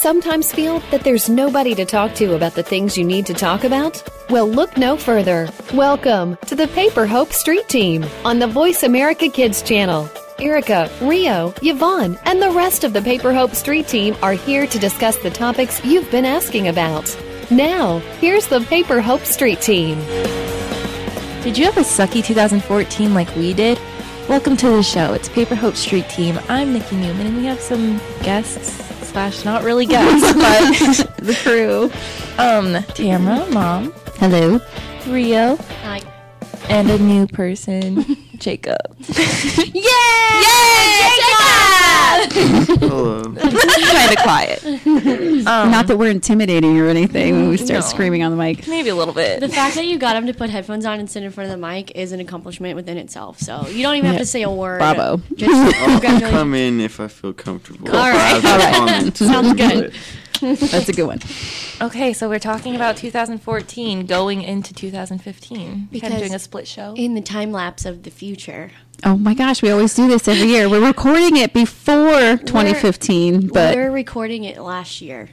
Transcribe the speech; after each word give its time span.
sometimes 0.00 0.50
feel 0.50 0.78
that 0.90 1.04
there's 1.04 1.28
nobody 1.28 1.74
to 1.74 1.84
talk 1.84 2.14
to 2.14 2.34
about 2.34 2.54
the 2.54 2.62
things 2.62 2.96
you 2.96 3.04
need 3.04 3.26
to 3.26 3.34
talk 3.34 3.64
about? 3.64 4.02
Well, 4.30 4.48
look 4.48 4.78
no 4.78 4.96
further. 4.96 5.46
Welcome 5.74 6.38
to 6.46 6.54
the 6.54 6.68
Paper 6.68 7.06
Hope 7.06 7.34
Street 7.34 7.68
Team 7.68 8.06
on 8.24 8.38
the 8.38 8.46
Voice 8.46 8.82
America 8.82 9.28
Kids 9.28 9.60
channel. 9.60 10.08
Erica, 10.38 10.90
Rio, 11.02 11.52
Yvonne, 11.60 12.18
and 12.24 12.40
the 12.40 12.50
rest 12.50 12.82
of 12.82 12.94
the 12.94 13.02
Paper 13.02 13.34
Hope 13.34 13.54
Street 13.54 13.88
Team 13.88 14.16
are 14.22 14.32
here 14.32 14.66
to 14.66 14.78
discuss 14.78 15.18
the 15.18 15.28
topics 15.28 15.84
you've 15.84 16.10
been 16.10 16.24
asking 16.24 16.68
about. 16.68 17.14
Now, 17.50 17.98
here's 18.20 18.46
the 18.46 18.62
Paper 18.62 19.02
Hope 19.02 19.26
Street 19.26 19.60
Team. 19.60 19.98
Did 21.42 21.58
you 21.58 21.66
have 21.66 21.76
a 21.76 21.82
sucky 21.82 22.24
2014 22.24 23.12
like 23.12 23.36
we 23.36 23.52
did? 23.52 23.78
Welcome 24.30 24.56
to 24.58 24.70
the 24.70 24.82
show. 24.82 25.12
It's 25.12 25.28
Paper 25.28 25.56
Hope 25.56 25.76
Street 25.76 26.08
Team. 26.08 26.40
I'm 26.48 26.72
Nikki 26.72 26.96
Newman, 26.96 27.26
and 27.26 27.36
we 27.36 27.44
have 27.44 27.60
some 27.60 27.98
guests 28.22 28.89
slash 29.10 29.44
not 29.44 29.64
really 29.64 29.86
guests, 29.86 30.32
but 30.34 31.16
the 31.18 31.34
crew. 31.42 31.84
Um, 32.38 32.74
Tamra, 32.94 33.50
mom. 33.52 33.92
Hello. 34.18 34.60
Rio. 35.08 35.56
Hi. 35.82 36.00
And 36.68 36.88
a 36.90 36.98
new 36.98 37.26
person, 37.26 38.16
Jacob. 38.40 38.76
Yay! 39.08 39.74
Yay! 39.74 41.16
Hello. 42.80 43.22
kind 43.22 44.10
of 44.10 44.16
quiet. 44.22 44.64
Um, 44.64 45.70
Not 45.70 45.86
that 45.86 45.96
we're 45.98 46.10
intimidating 46.10 46.78
or 46.80 46.88
anything 46.88 47.34
when 47.36 47.48
we 47.48 47.56
start 47.56 47.70
No. 47.70 47.80
screaming 47.80 48.22
on 48.22 48.30
the 48.30 48.36
mic. 48.36 48.66
maybe 48.66 48.88
a 48.88 48.94
little 48.94 49.14
bit. 49.14 49.40
The 49.40 49.48
fact 49.48 49.74
that 49.76 49.86
you 49.86 49.98
got 49.98 50.16
him 50.16 50.26
to 50.26 50.34
put 50.34 50.50
headphones 50.50 50.84
on 50.86 50.98
and 51.00 51.08
sit 51.10 51.22
in 51.22 51.30
front 51.30 51.50
of 51.50 51.58
the 51.60 51.66
mic 51.66 51.92
is 51.96 52.12
an 52.12 52.20
accomplishment 52.20 52.76
within 52.76 52.96
itself. 52.98 53.38
So 53.38 53.66
you 53.68 53.82
don't 53.82 53.96
even 53.96 54.10
have 54.10 54.18
to 54.20 54.26
say 54.26 54.42
a 54.42 54.50
word. 54.50 54.78
Bravo. 54.78 55.20
Just 55.34 55.76
I'll 55.80 56.00
come 56.30 56.54
in 56.54 56.80
if 56.80 56.98
I 57.00 57.08
feel 57.08 57.32
comfortable. 57.32 57.88
All 57.90 58.10
right. 58.10 58.44
All 58.44 58.58
right. 58.86 59.16
Sounds 59.16 59.54
good. 59.54 59.92
That's 60.40 60.88
a 60.88 60.92
good 60.92 61.06
one. 61.06 61.20
Okay, 61.80 62.12
so 62.12 62.28
we're 62.28 62.38
talking 62.38 62.74
about 62.76 62.96
2014 62.96 64.06
going 64.06 64.42
into 64.42 64.72
2015. 64.74 65.58
kind 65.66 65.88
Because 65.90 66.12
of 66.12 66.18
doing 66.18 66.34
a 66.34 66.38
split 66.38 66.66
show. 66.68 66.94
In 66.96 67.14
the 67.14 67.20
time 67.20 67.52
lapse 67.52 67.84
of 67.84 68.02
the 68.02 68.10
future. 68.10 68.70
Oh 69.04 69.16
my 69.16 69.34
gosh, 69.34 69.62
we 69.62 69.70
always 69.70 69.94
do 69.94 70.08
this 70.08 70.28
every 70.28 70.48
year. 70.48 70.68
We're 70.68 70.86
recording 70.86 71.36
it 71.36 71.52
before 71.54 72.36
2015, 72.36 73.48
but 73.48 73.74
we're 73.74 73.90
recording 73.90 74.44
it 74.44 74.58
last 74.60 75.00
year. 75.00 75.30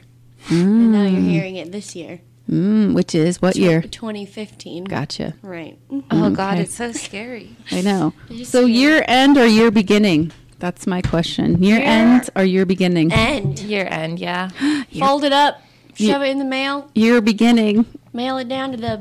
And 0.50 0.92
now 0.92 1.02
you're 1.04 1.20
hearing 1.20 1.56
it 1.56 1.70
this 1.72 1.94
year. 1.94 2.20
mm, 2.48 2.94
which 2.94 3.14
is 3.14 3.42
what 3.42 3.56
year? 3.56 3.82
2015. 3.82 4.84
Gotcha. 4.84 5.34
Right. 5.42 5.78
oh, 6.10 6.30
God, 6.30 6.54
Okay. 6.54 6.62
it's 6.62 6.74
so 6.74 6.92
scary. 6.92 7.56
I 7.70 7.82
know. 7.82 8.14
So 8.30 8.44
scary. 8.44 8.72
year 8.72 9.04
end 9.06 9.36
or 9.36 9.44
year 9.46 9.70
beginning? 9.70 10.32
That's 10.58 10.86
my 10.86 11.00
question. 11.02 11.62
Year 11.62 11.78
Year- 11.78 11.86
end 11.86 12.30
or 12.34 12.42
year 12.44 12.66
beginning? 12.66 13.12
End. 13.12 13.58
Year 13.60 13.86
end, 13.90 14.18
yeah. 14.18 14.48
fold 14.98 15.24
it 15.24 15.32
up, 15.32 15.62
Yeah. 15.96 16.12
shove 16.14 16.22
it 16.22 16.30
in 16.30 16.38
the 16.38 16.44
mail, 16.44 16.90
Year 16.94 17.20
beginning, 17.20 17.86
mail 18.12 18.38
it 18.38 18.48
down 18.48 18.72
to 18.72 18.76
the 18.76 19.00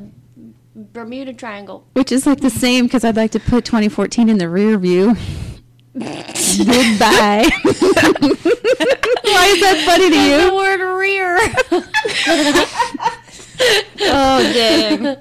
Bermuda 0.75 1.33
Triangle. 1.33 1.86
which 1.94 2.11
is 2.11 2.27
like 2.27 2.41
the 2.41 2.49
same 2.52 2.86
because 2.86 3.03
I'd 3.03 3.16
like 3.16 3.31
to 3.31 3.39
put 3.39 3.66
2014 3.66 4.30
in 4.30 4.38
the 4.38 4.47
rear 4.49 4.77
view. 4.77 5.16
Goodbye. 5.94 7.49
Why 9.23 9.45
is 9.53 9.59
that 9.61 9.81
funny 9.86 10.09
to 10.11 10.19
you? 10.21 10.49
The 10.49 10.55
word 10.55 10.81
rear. 10.97 11.39
Oh 13.99 14.53
dang. 14.53 15.17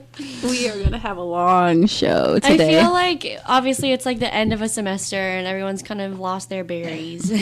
We 0.48 0.68
are 0.68 0.82
gonna 0.82 0.98
have 0.98 1.16
a 1.16 1.22
long 1.22 1.86
show 1.86 2.38
today. 2.38 2.78
I 2.78 2.82
feel 2.82 2.92
like 2.92 3.40
obviously 3.46 3.92
it's 3.92 4.06
like 4.06 4.18
the 4.18 4.32
end 4.32 4.52
of 4.52 4.62
a 4.62 4.68
semester 4.68 5.16
and 5.16 5.46
everyone's 5.46 5.82
kind 5.82 6.00
of 6.00 6.18
lost 6.20 6.48
their 6.48 6.64
berries. 6.64 7.30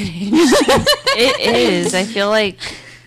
It 1.17 1.41
is. 1.41 1.95
I 1.95 2.05
feel 2.05 2.29
like 2.29 2.59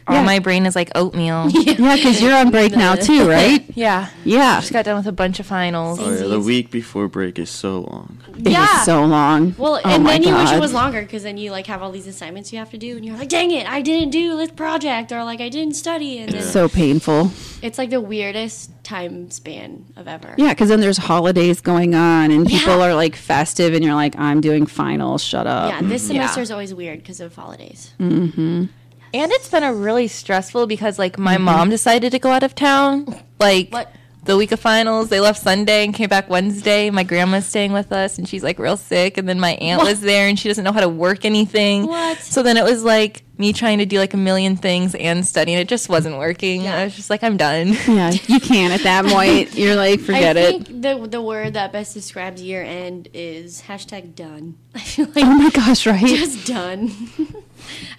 all 0.08 0.16
Yeah. 0.16 0.24
my 0.24 0.40
brain 0.40 0.66
is 0.66 0.76
like 0.76 0.90
oatmeal. 0.96 1.50
yeah, 1.52 1.96
because 1.96 2.22
you're 2.22 2.36
on 2.36 2.50
break 2.52 2.72
now 2.76 2.96
too, 2.96 3.28
right? 3.30 3.64
Yeah. 3.78 4.10
Yeah. 4.26 4.60
Just 4.60 4.74
got 4.74 4.86
done 4.86 4.98
with 4.98 5.06
a 5.06 5.12
bunch 5.12 5.40
of 5.40 5.46
finals. 5.46 6.00
Oh, 6.02 6.10
yeah, 6.10 6.26
the 6.28 6.40
week 6.40 6.72
before 6.72 7.08
break 7.08 7.38
is 7.38 7.50
so 7.52 7.82
long. 7.82 8.18
It 8.38 8.50
Yeah. 8.50 8.80
is 8.80 8.86
so 8.86 9.06
long. 9.06 9.54
well, 9.58 9.80
Oh 9.86 9.90
and 9.90 10.04
my 10.04 10.14
then 10.14 10.24
you 10.24 10.34
wish 10.36 10.52
it 10.52 10.60
was 10.60 10.74
longer 10.74 11.02
because 11.02 11.22
then 11.22 11.38
you 11.38 11.52
like 11.52 11.68
have 11.68 11.84
all 11.84 11.92
these 11.92 12.08
assignments 12.08 12.52
you 12.52 12.58
have 12.58 12.72
to 12.72 12.78
do 12.80 12.96
and 12.96 13.06
you're 13.06 13.16
like, 13.16 13.30
dang 13.30 13.52
it, 13.52 13.70
I 13.70 13.84
didn't 13.84 14.10
do 14.10 14.36
this 14.36 14.50
project 14.50 15.12
or 15.12 15.24
like 15.24 15.42
I 15.42 15.50
didn't 15.50 15.76
study 15.76 16.18
and 16.18 16.32
then 16.34 16.42
so 16.42 16.68
painful. 16.68 17.30
it's 17.62 17.78
like 17.78 17.92
the 17.92 18.02
weirdest 18.02 18.72
time 18.84 19.30
span 19.30 19.86
of 19.96 20.08
ever. 20.08 20.34
Yeah, 20.38 20.50
because 20.54 20.70
then 20.70 20.80
there's 20.80 20.98
holidays 20.98 21.62
going 21.62 21.94
on 21.94 22.32
and 22.32 22.48
people 22.48 22.80
Yeah. 22.80 22.88
are 22.88 22.96
like 22.96 23.16
festive, 23.16 23.74
and 23.76 23.84
you're 23.84 23.94
like, 23.96 24.18
I'm 24.18 24.42
doing 24.42 24.66
finals. 24.66 25.24
Shut 25.24 25.46
up. 25.46 25.70
Yeah, 25.72 25.82
this 25.88 26.06
mm-hmm. 26.06 26.14
Yeah. 26.16 26.22
semester 26.22 26.42
is 26.42 26.52
always 26.52 26.74
weird 26.74 27.00
because 27.00 27.20
of 27.20 27.36
holidays. 27.36 27.94
Mm-hmm. 28.00 28.66
And 29.14 29.32
it's 29.32 29.50
been 29.50 29.64
a 29.64 29.74
really 29.74 30.08
stressful 30.08 30.68
because 30.68 31.00
like 31.00 31.18
my 31.18 31.36
mm-hmm. 31.36 31.46
mom 31.46 31.70
decided 31.70 32.12
to 32.12 32.20
go 32.20 32.30
out 32.32 32.44
of 32.44 32.56
town. 32.56 33.06
Like 33.40 33.72
What? 33.72 33.94
the 34.28 34.36
week 34.38 34.52
of 34.52 34.60
finals, 34.60 35.10
they 35.10 35.20
left 35.20 35.42
Sunday 35.42 35.86
and 35.86 35.94
came 35.94 36.10
back 36.10 36.30
Wednesday. 36.30 36.90
My 36.90 37.04
grandma's 37.04 37.46
staying 37.46 37.72
with 37.72 37.92
us 37.92 38.18
and 38.18 38.28
she's 38.28 38.44
like 38.44 38.60
real 38.60 38.78
sick. 38.78 39.18
And 39.18 39.28
then 39.28 39.40
my 39.40 39.52
aunt 39.54 39.84
was 39.84 40.02
there 40.02 40.28
and 40.28 40.38
she 40.38 40.50
doesn't 40.50 40.64
know 40.64 40.74
how 40.74 40.82
to 40.82 40.90
work 40.90 41.26
anything. 41.26 41.88
What? 41.88 42.20
So 42.20 42.44
then 42.44 42.58
it 42.58 42.64
was 42.64 42.84
like 42.84 43.24
me 43.38 43.54
trying 43.54 43.78
to 43.78 43.86
do 43.86 44.00
like 44.00 44.14
a 44.14 44.18
million 44.18 44.58
things 44.58 44.96
and 44.96 45.26
studying. 45.26 45.58
It 45.58 45.68
just 45.68 45.90
wasn't 45.90 46.18
working. 46.18 46.68
I 46.68 46.84
was 46.84 46.96
just 46.96 47.10
like, 47.10 47.24
I'm 47.24 47.38
done. 47.38 47.76
Yeah, 47.88 48.12
you 48.12 48.40
can't 48.40 48.74
at 48.74 48.82
that 48.82 49.06
point. 49.06 49.56
You're 49.58 49.76
like, 49.76 50.02
forget 50.02 50.36
it. 50.36 50.40
I 50.40 50.58
it. 50.58 50.68
think 50.68 50.82
the 50.82 51.08
the 51.08 51.22
word 51.22 51.54
that 51.54 51.72
best 51.72 51.94
describes 51.94 52.42
year 52.42 52.62
end 52.62 53.08
is 53.14 53.62
hashtag 53.62 54.14
done. 54.14 54.58
I 54.76 54.80
feel 54.80 55.08
oh 55.08 55.12
like 55.16 55.26
Oh 55.26 55.36
my 55.36 55.50
gosh, 55.50 55.88
right? 55.88 56.06
just 56.06 56.46
done. 56.46 56.92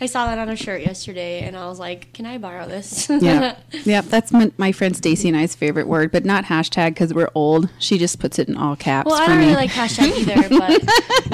I 0.01 0.07
saw 0.07 0.27
that 0.27 0.39
on 0.39 0.49
a 0.49 0.57
shirt 0.57 0.83
yesterday, 0.83 1.41
and 1.41 1.57
I 1.57 1.67
was 1.69 1.79
like, 1.79 2.13
"Can 2.13 2.27
I 2.27 2.39
borrow 2.39 2.67
this?" 2.67 3.09
yeah, 3.09 3.57
yep. 3.85 4.07
That's 4.07 4.33
my, 4.33 4.51
my 4.57 4.73
friend 4.73 4.97
Stacy 4.97 5.29
and 5.29 5.37
I's 5.37 5.55
favorite 5.55 5.87
word, 5.87 6.11
but 6.13 6.25
not 6.25 6.45
hashtag 6.45 6.91
because 6.91 7.13
we're 7.15 7.31
old. 7.35 7.69
She 7.79 7.99
just 7.99 8.19
puts 8.19 8.39
it 8.39 8.49
in 8.49 8.57
all 8.57 8.77
caps 8.77 9.07
well, 9.07 9.21
I 9.21 9.27
don't 9.27 9.39
me. 9.39 9.45
really 9.45 9.57
like 9.57 9.71
hashtag 9.71 10.17
either, 10.19 10.49
but 10.49 10.71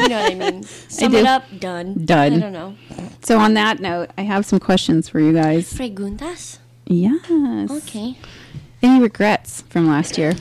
you 0.02 0.08
know 0.08 0.22
what 0.22 0.32
I 0.32 0.34
mean. 0.34 0.62
Sum 0.88 1.14
it 1.14 1.22
do. 1.22 1.26
up, 1.26 1.44
done. 1.58 2.04
Done. 2.04 2.32
I 2.34 2.38
don't 2.38 2.52
know. 2.52 2.74
so 3.22 3.38
on 3.38 3.54
that 3.54 3.80
note, 3.80 4.10
I 4.18 4.22
have 4.22 4.46
some 4.46 4.60
questions 4.60 5.08
for 5.08 5.20
you 5.20 5.32
guys. 5.32 5.72
Preguntas. 5.72 6.58
Yes. 6.86 7.70
Okay. 7.70 8.18
Any 8.82 9.00
regrets 9.00 9.62
from 9.62 9.88
last 9.88 10.18
year? 10.18 10.34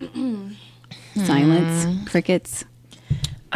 Hmm. 0.12 1.24
Silence, 1.24 2.10
crickets. 2.10 2.66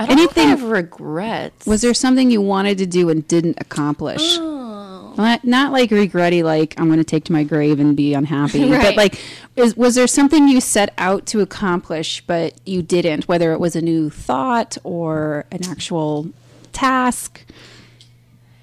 I 0.00 0.06
don't 0.06 0.18
Anything- 0.18 0.48
have 0.48 0.62
regrets. 0.62 1.66
Was 1.66 1.82
there 1.82 1.92
something 1.92 2.30
you 2.30 2.40
wanted 2.40 2.78
to 2.78 2.86
do 2.86 3.10
and 3.10 3.26
didn't 3.28 3.60
accomplish? 3.60 4.38
Oh. 4.38 5.12
Not, 5.18 5.44
not 5.44 5.72
like 5.72 5.90
regretty, 5.90 6.42
like 6.42 6.74
I'm 6.80 6.86
going 6.86 6.98
to 7.00 7.04
take 7.04 7.24
to 7.24 7.32
my 7.32 7.44
grave 7.44 7.78
and 7.78 7.94
be 7.94 8.14
unhappy, 8.14 8.70
but 8.70 8.96
like, 8.96 9.20
is, 9.56 9.76
was 9.76 9.96
there 9.96 10.06
something 10.06 10.48
you 10.48 10.58
set 10.62 10.94
out 10.96 11.26
to 11.26 11.40
accomplish 11.40 12.22
but 12.26 12.54
you 12.64 12.80
didn't? 12.80 13.28
Whether 13.28 13.52
it 13.52 13.60
was 13.60 13.76
a 13.76 13.82
new 13.82 14.08
thought 14.08 14.78
or 14.84 15.44
an 15.50 15.66
actual 15.66 16.30
task. 16.72 17.44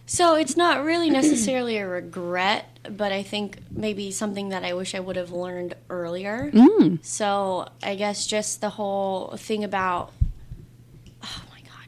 So 0.07 0.33
it's 0.33 0.57
not 0.57 0.83
really 0.83 1.11
necessarily 1.11 1.77
a 1.77 1.87
regret, 1.87 2.65
but 2.89 3.11
I 3.11 3.21
think 3.21 3.59
maybe 3.69 4.09
something 4.09 4.49
that 4.49 4.63
I 4.63 4.73
wish 4.73 4.95
I 4.95 5.01
would 5.01 5.17
have 5.17 5.31
learned 5.31 5.75
earlier. 5.89 6.49
Mm. 6.51 7.05
So 7.05 7.67
I 7.83 7.93
guess 7.93 8.25
just 8.25 8.59
the 8.61 8.69
whole 8.71 9.35
thing 9.37 9.63
about. 9.63 10.13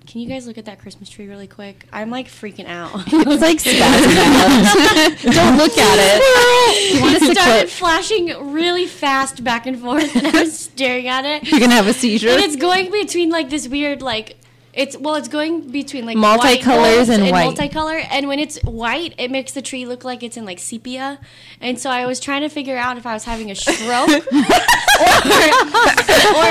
Can 0.09 0.21
you 0.21 0.27
guys 0.27 0.47
look 0.47 0.57
at 0.57 0.65
that 0.65 0.79
Christmas 0.79 1.07
tree 1.07 1.27
really 1.27 1.45
quick? 1.45 1.85
I'm 1.93 2.09
like 2.09 2.27
freaking 2.27 2.65
out. 2.65 2.89
It's 3.13 3.41
like 3.43 3.57
spazzing. 3.59 5.31
Don't 5.31 5.55
look 5.55 5.77
at 5.77 5.97
it. 6.01 6.89
You 6.95 7.01
want 7.01 7.15
it 7.15 7.21
started 7.21 7.43
quit? 7.43 7.69
flashing 7.69 8.51
really 8.51 8.87
fast 8.87 9.43
back 9.43 9.67
and 9.67 9.79
forth, 9.79 10.15
and 10.15 10.25
I 10.25 10.41
was 10.41 10.57
staring 10.57 11.07
at 11.07 11.25
it. 11.25 11.47
You're 11.47 11.59
gonna 11.59 11.75
have 11.75 11.85
a 11.87 11.93
seizure. 11.93 12.29
And 12.29 12.41
it's 12.41 12.55
going 12.55 12.89
between 12.89 13.29
like 13.29 13.51
this 13.51 13.67
weird 13.67 14.01
like 14.01 14.38
it's 14.73 14.95
well 14.97 15.15
it's 15.15 15.27
going 15.27 15.69
between 15.71 16.05
like 16.05 16.15
Multicolors 16.17 16.37
white 16.37 16.63
golds 16.63 17.09
and 17.09 17.31
white. 17.31 17.55
multicolor 17.57 18.05
and 18.11 18.27
when 18.27 18.39
it's 18.39 18.57
white 18.63 19.15
it 19.17 19.31
makes 19.31 19.51
the 19.53 19.61
tree 19.61 19.85
look 19.85 20.03
like 20.03 20.21
it's 20.21 20.37
in 20.37 20.45
like 20.45 20.59
sepia 20.59 21.19
and 21.59 21.79
so 21.79 21.89
i 21.89 22.05
was 22.05 22.19
trying 22.19 22.41
to 22.41 22.49
figure 22.49 22.77
out 22.77 22.97
if 22.97 23.05
i 23.05 23.13
was 23.13 23.23
having 23.23 23.49
a 23.49 23.55
stroke 23.55 24.09
or, 24.09 24.15
or 24.15 24.21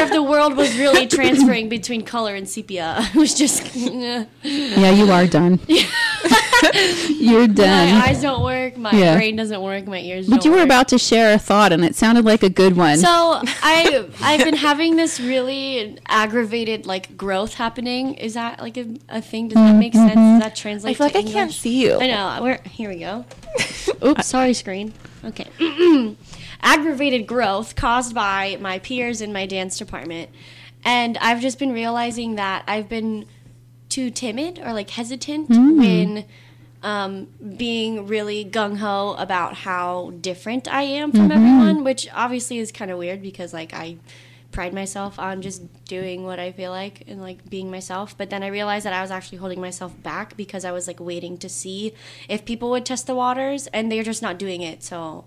if 0.02 0.10
the 0.10 0.22
world 0.22 0.56
was 0.56 0.76
really 0.76 1.06
transferring 1.06 1.68
between 1.68 2.02
color 2.02 2.34
and 2.34 2.48
sepia 2.48 2.94
i 3.14 3.18
was 3.18 3.34
just 3.34 3.74
yeah, 3.76 4.90
you 4.90 5.10
are 5.10 5.26
done. 5.26 5.60
You're 7.08 7.48
done. 7.48 7.94
my 7.94 8.06
eyes 8.08 8.22
don't 8.22 8.42
work 8.42 8.76
my 8.76 8.90
Yeah. 8.92 9.16
brain 9.16 9.36
doesn't 9.36 9.60
work 9.60 9.86
my 9.86 10.00
ears 10.00 10.28
But 10.28 10.44
you 10.44 10.50
were 10.50 10.58
work. 10.58 10.66
about 10.66 10.88
to 10.88 10.98
share 10.98 11.34
a 11.34 11.38
thought, 11.38 11.72
and 11.72 11.84
it 11.84 11.94
sounded 11.94 12.24
like 12.24 12.42
a 12.42 12.50
good 12.50 12.76
one. 12.76 12.98
So 12.98 13.08
I 13.62 14.06
I've 14.20 14.44
been 14.44 14.56
having 14.56 14.96
this 14.96 15.20
really 15.20 15.98
aggravated 16.06 16.86
like 16.86 17.16
growth 17.16 17.54
happening. 17.54 18.14
Is 18.14 18.34
that 18.34 18.60
like 18.60 18.76
a, 18.76 18.86
a 19.08 19.20
thing? 19.20 19.48
Does 19.48 19.56
that 19.56 19.74
make 19.74 19.92
sense? 19.92 20.14
Does 20.14 20.14
that 20.14 20.54
mm-hmm. 20.54 20.54
translate? 20.54 20.90
I 20.90 20.94
feel 20.94 21.06
like 21.06 21.24
to 21.24 21.30
I 21.30 21.32
can't 21.32 21.52
see 21.52 21.82
you. 21.82 21.98
I 22.00 22.06
know. 22.06 22.38
We're 22.42 22.60
here. 22.64 22.88
We 22.88 22.98
go. 23.00 23.24
Oops. 24.04 24.26
Sorry, 24.26 24.54
screen. 24.54 24.92
Okay. 25.24 25.46
aggravated 26.62 27.26
growth 27.26 27.76
caused 27.76 28.14
by 28.14 28.58
my 28.60 28.78
peers 28.78 29.20
in 29.20 29.32
my 29.32 29.46
dance 29.46 29.78
department, 29.78 30.30
and 30.84 31.16
I've 31.18 31.40
just 31.40 31.58
been 31.58 31.72
realizing 31.72 32.36
that 32.36 32.64
I've 32.66 32.88
been 32.88 33.26
too 33.88 34.10
timid 34.10 34.58
or 34.58 34.72
like 34.72 34.90
hesitant 34.90 35.48
mm. 35.48 35.78
when 35.78 36.24
um, 36.88 37.12
being 37.56 38.06
really 38.06 38.40
gung 38.44 38.74
ho 38.78 39.14
about 39.18 39.52
how 39.66 40.12
different 40.28 40.64
I 40.80 40.82
am 40.82 41.12
from 41.12 41.30
everyone, 41.30 41.84
which 41.84 42.08
obviously 42.14 42.58
is 42.58 42.72
kind 42.72 42.90
of 42.90 42.96
weird 42.98 43.20
because 43.22 43.52
like 43.52 43.72
I 43.74 43.96
pride 44.50 44.72
myself 44.72 45.18
on 45.18 45.42
just 45.42 45.60
doing 45.84 46.24
what 46.24 46.38
I 46.46 46.52
feel 46.52 46.70
like 46.70 46.96
and 47.06 47.20
like 47.20 47.48
being 47.50 47.70
myself. 47.70 48.16
But 48.16 48.30
then 48.30 48.42
I 48.42 48.48
realized 48.48 48.86
that 48.86 48.94
I 48.94 49.02
was 49.02 49.10
actually 49.10 49.38
holding 49.38 49.60
myself 49.60 49.92
back 50.02 50.36
because 50.36 50.64
I 50.64 50.72
was 50.72 50.86
like 50.90 51.00
waiting 51.00 51.36
to 51.38 51.48
see 51.48 51.92
if 52.28 52.44
people 52.44 52.70
would 52.70 52.86
test 52.86 53.06
the 53.06 53.14
waters, 53.14 53.66
and 53.68 53.92
they're 53.92 54.02
just 54.12 54.22
not 54.22 54.38
doing 54.38 54.62
it. 54.62 54.82
So 54.82 55.26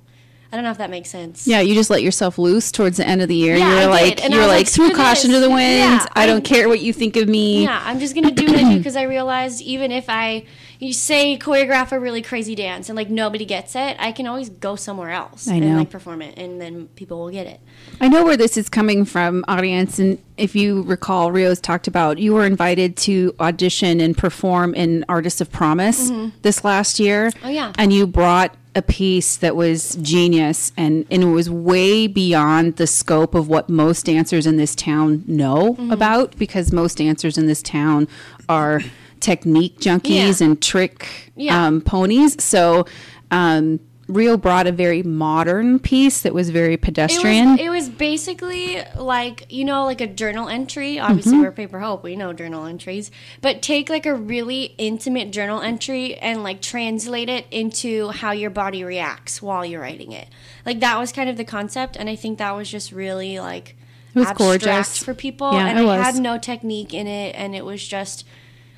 I 0.51 0.57
don't 0.57 0.63
know 0.65 0.71
if 0.71 0.79
that 0.79 0.89
makes 0.89 1.09
sense. 1.09 1.47
Yeah, 1.47 1.61
you 1.61 1.73
just 1.75 1.89
let 1.89 2.01
yourself 2.03 2.37
loose 2.37 2.71
towards 2.73 2.97
the 2.97 3.07
end 3.07 3.21
of 3.21 3.29
the 3.29 3.35
year. 3.35 3.55
Yeah, 3.55 3.69
you 3.69 3.75
I 3.75 3.87
were 3.87 3.97
did. 3.97 4.07
like, 4.09 4.23
And 4.25 4.33
you 4.33 4.39
I 4.39 4.41
were 4.41 4.47
was 4.47 4.57
like, 4.57 4.65
like, 4.65 4.73
through 4.75 4.93
caution 5.01 5.29
this. 5.31 5.37
to 5.39 5.47
the 5.47 5.53
wind. 5.59 5.77
Yeah, 5.77 6.05
I 6.13 6.25
don't 6.25 6.37
I'm- 6.37 6.49
care 6.53 6.67
what 6.67 6.81
you 6.81 6.91
think 6.91 7.15
of 7.15 7.29
me. 7.29 7.63
Yeah, 7.63 7.79
I'm 7.85 7.99
just 7.99 8.15
gonna 8.15 8.31
do 8.31 8.45
what 8.47 8.55
I 8.59 8.63
do 8.73 8.77
because 8.79 8.97
I 8.97 9.03
realized 9.03 9.61
even 9.61 9.91
if 9.91 10.05
I 10.09 10.43
you 10.81 10.93
say 10.93 11.37
choreograph 11.37 11.91
a 11.91 11.99
really 11.99 12.23
crazy 12.23 12.55
dance 12.55 12.89
and 12.89 12.95
like 12.95 13.07
nobody 13.07 13.45
gets 13.45 13.75
it, 13.75 13.95
I 13.99 14.11
can 14.11 14.25
always 14.25 14.49
go 14.49 14.75
somewhere 14.75 15.11
else 15.11 15.47
I 15.47 15.57
and 15.57 15.77
like 15.77 15.91
perform 15.91 16.23
it, 16.23 16.35
and 16.39 16.59
then 16.59 16.87
people 16.95 17.19
will 17.19 17.29
get 17.29 17.45
it. 17.45 17.59
I 18.01 18.09
know 18.09 18.23
where 18.23 18.35
this 18.35 18.57
is 18.57 18.67
coming 18.67 19.05
from, 19.05 19.45
audience. 19.47 19.99
And 19.99 20.17
if 20.37 20.55
you 20.55 20.81
recall, 20.81 21.31
Rio's 21.31 21.61
talked 21.61 21.87
about 21.87 22.17
you 22.17 22.33
were 22.33 22.47
invited 22.47 22.97
to 22.97 23.35
audition 23.39 24.01
and 24.01 24.17
perform 24.17 24.73
in 24.73 25.05
Artists 25.07 25.39
of 25.39 25.51
Promise 25.51 26.09
mm-hmm. 26.09 26.35
this 26.41 26.63
last 26.63 26.99
year. 26.99 27.31
Oh, 27.43 27.49
yeah. 27.49 27.73
And 27.77 27.93
you 27.93 28.07
brought 28.07 28.57
a 28.73 28.81
piece 28.81 29.35
that 29.37 29.55
was 29.55 29.95
genius 30.01 30.71
and, 30.77 31.05
and 31.11 31.23
it 31.23 31.27
was 31.27 31.47
way 31.47 32.07
beyond 32.07 32.77
the 32.77 32.87
scope 32.87 33.35
of 33.35 33.47
what 33.49 33.69
most 33.69 34.05
dancers 34.05 34.47
in 34.47 34.57
this 34.57 34.73
town 34.73 35.23
know 35.27 35.73
mm-hmm. 35.73 35.91
about 35.91 36.35
because 36.37 36.71
most 36.71 36.97
dancers 36.97 37.37
in 37.37 37.45
this 37.45 37.61
town 37.61 38.07
are 38.47 38.81
technique 39.21 39.79
junkies 39.79 40.39
Yeah. 40.41 40.45
and 40.47 40.61
trick 40.61 41.31
Yeah. 41.35 41.65
um, 41.67 41.81
ponies. 41.81 42.41
So 42.43 42.85
um, 43.31 43.79
Rio 44.07 44.35
brought 44.35 44.67
a 44.67 44.73
very 44.73 45.03
modern 45.03 45.79
piece 45.79 46.21
that 46.23 46.33
was 46.33 46.49
very 46.49 46.73
It 46.73 46.81
pedestrian. 46.81 47.51
was, 47.51 47.59
it 47.61 47.69
was 47.69 47.87
basically 47.87 48.83
like 48.97 49.45
you 49.49 49.63
know 49.63 49.85
like 49.85 50.01
a 50.01 50.07
journal 50.07 50.49
entry. 50.49 50.99
Obviously, 50.99 51.33
Mm-hmm. 51.33 51.41
we're 51.43 51.51
Paper 51.53 51.79
Hope. 51.79 52.03
We 52.03 52.17
know 52.17 52.33
journal 52.33 52.65
entries, 52.65 53.09
but 53.41 53.61
take 53.61 53.89
like 53.89 54.05
a 54.05 54.13
really 54.13 54.75
intimate 54.77 55.31
journal 55.31 55.61
entry 55.61 56.15
and 56.15 56.43
like 56.43 56.61
translate 56.61 57.29
it 57.29 57.45
into 57.51 58.09
how 58.09 58.31
your 58.31 58.49
body 58.49 58.83
reacts 58.83 59.41
while 59.41 59.63
you're 59.63 59.79
writing 59.81 60.11
it. 60.11 60.27
Like 60.65 60.81
that 60.81 60.99
was 60.99 61.13
kind 61.13 61.29
of 61.29 61.37
the 61.37 61.45
concept, 61.45 61.95
and 61.95 62.09
I 62.09 62.17
think 62.17 62.37
that 62.39 62.51
was 62.51 62.69
just 62.69 62.91
really 62.91 63.39
like 63.39 63.77
It 64.13 64.19
was 64.19 64.27
abstract 64.27 64.63
gorgeous. 64.65 64.97
for 64.97 65.13
people. 65.13 65.53
Yeah, 65.53 65.67
and 65.67 65.79
it 65.79 65.83
I 65.83 65.85
was. 65.97 66.05
had 66.05 66.15
no 66.21 66.37
technique 66.37 66.93
in 66.93 67.07
it, 67.07 67.33
and 67.37 67.55
it 67.55 67.63
was 67.63 67.87
just. 67.87 68.25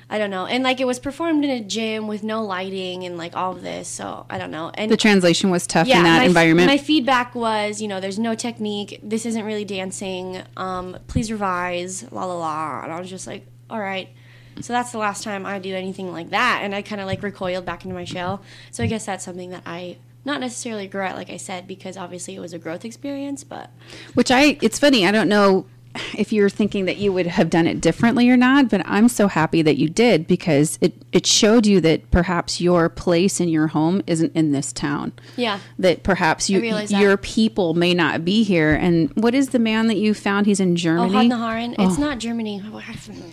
I 0.08 0.18
don't 0.18 0.30
know. 0.30 0.46
And 0.46 0.62
like 0.62 0.80
it 0.80 0.86
was 0.86 0.98
performed 0.98 1.44
in 1.44 1.50
a 1.50 1.60
gym 1.60 2.06
with 2.06 2.22
no 2.22 2.44
lighting 2.44 3.04
and 3.04 3.16
like 3.16 3.36
all 3.36 3.52
of 3.52 3.62
this. 3.62 3.88
So 3.88 4.26
I 4.28 4.38
don't 4.38 4.50
know. 4.50 4.70
And 4.74 4.90
the 4.90 4.96
translation 4.96 5.50
was 5.50 5.66
tough 5.66 5.86
in 5.86 6.02
that 6.02 6.18
my, 6.18 6.24
environment. 6.24 6.68
My 6.68 6.78
feedback 6.78 7.34
was, 7.34 7.80
you 7.80 7.88
know, 7.88 8.00
there's 8.00 8.18
no 8.18 8.34
technique. 8.34 9.00
This 9.02 9.26
isn't 9.26 9.44
really 9.44 9.64
dancing. 9.64 10.42
Um, 10.56 10.98
please 11.06 11.32
revise. 11.32 12.10
La 12.12 12.24
la 12.24 12.36
la. 12.36 12.82
And 12.82 12.92
I 12.92 13.00
was 13.00 13.10
just 13.10 13.26
like, 13.26 13.46
all 13.70 13.80
right. 13.80 14.08
So 14.60 14.72
that's 14.72 14.92
the 14.92 14.98
last 14.98 15.24
time 15.24 15.46
I 15.46 15.58
do 15.58 15.74
anything 15.74 16.12
like 16.12 16.30
that. 16.30 16.60
And 16.62 16.74
I 16.74 16.82
kind 16.82 17.00
of 17.00 17.06
like 17.06 17.22
recoiled 17.22 17.64
back 17.64 17.84
into 17.84 17.94
my 17.94 18.04
shell. 18.04 18.42
So 18.70 18.84
I 18.84 18.86
guess 18.86 19.06
that's 19.06 19.24
something 19.24 19.50
that 19.50 19.62
I 19.66 19.96
not 20.24 20.40
necessarily 20.40 20.84
regret, 20.84 21.16
like 21.16 21.28
I 21.28 21.36
said, 21.36 21.66
because 21.66 21.96
obviously 21.96 22.34
it 22.34 22.40
was 22.40 22.52
a 22.52 22.58
growth 22.58 22.84
experience. 22.84 23.44
But 23.44 23.70
Which 24.14 24.30
I, 24.30 24.58
it's 24.62 24.78
funny. 24.78 25.06
I 25.06 25.10
don't 25.10 25.28
know 25.28 25.66
if 26.16 26.32
you're 26.32 26.48
thinking 26.50 26.84
that 26.86 26.96
you 26.96 27.12
would 27.12 27.26
have 27.26 27.50
done 27.50 27.66
it 27.66 27.80
differently 27.80 28.28
or 28.30 28.36
not, 28.36 28.68
but 28.70 28.82
I'm 28.84 29.08
so 29.08 29.28
happy 29.28 29.62
that 29.62 29.76
you 29.78 29.88
did 29.88 30.26
because 30.26 30.78
it, 30.80 30.94
it 31.12 31.26
showed 31.26 31.66
you 31.66 31.80
that 31.82 32.10
perhaps 32.10 32.60
your 32.60 32.88
place 32.88 33.40
in 33.40 33.48
your 33.48 33.68
home 33.68 34.02
isn't 34.06 34.34
in 34.34 34.52
this 34.52 34.72
town. 34.72 35.12
yeah, 35.36 35.60
That 35.78 36.02
perhaps 36.02 36.48
you, 36.50 36.60
realize 36.60 36.90
that. 36.90 37.00
your 37.00 37.16
people 37.16 37.74
may 37.74 37.94
not 37.94 38.24
be 38.24 38.42
here. 38.42 38.72
And 38.74 39.10
what 39.16 39.34
is 39.34 39.50
the 39.50 39.58
man 39.58 39.86
that 39.88 39.96
you 39.96 40.14
found? 40.14 40.46
He's 40.46 40.60
in 40.60 40.72
oh, 40.72 40.76
Germany. 40.76 41.28
Ohad 41.28 41.30
Naharin. 41.32 41.74
It's 41.78 41.98
not 41.98 42.18
Germany. 42.18 42.62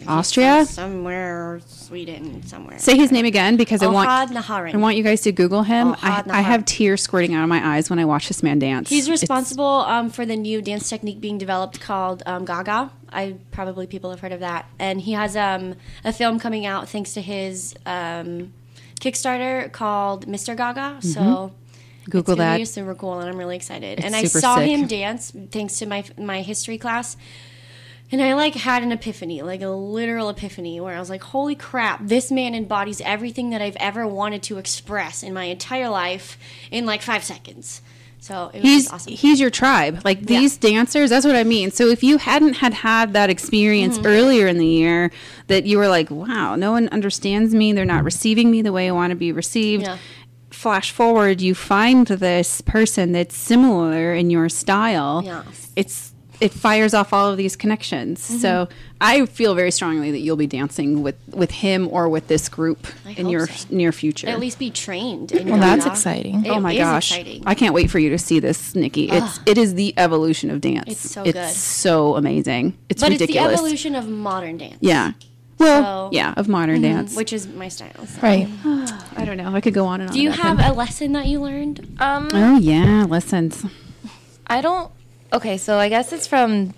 Austria? 0.07 0.65
somewhere, 0.65 1.59
Sweden, 1.67 2.43
somewhere. 2.43 2.77
Say 2.79 2.95
his 2.97 3.11
name 3.11 3.25
again 3.25 3.57
because 3.57 3.81
I 3.81 3.87
Oh, 3.87 3.91
want 3.91 4.09
Ohad 4.09 4.35
Naharin. 4.35 4.73
I 4.73 4.77
want 4.77 4.95
you 4.97 5.03
guys 5.03 5.21
to 5.21 5.31
Google 5.31 5.63
him. 5.63 5.89
Oh, 5.89 5.95
I, 6.01 6.23
I 6.27 6.41
have 6.41 6.65
tears 6.65 7.01
squirting 7.01 7.33
out 7.33 7.43
of 7.43 7.49
my 7.49 7.75
eyes 7.75 7.89
when 7.89 7.99
I 7.99 8.05
watch 8.05 8.27
this 8.27 8.41
man 8.43 8.59
dance. 8.59 8.89
He's 8.89 9.09
responsible 9.09 9.65
um, 9.65 10.09
for 10.09 10.25
the 10.25 10.35
new 10.35 10.61
dance 10.61 10.89
technique 10.89 11.19
being 11.19 11.37
developed 11.37 11.79
called 11.81 12.23
um, 12.25 12.45
Gaga. 12.51 12.91
I 13.09 13.35
probably 13.51 13.87
people 13.87 14.09
have 14.09 14.19
heard 14.19 14.33
of 14.33 14.41
that, 14.41 14.65
and 14.77 14.99
he 14.99 15.13
has 15.13 15.37
um, 15.37 15.75
a 16.03 16.11
film 16.11 16.37
coming 16.37 16.65
out 16.65 16.89
thanks 16.89 17.13
to 17.13 17.21
his 17.21 17.75
um, 17.85 18.51
Kickstarter 18.99 19.71
called 19.71 20.27
Mr. 20.27 20.55
Gaga. 20.55 21.01
So 21.01 21.19
Mm-hmm. 21.21 21.55
Google 22.11 22.33
it's 22.33 22.39
that. 22.39 22.57
be 22.57 22.65
super 22.65 22.95
cool, 22.95 23.19
and 23.19 23.29
I'm 23.29 23.37
really 23.37 23.55
excited. 23.55 23.99
It's 23.99 24.05
and 24.05 24.15
I 24.15 24.23
saw 24.23 24.55
sick. 24.57 24.67
him 24.69 24.87
dance 24.87 25.31
thanks 25.51 25.77
to 25.79 25.85
my 25.85 26.03
my 26.17 26.41
history 26.41 26.77
class. 26.79 27.15
And 28.11 28.21
I 28.21 28.33
like 28.33 28.55
had 28.55 28.83
an 28.83 28.91
epiphany, 28.91 29.41
like 29.41 29.61
a 29.61 29.69
literal 29.69 30.27
epiphany, 30.29 30.81
where 30.81 30.95
I 30.95 30.99
was 30.99 31.09
like, 31.09 31.23
"Holy 31.23 31.55
crap! 31.55 31.99
This 32.05 32.31
man 32.31 32.55
embodies 32.55 32.99
everything 33.01 33.51
that 33.51 33.61
I've 33.61 33.77
ever 33.77 34.05
wanted 34.07 34.41
to 34.43 34.57
express 34.57 35.23
in 35.23 35.33
my 35.33 35.45
entire 35.45 35.89
life 35.89 36.37
in 36.71 36.85
like 36.85 37.01
five 37.01 37.23
seconds." 37.23 37.81
So 38.23 38.51
it 38.53 38.61
was 38.61 38.63
he's 38.63 38.91
awesome. 38.91 39.13
he's 39.13 39.39
your 39.39 39.49
tribe 39.49 40.01
like 40.05 40.19
Yeah. 40.21 40.39
these 40.39 40.55
dancers 40.55 41.09
that's 41.09 41.25
what 41.25 41.35
i 41.35 41.43
mean 41.43 41.71
so 41.71 41.87
if 41.87 42.03
you 42.03 42.17
hadn't 42.19 42.53
had 42.53 42.73
had 42.73 43.13
that 43.13 43.29
experience 43.31 43.97
Mm-hmm. 43.97 44.05
earlier 44.07 44.47
in 44.47 44.59
the 44.59 44.65
year 44.67 45.11
that 45.47 45.65
you 45.65 45.79
were 45.79 45.87
like 45.87 46.09
wow 46.11 46.55
no 46.55 46.71
one 46.71 46.87
understands 46.89 47.53
me 47.55 47.73
they're 47.73 47.83
not 47.83 48.03
receiving 48.03 48.51
me 48.51 48.61
the 48.61 48.71
way 48.71 48.87
i 48.87 48.91
want 48.91 49.09
to 49.09 49.15
be 49.15 49.31
received 49.31 49.83
Yeah. 49.83 49.97
flash 50.51 50.91
forward 50.91 51.41
you 51.41 51.55
find 51.55 52.05
this 52.05 52.61
person 52.61 53.11
that's 53.11 53.35
similar 53.35 54.13
in 54.13 54.29
your 54.29 54.49
style 54.49 55.23
Yeah. 55.25 55.41
it's 55.75 56.10
it 56.41 56.51
fires 56.51 56.93
off 56.93 57.13
all 57.13 57.29
of 57.31 57.37
these 57.37 57.55
connections 57.55 58.19
Mm-hmm. 58.27 58.37
so 58.39 58.67
i 58.99 59.25
feel 59.27 59.53
very 59.55 59.71
strongly 59.71 60.11
that 60.11 60.19
you'll 60.19 60.35
be 60.35 60.47
dancing 60.47 61.03
with 61.03 61.15
with 61.29 61.51
him 61.51 61.87
or 61.91 62.09
with 62.09 62.27
this 62.27 62.49
group 62.49 62.87
I 63.05 63.11
in 63.11 63.29
your 63.29 63.47
so. 63.47 63.67
near 63.69 63.91
future 63.91 64.27
at 64.27 64.39
least 64.39 64.57
be 64.59 64.69
trained. 64.71 65.31
In 65.31 65.47
Well, 65.49 65.59
that's 65.59 65.85
yoga. 65.85 65.91
exciting. 65.95 66.45
It 66.45 66.49
oh 66.49 66.59
my 66.59 66.73
is 66.73 66.79
gosh 66.79 67.11
exciting. 67.11 67.43
i 67.45 67.53
can't 67.55 67.73
wait 67.73 67.89
for 67.91 67.99
you 67.99 68.09
to 68.09 68.17
see 68.17 68.39
this 68.39 68.75
nikki 68.75 69.09
it's 69.09 69.39
it 69.45 69.57
is 69.57 69.75
the 69.75 69.93
evolution 69.97 70.49
of 70.49 70.59
dance 70.61 70.89
It's 70.89 71.09
so 71.11 71.23
it's 71.23 71.33
good. 71.33 71.49
so 71.55 72.15
amazing 72.15 72.75
it's 72.89 73.01
but 73.01 73.11
ridiculous 73.11 73.51
it's 73.53 73.59
the 73.61 73.65
evolution 73.65 73.95
of 73.95 74.07
modern 74.09 74.57
dance. 74.57 74.77
yeah 74.81 75.11
well 75.59 75.83
So- 75.83 75.83
mm-hmm. 76.07 76.13
yeah 76.15 76.33
of 76.37 76.47
modern 76.47 76.81
dance 76.81 77.15
which 77.15 77.33
is 77.33 77.47
my 77.47 77.67
style. 77.69 78.05
so. 78.07 78.21
Right. 78.21 78.47
i 79.15 79.23
don't 79.25 79.37
know 79.37 79.53
i 79.55 79.61
could 79.61 79.73
go 79.75 79.85
on 79.85 80.01
and 80.01 80.09
on 80.09 80.15
Do 80.15 80.21
you 80.21 80.31
have 80.31 80.59
him. 80.59 80.71
a 80.71 80.73
lesson 80.73 81.11
that 81.13 81.25
you 81.27 81.39
learned? 81.39 81.77
Um, 81.99 82.29
oh 82.33 82.57
yeah 82.57 83.05
lessons 83.07 83.63
I 84.47 84.59
don't. 84.59 84.91
Okay, 85.33 85.57
so 85.57 85.77
I 85.77 85.89
guess 85.89 86.11
it's 86.11 86.27
from. 86.27 86.73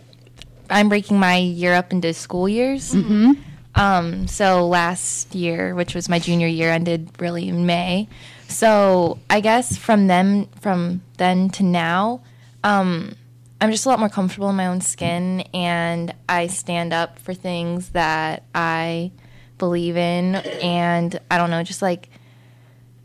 I'm 0.69 0.89
breaking 0.89 1.19
my 1.19 1.37
year 1.37 1.73
up 1.73 1.91
into 1.91 2.13
school 2.13 2.47
years. 2.47 2.93
Mm-hmm. 2.93 3.33
Um, 3.75 4.27
so 4.27 4.67
last 4.67 5.33
year, 5.33 5.73
which 5.73 5.95
was 5.95 6.07
my 6.07 6.19
junior 6.19 6.47
year, 6.47 6.71
ended 6.71 7.09
really 7.19 7.47
in 7.47 7.65
May. 7.65 8.07
So 8.47 9.19
I 9.29 9.41
guess 9.41 9.77
from 9.77 10.07
them, 10.07 10.47
from 10.61 11.01
then 11.17 11.49
to 11.51 11.63
now, 11.63 12.21
um, 12.63 13.15
I'm 13.59 13.71
just 13.71 13.85
a 13.85 13.89
lot 13.89 13.99
more 13.99 14.09
comfortable 14.09 14.49
in 14.49 14.55
my 14.55 14.67
own 14.67 14.81
skin, 14.81 15.41
and 15.53 16.13
I 16.29 16.47
stand 16.47 16.93
up 16.93 17.17
for 17.19 17.33
things 17.33 17.89
that 17.89 18.43
I 18.53 19.11
believe 19.57 19.97
in, 19.97 20.35
and 20.35 21.19
I 21.31 21.37
don't 21.37 21.49
know, 21.49 21.63
just 21.63 21.81
like 21.81 22.09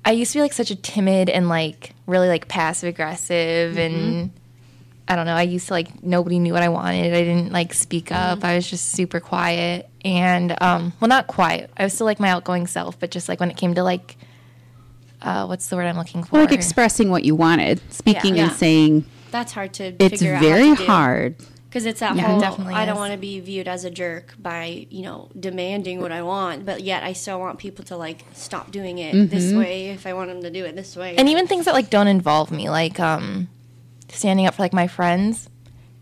I 0.05 0.13
used 0.13 0.33
to 0.33 0.39
be 0.39 0.43
like 0.43 0.53
such 0.53 0.71
a 0.71 0.77
timid 0.77 1.31
and 1.31 1.49
like 1.49 1.95
really 2.07 2.29
like 2.29 2.49
passive 2.49 2.89
aggressive 2.89 3.79
and 3.79 4.33
I 5.09 5.17
don't 5.17 5.25
know. 5.27 5.35
I 5.35 5.43
used 5.43 5.69
to 5.69 5.73
like 5.75 6.03
nobody 6.03 6.39
knew 6.39 6.53
what 6.53 6.63
I 6.63 6.69
wanted. 6.69 7.15
I 7.15 7.25
didn't 7.25 7.51
like 7.53 7.73
speak 7.73 8.13
up. 8.13 8.45
I 8.45 8.57
was 8.57 8.69
just 8.69 8.91
super 8.93 9.21
quiet 9.21 9.89
and 10.05 10.55
um 10.61 10.93
well 11.01 11.09
not 11.09 11.27
quiet. 11.27 11.71
I 11.77 11.85
was 11.85 11.95
still 11.95 12.05
like 12.07 12.21
my 12.21 12.29
outgoing 12.29 12.67
self, 12.67 12.99
but 13.01 13.11
just 13.11 13.29
like 13.29 13.41
when 13.41 13.51
it 13.51 13.57
came 13.57 13.75
to 13.75 13.83
like 13.83 14.17
uh 15.23 15.47
what's 15.47 15.69
the 15.69 15.77
word 15.77 15.87
I'm 15.87 15.97
looking 15.97 16.23
for? 16.25 16.39
like 16.39 16.53
expressing 16.53 17.11
what 17.11 17.25
you 17.25 17.35
wanted 17.35 17.81
speaking 17.93 18.37
Yeah. 18.37 18.45
and 18.45 18.53
saying 18.53 19.05
That's 19.31 19.53
hard 19.53 19.73
to 19.75 19.95
it's 19.99 20.19
figure 20.21 20.35
out. 20.35 20.41
very 20.43 20.75
hard 20.75 21.37
because 21.69 21.85
it's 21.87 22.01
that 22.01 22.15
Yeah, 22.17 22.23
it 22.23 22.31
whole. 22.31 22.41
definitely 22.41 22.75
I 22.75 22.85
don't 22.87 22.97
want 22.97 23.13
to 23.13 23.19
be 23.19 23.41
viewed 23.41 23.67
as 23.69 23.85
a 23.85 23.91
jerk 23.91 24.35
by 24.39 24.87
you 24.91 25.03
know 25.03 25.29
demanding 25.39 26.01
what 26.01 26.13
I 26.13 26.23
want, 26.23 26.65
but 26.67 26.83
yet 26.83 27.03
I 27.03 27.15
still 27.15 27.41
want 27.41 27.59
people 27.59 27.85
to 27.87 27.97
like 27.97 28.25
stop 28.35 28.71
doing 28.71 28.99
it 28.99 29.31
this 29.31 29.47
Mm-hmm. 29.47 29.59
way 29.59 29.89
if 29.91 30.07
I 30.07 30.13
want 30.13 30.29
them 30.29 30.43
to 30.43 30.51
do 30.51 30.65
it 30.65 30.77
this 30.77 30.95
way. 30.97 31.17
and 31.17 31.29
even 31.29 31.47
things 31.47 31.65
that 31.65 31.75
like 31.75 31.91
don't 31.91 32.09
involve 32.09 32.51
me 32.51 32.69
like 32.71 33.01
um 33.01 33.49
standing 34.09 34.47
up 34.47 34.55
for 34.55 34.63
like 34.63 34.73
my 34.73 34.87
friends 34.87 35.49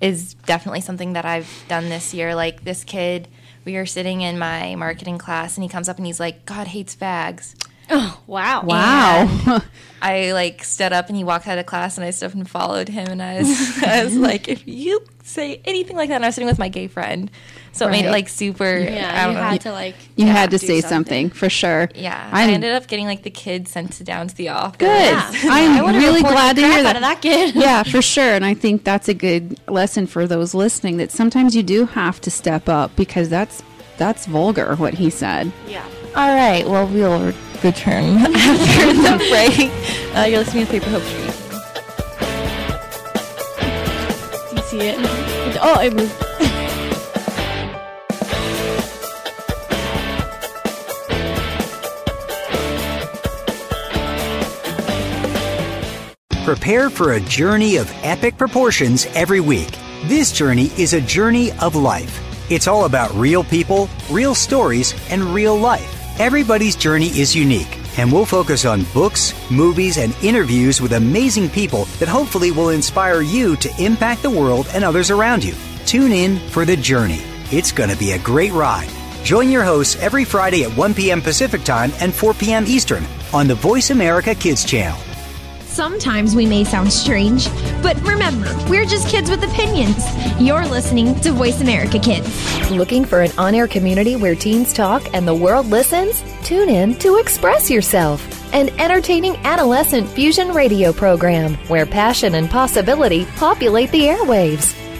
is 0.01 0.35
definitely 0.35 0.81
something 0.81 1.15
that 1.15 1.25
i've 1.25 1.65
done 1.69 1.89
this 1.89 2.13
year 2.13 2.35
like 2.35 2.65
this 2.65 2.85
kid 2.85 3.29
we 3.65 3.75
were 3.75 3.87
sitting 3.87 4.21
in 4.21 4.39
my 4.39 4.75
marketing 4.75 5.19
class 5.19 5.57
and 5.57 5.63
he 5.63 5.69
comes 5.69 5.89
up 5.89 5.97
and 5.97 6.07
he's 6.07 6.21
like 6.21 6.45
god 6.47 6.67
hates 6.67 6.95
fags 6.95 7.55
Oh, 7.89 8.21
wow. 8.27 8.63
Wow. 8.65 9.61
I 10.03 10.33
like 10.33 10.65
stood 10.65 10.93
up 10.93 11.09
and 11.09 11.17
he 11.17 11.25
walked 11.25 11.47
out 11.47 11.59
of 11.59 11.67
class 11.67 11.97
and 11.97 12.05
I 12.05 12.11
stood 12.11 12.27
up 12.31 12.35
and 12.35 12.49
followed 12.49 12.89
him 12.89 13.07
and 13.09 13.23
I 13.23 13.39
was, 13.39 13.83
I 13.83 14.05
was 14.05 14.17
like, 14.17 14.49
if 14.49 14.67
you 14.67 15.05
say 15.23 15.61
anything 15.65 15.97
like 15.97 16.09
that, 16.09 16.17
and 16.17 16.25
I 16.25 16.29
was 16.29 16.35
sitting 16.35 16.49
with 16.49 16.59
my 16.59 16.69
gay 16.69 16.89
friend, 16.89 17.31
so 17.77 17.87
it 17.89 17.91
made 17.91 18.05
it 18.07 18.11
like 18.11 18.29
super. 18.29 18.79
Yeah, 18.79 19.11
I 19.13 19.25
don't 19.27 19.35
you 19.35 19.41
know. 19.41 19.49
had 19.49 19.61
to 19.63 19.73
like. 19.73 19.95
you 20.17 20.27
yeah, 20.27 20.33
had 20.33 20.51
to 20.53 20.59
say 20.59 20.81
something. 20.81 21.31
for 21.31 21.49
sure. 21.49 21.89
Yeah, 21.95 22.29
i 22.33 22.45
I'm 22.45 22.51
ended 22.51 22.73
up 22.73 22.87
getting 22.87 23.07
like 23.07 23.23
the 23.23 23.31
kids 23.31 23.71
sent 23.71 24.03
down 24.05 24.29
to 24.29 24.35
the 24.35 24.49
office. 24.49 24.79
good. 24.79 24.89
Yeah. 24.89 25.31
I'm 25.45 25.85
would've 25.85 26.01
really 26.03 26.23
glad 26.23 26.57
to 26.57 26.63
hear 26.63 26.83
that. 26.83 26.91
out 26.91 26.97
of 26.97 27.03
that 27.03 27.21
kid. 27.23 27.55
yeah, 27.57 27.83
for 27.83 28.01
sure. 28.15 28.35
And 28.35 28.45
I 28.45 28.55
think 28.55 28.85
that's 28.85 29.09
a 29.09 29.15
good 29.15 29.59
lesson 29.69 30.07
for 30.07 30.27
those 30.27 30.55
listening 30.55 30.97
that 30.99 31.11
sometimes 31.11 31.55
you 31.55 31.63
do 31.63 31.87
have 31.87 32.21
to 32.23 32.31
step 32.31 32.69
up 32.69 32.95
because 32.97 33.29
that's 33.29 33.63
that's 33.99 34.27
vulgar 34.27 34.75
what 34.77 34.95
he 34.95 35.11
said. 35.11 35.53
Yeah. 35.67 35.85
All 36.15 36.35
right, 36.35 36.67
well, 36.67 36.87
we'll 36.87 37.33
return 37.63 38.17
after 38.19 38.93
the 38.95 39.17
break. 39.31 39.71
Uh, 40.17 40.25
you're 40.27 40.39
listening 40.39 40.65
to 40.67 40.73
Paper 40.73 40.89
Hope 40.91 41.03
Street. 41.03 41.33
Do 44.51 44.57
you 44.57 44.63
see 44.63 44.79
it? 44.89 44.99
It- 44.99 45.59
Oh, 45.63 45.81
it 45.81 45.95
moved. 45.95 46.26
Prepare 56.47 56.91
for 56.91 57.15
a 57.15 57.21
journey 57.23 57.75
of 57.75 57.91
epic 58.05 58.39
proportions 58.39 59.07
every 59.17 59.41
week. 59.41 59.77
This 60.05 60.31
journey 60.31 60.71
is 60.79 60.93
a 60.93 61.01
journey 61.01 61.51
of 61.61 61.75
life. 61.75 62.23
It's 62.53 62.69
all 62.69 62.85
about 62.85 63.13
real 63.17 63.43
people, 63.43 63.89
real 64.13 64.33
stories, 64.33 64.95
and 65.11 65.25
real 65.35 65.57
life. 65.57 66.21
Everybody's 66.21 66.77
journey 66.77 67.09
is 67.09 67.35
unique, 67.35 67.81
and 67.99 68.13
we'll 68.13 68.25
focus 68.25 68.65
on 68.65 68.87
books, 68.95 69.35
movies, 69.51 69.99
and 69.99 70.15
interviews 70.23 70.81
with 70.81 70.93
amazing 70.93 71.51
people 71.51 71.87
that 71.99 72.07
hopefully 72.07 72.53
will 72.53 72.69
inspire 72.69 73.23
you 73.23 73.57
to 73.57 73.83
impact 73.83 74.23
the 74.23 74.31
world 74.31 74.69
and 74.73 74.85
others 74.85 75.11
around 75.11 75.43
you. 75.43 75.55
Tune 75.85 76.13
in 76.13 76.39
for 76.51 76.65
the 76.65 76.77
journey. 76.77 77.25
It's 77.51 77.73
going 77.73 77.91
to 77.91 77.97
be 77.97 78.13
a 78.13 78.21
great 78.21 78.53
ride. 78.53 78.89
Join 79.25 79.51
your 79.51 79.65
hosts 79.65 79.97
every 80.01 80.25
Friday 80.25 80.63
at 80.63 80.71
1 80.77 80.95
p.m. 80.95 81.21
Pacific 81.21 81.65
Time 81.65 81.91
and 82.01 82.15
4 82.15 82.35
p.m. 82.35 82.67
Eastern 82.69 83.05
on 83.35 83.49
the 83.49 83.57
Voice 83.57 83.91
America 83.91 84.33
Kids 84.33 84.65
channel. 84.65 84.97
Sometimes 85.77 86.35
we 86.35 86.47
may 86.47 86.65
sound 86.65 86.91
strange, 86.91 87.53
but 87.83 88.01
remember, 88.01 88.51
we're 88.71 88.87
just 88.87 89.11
kids 89.11 89.29
with 89.29 89.45
opinions. 89.45 90.07
You're 90.41 90.65
listening 90.65 91.15
to 91.21 91.33
Voice 91.33 91.61
America 91.61 91.99
Kids. 91.99 92.71
Looking 92.71 93.05
for 93.05 93.21
an 93.21 93.31
on 93.37 93.55
air 93.55 93.69
community 93.69 94.17
where 94.17 94.35
teens 94.35 94.73
talk 94.73 95.13
and 95.13 95.29
the 95.29 95.35
world 95.35 95.67
listens? 95.67 96.25
Tune 96.43 96.71
in 96.71 96.95
to 97.01 97.19
Express 97.19 97.69
Yourself, 97.71 98.27
an 98.55 98.71
entertaining 98.81 99.37
adolescent 99.45 100.09
fusion 100.09 100.49
radio 100.53 100.95
program 100.95 101.57
where 101.69 101.85
passion 101.85 102.37
and 102.37 102.49
possibility 102.49 103.27
populate 103.37 103.91
the 103.91 104.05
airwaves. 104.05 104.86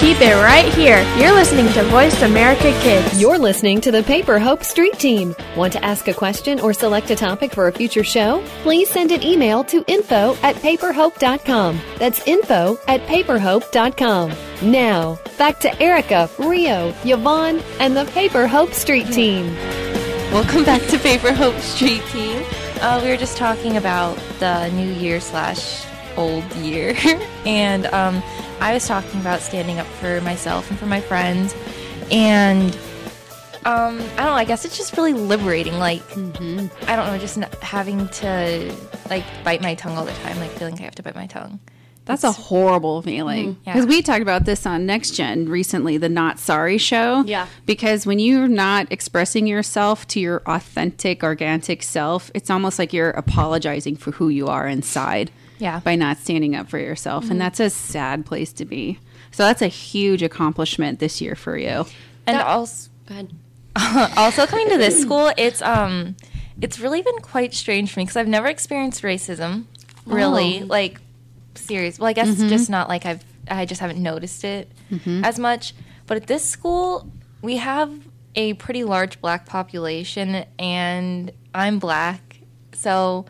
Keep 0.00 0.22
it 0.22 0.34
right 0.36 0.72
here. 0.72 1.02
You're 1.18 1.34
listening 1.34 1.70
to 1.74 1.82
Voice 1.90 2.22
America 2.22 2.72
Kids. 2.80 3.20
You're 3.20 3.36
listening 3.36 3.82
to 3.82 3.90
the 3.90 4.02
Paper 4.02 4.38
Hope 4.38 4.64
Street 4.64 4.94
Team. 4.94 5.36
Want 5.54 5.74
to 5.74 5.84
ask 5.84 6.08
a 6.08 6.14
question 6.14 6.58
or 6.58 6.72
select 6.72 7.10
a 7.10 7.14
topic 7.14 7.52
for 7.52 7.68
a 7.68 7.72
future 7.72 8.02
show? 8.02 8.42
Please 8.62 8.88
send 8.88 9.12
an 9.12 9.22
email 9.22 9.62
to 9.64 9.84
info 9.86 10.36
at 10.42 10.56
paperhope.com. 10.56 11.78
That's 11.98 12.26
info 12.26 12.78
at 12.88 13.02
paperhope.com. 13.02 14.32
Now, 14.62 15.18
back 15.36 15.60
to 15.60 15.82
Erica, 15.82 16.30
Rio, 16.38 16.94
Yvonne, 17.04 17.58
and 17.78 17.94
the 17.94 18.06
Paper 18.06 18.46
Hope 18.46 18.72
Street 18.72 19.12
Team. 19.12 19.54
Welcome 20.32 20.64
back 20.64 20.80
to 20.88 20.98
Paper 20.98 21.34
Hope 21.34 21.58
Street 21.58 22.02
Team. 22.06 22.42
Uh, 22.80 23.02
we 23.04 23.10
were 23.10 23.18
just 23.18 23.36
talking 23.36 23.76
about 23.76 24.16
the 24.38 24.70
new 24.70 24.90
year 24.94 25.20
slash 25.20 25.84
old 26.16 26.44
year, 26.56 26.94
and 27.46 27.86
um, 27.86 28.22
I 28.60 28.74
was 28.74 28.86
talking 28.86 29.20
about 29.20 29.40
standing 29.40 29.78
up 29.78 29.86
for 29.86 30.20
myself 30.20 30.70
and 30.70 30.78
for 30.78 30.86
my 30.86 31.00
friends, 31.00 31.54
and 32.10 32.74
um, 33.64 33.98
I 33.98 34.16
don't 34.16 34.26
know. 34.26 34.32
I 34.32 34.44
guess 34.44 34.64
it's 34.64 34.76
just 34.76 34.96
really 34.96 35.12
liberating. 35.12 35.74
Like 35.78 36.02
I 36.12 36.96
don't 36.96 37.06
know, 37.06 37.18
just 37.18 37.36
having 37.62 38.08
to 38.08 38.74
like 39.08 39.24
bite 39.44 39.60
my 39.60 39.74
tongue 39.74 39.96
all 39.96 40.04
the 40.04 40.12
time, 40.12 40.38
like 40.38 40.50
feeling 40.50 40.74
like 40.74 40.82
I 40.82 40.84
have 40.84 40.94
to 40.96 41.02
bite 41.02 41.14
my 41.14 41.26
tongue. 41.26 41.60
That's 42.06 42.24
a 42.24 42.32
horrible 42.32 43.02
feeling. 43.02 43.54
Mm-hmm. 43.54 43.62
Yeah. 43.66 43.74
Because 43.74 43.86
we 43.86 44.02
talked 44.02 44.22
about 44.22 44.44
this 44.44 44.66
on 44.66 44.86
Next 44.86 45.12
Gen 45.12 45.48
recently, 45.48 45.96
the 45.96 46.08
Not 46.08 46.38
Sorry 46.38 46.78
show. 46.78 47.22
Yeah. 47.24 47.46
Because 47.66 48.04
when 48.04 48.18
you're 48.18 48.48
not 48.48 48.90
expressing 48.90 49.46
yourself 49.46 50.08
to 50.08 50.20
your 50.20 50.42
authentic, 50.46 51.22
organic 51.22 51.82
self, 51.82 52.30
it's 52.34 52.50
almost 52.50 52.78
like 52.78 52.92
you're 52.92 53.10
apologizing 53.10 53.96
for 53.96 54.10
who 54.12 54.28
you 54.28 54.48
are 54.48 54.66
inside. 54.66 55.30
Yeah. 55.60 55.80
By 55.80 55.94
not 55.94 56.16
standing 56.18 56.56
up 56.56 56.68
for 56.68 56.78
yourself. 56.78 57.24
Mm-hmm. 57.24 57.32
And 57.32 57.40
that's 57.40 57.60
a 57.60 57.70
sad 57.70 58.26
place 58.26 58.52
to 58.54 58.64
be. 58.64 58.98
So 59.30 59.44
that's 59.44 59.62
a 59.62 59.68
huge 59.68 60.22
accomplishment 60.22 60.98
this 60.98 61.20
year 61.20 61.36
for 61.36 61.56
you. 61.56 61.86
And 62.26 62.38
That- 62.38 62.46
also, 62.46 62.90
Go 63.06 63.14
ahead. 63.14 63.32
also 64.16 64.46
coming 64.46 64.68
to 64.70 64.78
this 64.78 65.00
school, 65.00 65.30
it's 65.36 65.62
um, 65.62 66.16
it's 66.60 66.80
really 66.80 67.02
been 67.02 67.18
quite 67.18 67.54
strange 67.54 67.92
for 67.92 68.00
me 68.00 68.04
because 68.04 68.16
I've 68.16 68.26
never 68.28 68.48
experienced 68.48 69.02
racism, 69.02 69.64
really, 70.06 70.62
like 70.64 71.00
serious. 71.54 71.98
Well, 71.98 72.08
I 72.08 72.12
guess 72.12 72.28
it's 72.28 72.42
just 72.42 72.68
not 72.68 72.88
like 72.88 73.06
I've 73.06 73.24
I 73.48 73.66
just 73.66 73.80
haven't 73.80 74.02
noticed 74.02 74.44
it 74.44 74.70
as 75.06 75.38
much. 75.38 75.72
But 76.08 76.16
at 76.16 76.26
this 76.26 76.44
school, 76.44 77.08
we 77.42 77.58
have 77.58 77.92
a 78.34 78.54
pretty 78.54 78.82
large 78.82 79.20
black 79.20 79.46
population, 79.46 80.44
and 80.58 81.30
I'm 81.54 81.78
black, 81.78 82.40
so 82.72 83.26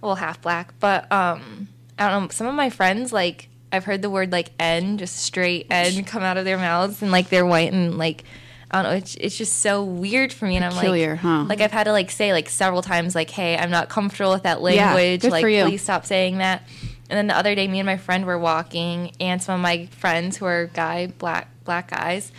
well 0.00 0.14
half 0.14 0.40
black. 0.40 0.72
But 0.80 1.10
um, 1.12 1.68
I 1.98 2.08
don't 2.10 2.22
know. 2.24 2.28
Some 2.30 2.46
of 2.46 2.54
my 2.54 2.70
friends 2.70 3.12
like. 3.12 3.48
I've 3.74 3.84
heard 3.86 4.02
the 4.02 4.10
word 4.10 4.32
like 4.32 4.50
N, 4.60 4.98
just 4.98 5.16
straight 5.16 5.66
N, 5.70 6.04
come 6.06 6.22
out 6.22 6.36
of 6.36 6.44
their 6.44 6.58
mouths, 6.58 7.00
and 7.00 7.10
like 7.10 7.30
they're 7.30 7.46
white 7.46 7.72
and 7.72 7.96
like 7.96 8.22
I 8.70 8.82
don't 8.82 8.90
know. 8.92 8.96
It's, 8.98 9.14
it's 9.14 9.38
just 9.38 9.60
so 9.60 9.82
weird 9.82 10.30
for 10.30 10.44
me, 10.46 10.56
and 10.58 10.74
Peculiar, 10.74 11.12
I'm 11.12 11.16
like, 11.16 11.20
huh? 11.20 11.44
like 11.48 11.60
I've 11.62 11.72
had 11.72 11.84
to 11.84 11.92
like 11.92 12.10
say 12.10 12.34
like 12.34 12.50
several 12.50 12.82
times, 12.82 13.14
like, 13.14 13.30
"Hey, 13.30 13.56
I'm 13.56 13.70
not 13.70 13.88
comfortable 13.88 14.32
with 14.32 14.42
that 14.42 14.58
Yeah, 14.60 14.92
language. 14.92 15.22
good 15.22 15.30
like, 15.30 15.42
please 15.42 15.80
stop 15.80 16.04
saying 16.04 16.36
that." 16.38 16.62
And 17.08 17.16
then 17.16 17.26
the 17.28 17.36
other 17.36 17.54
day, 17.54 17.66
me 17.66 17.80
and 17.80 17.86
my 17.86 17.96
friend 17.96 18.26
were 18.26 18.38
walking, 18.38 19.12
and 19.20 19.42
some 19.42 19.54
of 19.54 19.60
my 19.62 19.86
friends 19.86 20.36
who 20.36 20.44
are 20.44 20.66
guy 20.66 21.06
black 21.06 21.48
black 21.64 21.90
guys, 21.90 22.30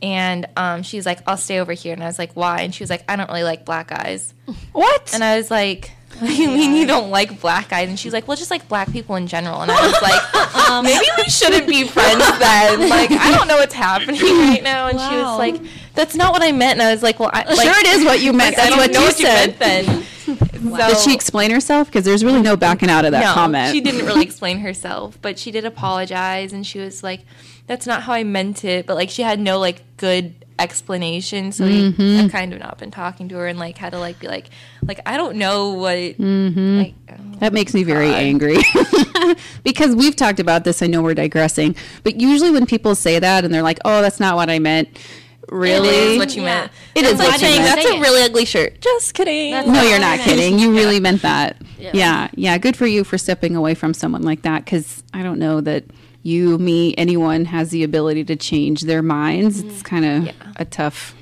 and 0.00 0.46
um, 0.56 0.82
she's 0.82 1.04
like, 1.04 1.18
"I'll 1.26 1.36
stay 1.36 1.58
over 1.60 1.74
here," 1.74 1.92
and 1.92 2.02
I 2.02 2.06
was 2.06 2.18
like, 2.18 2.32
"Why?" 2.32 2.60
And 2.62 2.74
she 2.74 2.82
was 2.82 2.88
like, 2.88 3.04
"I 3.10 3.16
don't 3.16 3.28
really 3.28 3.44
like 3.44 3.66
black 3.66 3.88
guys." 3.88 4.32
What? 4.72 5.12
And 5.12 5.22
I 5.22 5.36
was 5.36 5.50
like, 5.50 5.90
"What 6.20 6.28
do 6.28 6.34
you 6.34 6.48
mean 6.48 6.74
you 6.74 6.86
don't 6.86 7.10
like 7.10 7.40
black 7.40 7.70
guys?" 7.70 7.88
And 7.88 7.98
she's 7.98 8.12
like, 8.12 8.26
"Well, 8.28 8.36
just 8.36 8.50
like 8.50 8.68
black 8.68 8.90
people 8.92 9.16
in 9.16 9.26
general." 9.26 9.60
And 9.60 9.70
I 9.70 9.86
was 9.86 10.02
like, 10.02 10.54
um, 10.70 10.84
"Maybe 10.84 11.06
we 11.16 11.24
shouldn't 11.24 11.66
be 11.66 11.84
friends 11.84 12.24
then." 12.38 12.88
Like, 12.88 13.10
I 13.10 13.30
don't 13.30 13.48
know 13.48 13.56
what's 13.56 13.74
happening 13.74 14.20
right 14.48 14.62
now. 14.62 14.88
And 14.88 14.98
she 14.98 15.16
was 15.16 15.38
like, 15.38 15.60
"That's 15.94 16.14
not 16.14 16.32
what 16.32 16.42
I 16.42 16.52
meant." 16.52 16.78
And 16.78 16.82
I 16.82 16.92
was 16.92 17.02
like, 17.02 17.18
"Well, 17.20 17.30
I, 17.32 17.44
like, 17.44 17.66
sure, 17.66 17.78
it 17.78 17.86
is 17.86 18.04
what 18.04 18.20
you 18.20 18.32
meant. 18.32 18.58
I 18.58 18.70
That's 18.70 18.76
what 18.76 18.92
you 18.92 19.00
what 19.00 19.18
you 19.18 19.26
said. 19.26 19.58
then." 19.58 20.04
Did 20.26 20.98
she 20.98 21.14
explain 21.14 21.50
herself? 21.50 21.88
Because 21.88 22.04
there's 22.04 22.24
really 22.24 22.42
no 22.42 22.56
backing 22.56 22.90
out 22.90 23.04
of 23.04 23.12
that 23.12 23.20
no, 23.20 23.32
comment. 23.32 23.72
she 23.72 23.80
didn't 23.80 24.04
really 24.04 24.22
explain 24.22 24.58
herself, 24.58 25.18
but 25.22 25.38
she 25.38 25.50
did 25.50 25.64
apologize, 25.64 26.52
and 26.52 26.66
she 26.66 26.78
was 26.78 27.02
like, 27.02 27.20
"That's 27.66 27.86
not 27.86 28.02
how 28.02 28.12
I 28.12 28.24
meant 28.24 28.64
it." 28.64 28.86
But 28.86 28.96
like, 28.96 29.10
she 29.10 29.22
had 29.22 29.40
no 29.40 29.58
like 29.58 29.82
good 29.96 30.37
explanation, 30.58 31.52
so 31.52 31.64
Mm-hmm. 31.64 32.24
I've 32.24 32.32
kind 32.32 32.52
of 32.52 32.58
not 32.60 32.78
been 32.78 32.90
talking 32.90 33.28
to 33.28 33.36
her, 33.36 33.46
and 33.46 33.58
like 33.58 33.78
had 33.78 33.92
to 33.92 33.98
like 33.98 34.18
be 34.20 34.28
like, 34.28 34.48
like 34.82 35.00
I 35.06 35.16
don't 35.16 35.36
know 35.36 35.70
what 35.74 35.96
Mm-hmm. 35.96 36.78
like. 36.78 36.94
um, 37.10 37.32
That 37.40 37.52
makes 37.52 37.74
me 37.74 37.84
very 37.84 38.12
angry 38.12 38.58
because 39.64 39.94
we've 39.94 40.16
talked 40.16 40.40
about 40.40 40.64
this. 40.64 40.82
I 40.82 40.86
know 40.86 41.02
we're 41.02 41.14
digressing, 41.14 41.76
but 42.02 42.20
usually 42.20 42.50
when 42.50 42.66
people 42.66 42.94
say 42.94 43.18
that 43.18 43.44
and 43.44 43.52
they're 43.52 43.62
like, 43.62 43.78
"Oh, 43.84 44.02
that's 44.02 44.20
not 44.20 44.36
what 44.36 44.50
I 44.50 44.58
meant," 44.58 44.88
really, 45.48 45.88
It 45.88 45.94
is 46.12 46.18
what 46.18 46.36
you 46.36 46.42
Yeah. 46.42 46.60
meant. 46.60 46.72
It 46.94 47.02
That's 47.02 47.12
is 47.14 47.18
what 47.20 47.32
you 47.32 47.38
saying 47.38 47.62
meant. 47.62 47.76
that's 47.76 47.88
Say 47.88 47.96
a 47.98 48.00
really 48.00 48.22
ugly 48.22 48.44
shirt. 48.44 48.80
Just 48.80 49.14
kidding. 49.14 49.52
That's 49.52 49.66
no, 49.68 49.74
you're 49.82 49.92
what 49.92 50.02
I 50.02 50.16
not 50.16 50.18
meant. 50.18 50.22
kidding. 50.22 50.58
You 50.58 50.74
really 50.74 51.00
meant 51.00 51.22
that. 51.22 51.56
Yeah. 51.78 51.90
Yeah. 51.94 52.28
yeah, 52.34 52.58
Good 52.58 52.76
for 52.76 52.86
you 52.86 53.04
for 53.04 53.16
stepping 53.18 53.54
away 53.56 53.74
from 53.74 53.94
someone 53.94 54.22
like 54.22 54.42
that 54.42 54.64
because 54.64 55.02
I 55.14 55.22
don't 55.22 55.38
know 55.38 55.60
that 55.60 55.84
you, 56.28 56.58
me, 56.58 56.94
anyone 56.96 57.46
has 57.46 57.70
the 57.70 57.82
ability 57.82 58.24
to 58.24 58.36
change 58.36 58.82
their 58.82 59.02
minds. 59.02 59.58
Mm-hmm. 59.60 59.70
It's 59.70 59.82
kind 59.82 60.04
of 60.04 60.24
Yeah. 60.26 60.32
a 60.56 60.64
tough. 60.64 61.14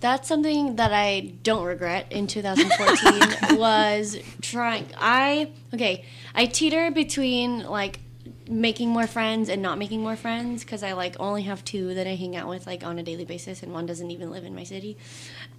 That's 0.00 0.28
something 0.28 0.76
that 0.76 0.92
I 0.92 1.32
don't 1.42 1.64
regret 1.64 2.06
in 2.10 2.26
2014 2.26 3.58
was 3.58 4.16
trying 4.42 4.86
I 4.98 5.50
okay, 5.74 6.04
I 6.34 6.46
teeter 6.46 6.90
between 6.90 7.64
like 7.64 8.00
making 8.48 8.88
more 8.90 9.06
friends 9.08 9.48
and 9.48 9.60
not 9.62 9.78
making 9.78 10.00
more 10.02 10.14
friends 10.14 10.62
because 10.62 10.82
I 10.84 10.92
like 10.92 11.16
only 11.18 11.42
have 11.42 11.64
two 11.64 11.94
that 11.94 12.06
I 12.06 12.14
hang 12.14 12.36
out 12.36 12.46
with 12.48 12.66
like 12.66 12.84
on 12.84 12.98
a 12.98 13.02
daily 13.02 13.24
basis, 13.24 13.62
and 13.62 13.72
one 13.72 13.86
doesn't 13.86 14.10
even 14.10 14.30
live 14.30 14.44
in 14.44 14.54
my 14.54 14.64
city. 14.64 14.96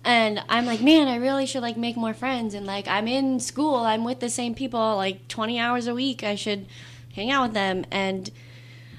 And 0.06 0.42
I'm 0.48 0.66
like, 0.66 0.82
man, 0.82 1.08
I 1.08 1.18
really 1.18 1.46
should 1.46 1.64
like 1.64 1.76
make 1.76 1.98
more 1.98 2.14
friends. 2.14 2.54
And 2.54 2.66
like, 2.66 2.88
I'm 2.88 3.08
in 3.08 3.40
school, 3.40 3.76
I'm 3.78 4.04
with 4.06 4.20
the 4.20 4.30
same 4.30 4.54
people 4.56 4.96
like 4.96 5.28
20 5.28 5.60
hours 5.60 5.88
a 5.88 5.94
week. 5.96 6.24
I 6.24 6.36
should 6.36 6.68
hang 7.16 7.32
out 7.32 7.44
with 7.48 7.54
them. 7.54 7.86
And 7.92 8.30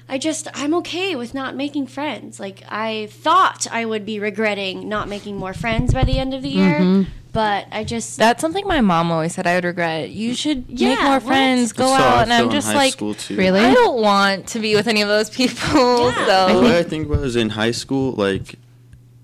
I 0.09 0.17
just, 0.17 0.47
I'm 0.55 0.73
okay 0.75 1.15
with 1.15 1.33
not 1.33 1.55
making 1.55 1.87
friends. 1.87 2.39
Like, 2.39 2.63
I 2.67 3.07
thought 3.11 3.67
I 3.71 3.85
would 3.85 4.05
be 4.05 4.19
regretting 4.19 4.89
not 4.89 5.07
making 5.07 5.37
more 5.37 5.53
friends 5.53 5.93
by 5.93 6.03
the 6.03 6.17
end 6.17 6.33
of 6.33 6.41
the 6.41 6.49
year, 6.49 6.79
mm-hmm. 6.79 7.09
but 7.31 7.67
I 7.71 7.83
just, 7.83 8.17
That's 8.17 8.41
something 8.41 8.67
my 8.67 8.81
mom 8.81 9.11
always 9.11 9.35
said 9.35 9.45
I 9.45 9.53
would 9.55 9.65
regret. 9.65 10.09
You 10.09 10.33
should 10.33 10.67
make 10.67 10.99
more 11.01 11.19
friends, 11.19 11.73
go 11.73 11.89
That's 11.89 12.03
out, 12.03 12.23
and 12.23 12.33
I'm 12.33 12.49
just 12.49 12.73
like. 12.73 12.99
Really? 13.29 13.59
I 13.59 13.73
don't 13.73 14.01
want 14.01 14.47
to 14.47 14.59
be 14.59 14.75
with 14.75 14.87
any 14.87 15.03
of 15.03 15.07
those 15.07 15.29
people. 15.29 16.09
Yeah. 16.09 16.25
The 16.25 16.47
So 16.53 16.61
way 16.63 16.79
I 16.79 16.83
think 16.83 17.07
was 17.07 17.35
in 17.35 17.49
high 17.49 17.71
school, 17.71 18.13
like 18.13 18.55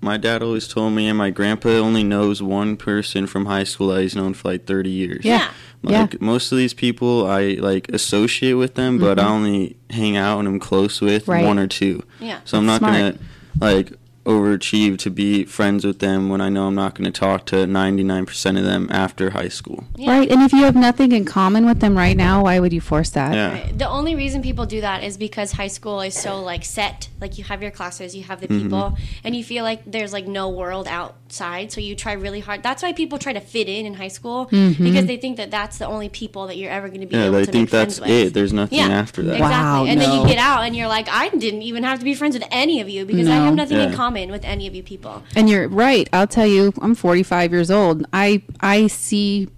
my 0.06 0.16
dad 0.16 0.42
always 0.42 0.66
told 0.66 0.94
me, 0.94 1.06
and 1.08 1.18
my 1.18 1.28
grandpa 1.30 1.68
only 1.68 2.02
knows 2.02 2.42
one 2.42 2.76
person 2.78 3.26
from 3.26 3.44
high 3.46 3.64
school 3.64 3.88
that 3.88 4.00
he's 4.00 4.16
known 4.16 4.32
for 4.32 4.52
like 4.52 4.64
30 4.66 4.88
years. 4.88 5.24
Yeah. 5.24 5.50
Like 5.82 6.20
most 6.20 6.50
of 6.50 6.58
these 6.58 6.74
people, 6.74 7.26
I 7.28 7.58
like 7.60 7.88
associate 7.90 8.54
with 8.54 8.74
them, 8.74 8.98
but 8.98 9.18
I 9.20 9.26
only 9.28 9.76
hang 9.90 10.16
out 10.16 10.38
and 10.40 10.48
I'm 10.48 10.58
close 10.58 11.00
with 11.00 11.22
Mm-hmm. 11.24 11.30
Right. 11.30 11.44
one 11.44 11.58
or 11.60 11.66
two. 11.68 12.02
yeah. 12.20 12.40
So 12.44 12.56
I'm 12.58 12.66
not 12.66 12.78
Smart. 12.78 12.94
gonna 12.94 13.18
like 13.60 13.92
overachieve 14.26 14.98
to 14.98 15.10
be 15.10 15.44
friends 15.44 15.84
with 15.84 16.00
them 16.00 16.28
when 16.28 16.40
I 16.40 16.48
know 16.48 16.66
I'm 16.66 16.74
not 16.74 16.94
gonna 16.94 17.10
talk 17.10 17.46
to 17.46 17.56
99% 17.66 18.58
of 18.58 18.64
them 18.64 18.88
after 18.90 19.30
high 19.30 19.48
school. 19.48 19.84
Yeah. 19.96 20.18
Right. 20.18 20.30
And 20.30 20.42
if 20.42 20.52
you 20.52 20.64
have 20.64 20.76
nothing 20.76 21.12
in 21.12 21.24
common 21.24 21.64
with 21.66 21.80
them 21.80 21.96
right 21.96 22.16
now, 22.16 22.44
why 22.44 22.58
would 22.58 22.72
you 22.72 22.80
force 22.80 23.10
that? 23.10 23.34
Yeah. 23.34 23.52
Right. 23.52 23.78
The 23.78 23.88
only 23.88 24.14
reason 24.14 24.42
people 24.42 24.66
do 24.66 24.80
that 24.80 25.02
is 25.02 25.16
because 25.16 25.52
high 25.52 25.68
school 25.68 26.00
is 26.00 26.14
so 26.14 26.40
like 26.42 26.64
set. 26.64 27.08
Like 27.20 27.38
you 27.38 27.44
have 27.44 27.62
your 27.62 27.70
classes, 27.70 28.14
you 28.14 28.24
have 28.24 28.40
the 28.40 28.48
mm-hmm. 28.48 28.62
people, 28.64 28.98
and 29.24 29.34
you 29.34 29.42
feel 29.42 29.64
like 29.64 29.82
there's 29.86 30.12
like 30.12 30.26
no 30.26 30.50
world 30.50 30.86
outside. 30.88 31.72
So 31.72 31.80
you 31.80 31.94
try 31.94 32.12
really 32.12 32.40
hard. 32.40 32.62
That's 32.62 32.82
why 32.82 32.92
people 32.92 33.18
try 33.18 33.32
to 33.32 33.40
fit 33.40 33.68
in 33.68 33.86
in 33.86 33.94
high 33.94 34.08
school 34.08 34.46
mm-hmm. 34.46 34.82
because 34.82 35.06
they 35.06 35.16
think 35.16 35.36
that 35.38 35.50
that's 35.50 35.78
the 35.78 35.86
only 35.86 36.08
people 36.08 36.48
that 36.48 36.56
you're 36.56 36.70
ever 36.70 36.88
going 36.88 37.00
to 37.00 37.06
be 37.06 37.16
Yeah, 37.16 37.26
able 37.26 37.38
they 37.38 37.46
to 37.46 37.52
think 37.52 37.62
make 37.64 37.70
friends 37.70 37.98
that's 37.98 38.10
it. 38.10 38.34
There's 38.34 38.52
nothing 38.52 38.78
Yeah, 38.78 38.88
after 38.88 39.22
that. 39.22 39.34
Exactly. 39.34 39.56
Wow, 39.56 39.84
and 39.86 40.00
then 40.00 40.20
you 40.20 40.26
get 40.26 40.38
out 40.38 40.64
and 40.64 40.76
you're 40.76 40.88
like, 40.88 41.08
I 41.08 41.28
didn't 41.30 41.62
even 41.62 41.84
have 41.84 41.98
to 42.00 42.04
be 42.04 42.14
friends 42.14 42.34
with 42.34 42.46
any 42.50 42.80
of 42.80 42.88
you 42.88 43.04
because 43.06 43.28
I 43.28 43.36
have 43.36 43.54
nothing 43.54 43.78
in 43.78 43.90
Yeah. 43.90 43.96
Common 44.16 44.30
with 44.32 44.44
any 44.44 44.66
of 44.66 44.74
you 44.74 44.82
people. 44.82 45.22
And 45.34 45.48
you're 45.48 45.68
right. 45.68 46.08
I'll 46.12 46.26
tell 46.26 46.46
you, 46.46 46.72
I'm 46.80 46.94
45 46.94 47.52
years 47.52 47.70
old. 47.70 48.06
I 48.12 48.42
I 48.60 48.86
see 48.88 49.48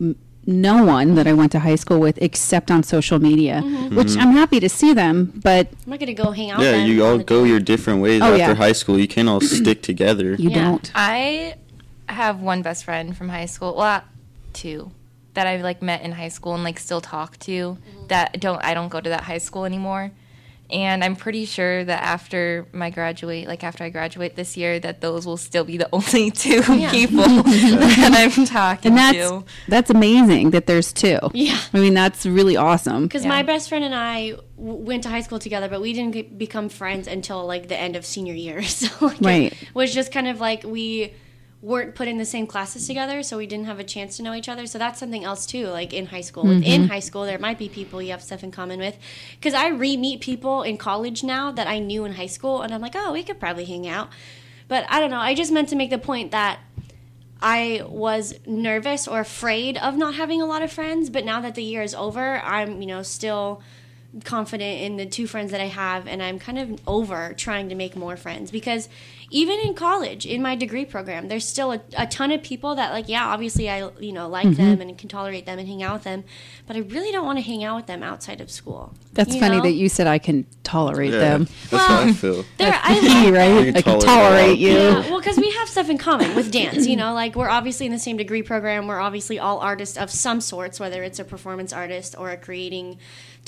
no 0.47 0.83
one 0.85 1.15
that 1.15 1.27
I 1.27 1.33
went 1.35 1.53
to 1.53 1.59
high 1.59 1.75
school 1.77 2.01
with 2.01 2.19
except 2.23 2.71
on 2.71 2.83
social 2.83 3.19
media, 3.19 3.61
mm-hmm. 3.63 3.77
Mm-hmm. 3.77 3.97
which 3.97 4.17
I'm 4.17 4.33
happy 4.33 4.61
to 4.61 4.69
see 4.69 4.95
them, 4.95 5.33
but 5.45 5.69
I'm 5.85 5.91
not 5.91 5.99
going 6.01 6.07
to 6.17 6.23
go 6.23 6.31
hang 6.31 6.51
out 6.51 6.61
Yeah, 6.61 6.73
with 6.79 6.87
you 6.89 7.05
all 7.05 7.19
go 7.19 7.25
daily. 7.41 7.51
your 7.51 7.61
different 7.61 8.01
ways 8.03 8.23
Oh, 8.23 8.27
after 8.33 8.39
yeah. 8.39 8.55
high 8.55 8.73
school. 8.73 8.99
You 8.99 9.09
can't 9.09 9.29
all 9.29 9.41
stick 9.59 9.83
together. 9.83 10.35
you 10.35 10.51
Yeah. 10.51 10.65
don't. 10.65 10.91
I 10.95 11.55
have 12.09 12.41
one 12.41 12.63
best 12.63 12.85
friend 12.85 13.17
from 13.17 13.29
high 13.29 13.47
school. 13.47 13.75
Well, 13.77 14.03
two 14.55 14.91
that 15.35 15.47
I've 15.47 15.61
like 15.63 15.83
met 15.83 16.01
in 16.03 16.13
high 16.13 16.31
school 16.31 16.55
and 16.55 16.65
like 16.65 16.79
still 16.79 17.01
talk 17.03 17.39
to. 17.41 17.51
Mm-hmm. 17.77 18.07
That 18.09 18.41
don't 18.41 18.65
I 18.65 18.73
don't 18.75 18.89
go 18.89 19.01
to 19.01 19.11
that 19.11 19.25
high 19.25 19.39
school 19.39 19.65
anymore. 19.67 20.11
And 20.71 21.03
I'm 21.03 21.17
pretty 21.17 21.47
sure 21.47 21.83
that 21.83 22.03
after 22.03 22.67
my 22.73 22.91
graduate, 22.91 23.49
like 23.49 23.65
after 23.65 23.85
I 23.85 23.89
graduate 23.89 24.37
this 24.37 24.55
year, 24.57 24.79
that 24.81 25.01
those 25.01 25.25
will 25.27 25.39
still 25.39 25.65
be 25.65 25.79
the 25.79 25.89
only 25.95 26.31
two 26.31 26.61
people 26.63 27.23
that 27.43 28.13
I'm 28.15 28.45
talking 28.45 28.91
And 28.93 28.99
that's 28.99 29.17
to. 29.31 29.45
that's 29.69 29.89
amazing 29.91 30.51
that 30.51 30.67
there's 30.67 30.93
two. 30.93 31.19
Yeah. 31.33 31.59
I 31.73 31.79
mean, 31.79 31.95
that's 31.95 32.27
really 32.27 32.57
awesome. 32.57 33.05
Because 33.05 33.23
Yeah. 33.23 33.29
my 33.31 33.43
best 33.43 33.71
friend 33.71 33.83
and 33.85 33.95
I 33.95 34.33
w- 34.57 34.75
went 34.85 35.05
to 35.05 35.09
high 35.09 35.23
school 35.23 35.39
together, 35.39 35.69
but 35.71 35.81
we 35.81 35.93
didn't 35.95 36.13
get, 36.13 36.37
become 36.37 36.69
friends 36.69 37.07
until 37.09 37.47
like 37.47 37.69
the 37.69 37.77
end 37.79 37.97
of 37.97 38.05
senior 38.05 38.35
year. 38.35 38.63
So 38.69 38.89
like, 39.07 39.21
Right. 39.23 39.53
it 39.53 39.75
was 39.75 39.95
just 39.95 40.13
kind 40.13 40.29
of 40.29 40.39
like 40.39 40.65
we 40.65 41.15
weren't 41.61 41.95
put 41.95 42.07
in 42.07 42.19
the 42.19 42.25
same 42.25 42.47
classes 42.47 42.87
together, 42.87 43.23
so 43.23 43.37
we 43.37 43.47
didn't 43.47 43.67
have 43.67 43.81
a 43.81 43.85
chance 43.85 44.17
to 44.17 44.23
know 44.23 44.33
each 44.33 44.49
other. 44.49 44.67
So 44.67 44.79
that's 44.79 45.01
something 45.01 45.25
else 45.25 45.45
too. 45.45 45.67
Like 45.67 45.93
in 45.93 46.07
high 46.07 46.21
school, 46.21 46.45
within 46.45 46.83
mm-hmm. 46.83 46.91
high 46.91 47.01
school, 47.01 47.25
there 47.25 47.39
might 47.39 47.59
be 47.59 47.69
people 47.69 48.01
you 48.01 48.13
have 48.13 48.23
stuff 48.23 48.45
in 48.45 48.53
common 48.53 48.79
with. 48.79 48.97
Because 49.35 49.55
I 49.55 49.69
re-meet 49.69 50.21
people 50.21 50.63
in 50.63 50.77
college 50.77 51.25
now 51.25 51.51
that 51.51 51.67
I 51.67 51.81
knew 51.81 52.05
in 52.05 52.13
high 52.13 52.27
school, 52.27 52.63
and 52.63 52.73
I'm 52.73 52.81
like, 52.81 52.95
oh, 52.95 53.13
we 53.13 53.25
could 53.25 53.41
probably 53.41 53.65
hang 53.65 53.89
out. 53.89 54.09
But 54.69 54.87
I 54.89 55.01
don't 55.01 55.11
know. 55.11 55.19
I 55.19 55.35
just 55.35 55.51
meant 55.51 55.69
to 55.71 55.77
make 55.77 55.91
the 55.91 55.99
point 55.99 56.31
that 56.31 56.61
I 57.41 57.83
was 57.89 58.35
nervous 58.47 59.09
or 59.09 59.21
afraid 59.21 59.79
of 59.79 59.97
not 59.97 60.15
having 60.15 60.41
a 60.43 60.47
lot 60.47 60.63
of 60.63 60.73
friends, 60.73 61.11
but 61.11 61.25
now 61.25 61.41
that 61.41 61.55
the 61.55 61.63
year 61.63 61.83
is 61.83 61.95
over, 61.95 62.39
I'm, 62.39 62.81
you 62.81 62.87
know, 62.87 63.03
still 63.03 63.63
confident 64.25 64.81
in 64.81 64.97
the 64.97 65.07
two 65.07 65.27
friends 65.27 65.51
that 65.53 65.61
I 65.61 65.67
have 65.67 66.07
and 66.07 66.23
I'm 66.23 66.39
kind 66.39 66.59
of 66.59 66.81
over 66.87 67.35
trying 67.37 67.69
to 67.69 67.75
make 67.75 67.95
more 67.95 68.17
friends 68.17 68.51
because 68.51 68.89
even 69.31 69.61
in 69.61 69.75
college 69.75 70.25
in 70.25 70.41
my 70.41 70.57
degree 70.57 70.87
program 70.87 71.29
there's 71.29 71.47
still 71.47 71.73
a, 71.73 71.81
a 71.97 72.07
ton 72.07 72.33
of 72.33 72.43
people 72.43 72.75
that 72.77 72.93
like 72.93 73.09
yeah 73.09 73.27
obviously 73.27 73.69
I 73.69 73.91
you 74.01 74.13
know 74.13 74.27
like 74.27 74.47
mm-hmm. 74.47 74.63
them 74.63 74.81
and 74.81 74.97
can 74.97 75.11
tolerate 75.11 75.45
them 75.45 75.59
and 75.59 75.69
hang 75.69 75.83
out 75.83 75.95
with 75.95 76.05
them 76.05 76.25
but 76.67 76.77
I 76.77 76.81
really 76.81 77.13
don't 77.13 77.27
want 77.27 77.39
to 77.39 77.43
hang 77.43 77.65
out 77.65 77.77
with 77.77 77.87
them 77.87 78.03
outside 78.03 78.41
of 78.41 78.51
school. 78.51 78.95
That's 79.13 79.37
funny 79.37 79.57
know? 79.57 79.63
that 79.63 79.73
you 79.73 79.89
said 79.89 80.07
I 80.07 80.19
can 80.19 80.47
tolerate 80.63 81.13
Yeah, 81.13 81.19
them. 81.19 81.49
that's 81.71 81.85
how 81.85 82.01
I 82.01 82.13
feel. 82.13 82.45
That's 82.57 82.79
I 82.85 82.95
the 82.95 83.07
key, 83.07 83.31
right? 83.31 83.77
I 83.77 83.83
can 83.83 84.01
tolerate 84.01 84.39
tolerate 84.39 84.59
you. 84.59 84.73
Yeah, 84.73 85.11
well, 85.11 85.19
because 85.19 85.37
we 85.39 85.51
have 85.53 85.69
stuff 85.69 85.89
in 85.89 85.99
common 85.99 86.35
with 86.35 86.51
dance. 86.51 86.87
You 86.87 86.97
know, 86.97 87.15
like 87.15 87.35
we're 87.35 87.49
obviously 87.49 87.87
in 87.87 87.93
the 87.93 87.99
same 87.99 88.17
degree 88.17 88.43
program. 88.43 88.87
We're 88.87 89.01
obviously 89.01 89.39
all 89.39 89.59
artists 89.59 89.97
of 89.97 90.11
some 90.11 90.41
sorts, 90.41 90.79
whether 90.79 91.03
it's 91.03 91.19
a 91.19 91.25
performance 91.25 91.73
artist 91.73 92.15
or 92.19 92.31
a 92.31 92.37
creating 92.37 92.99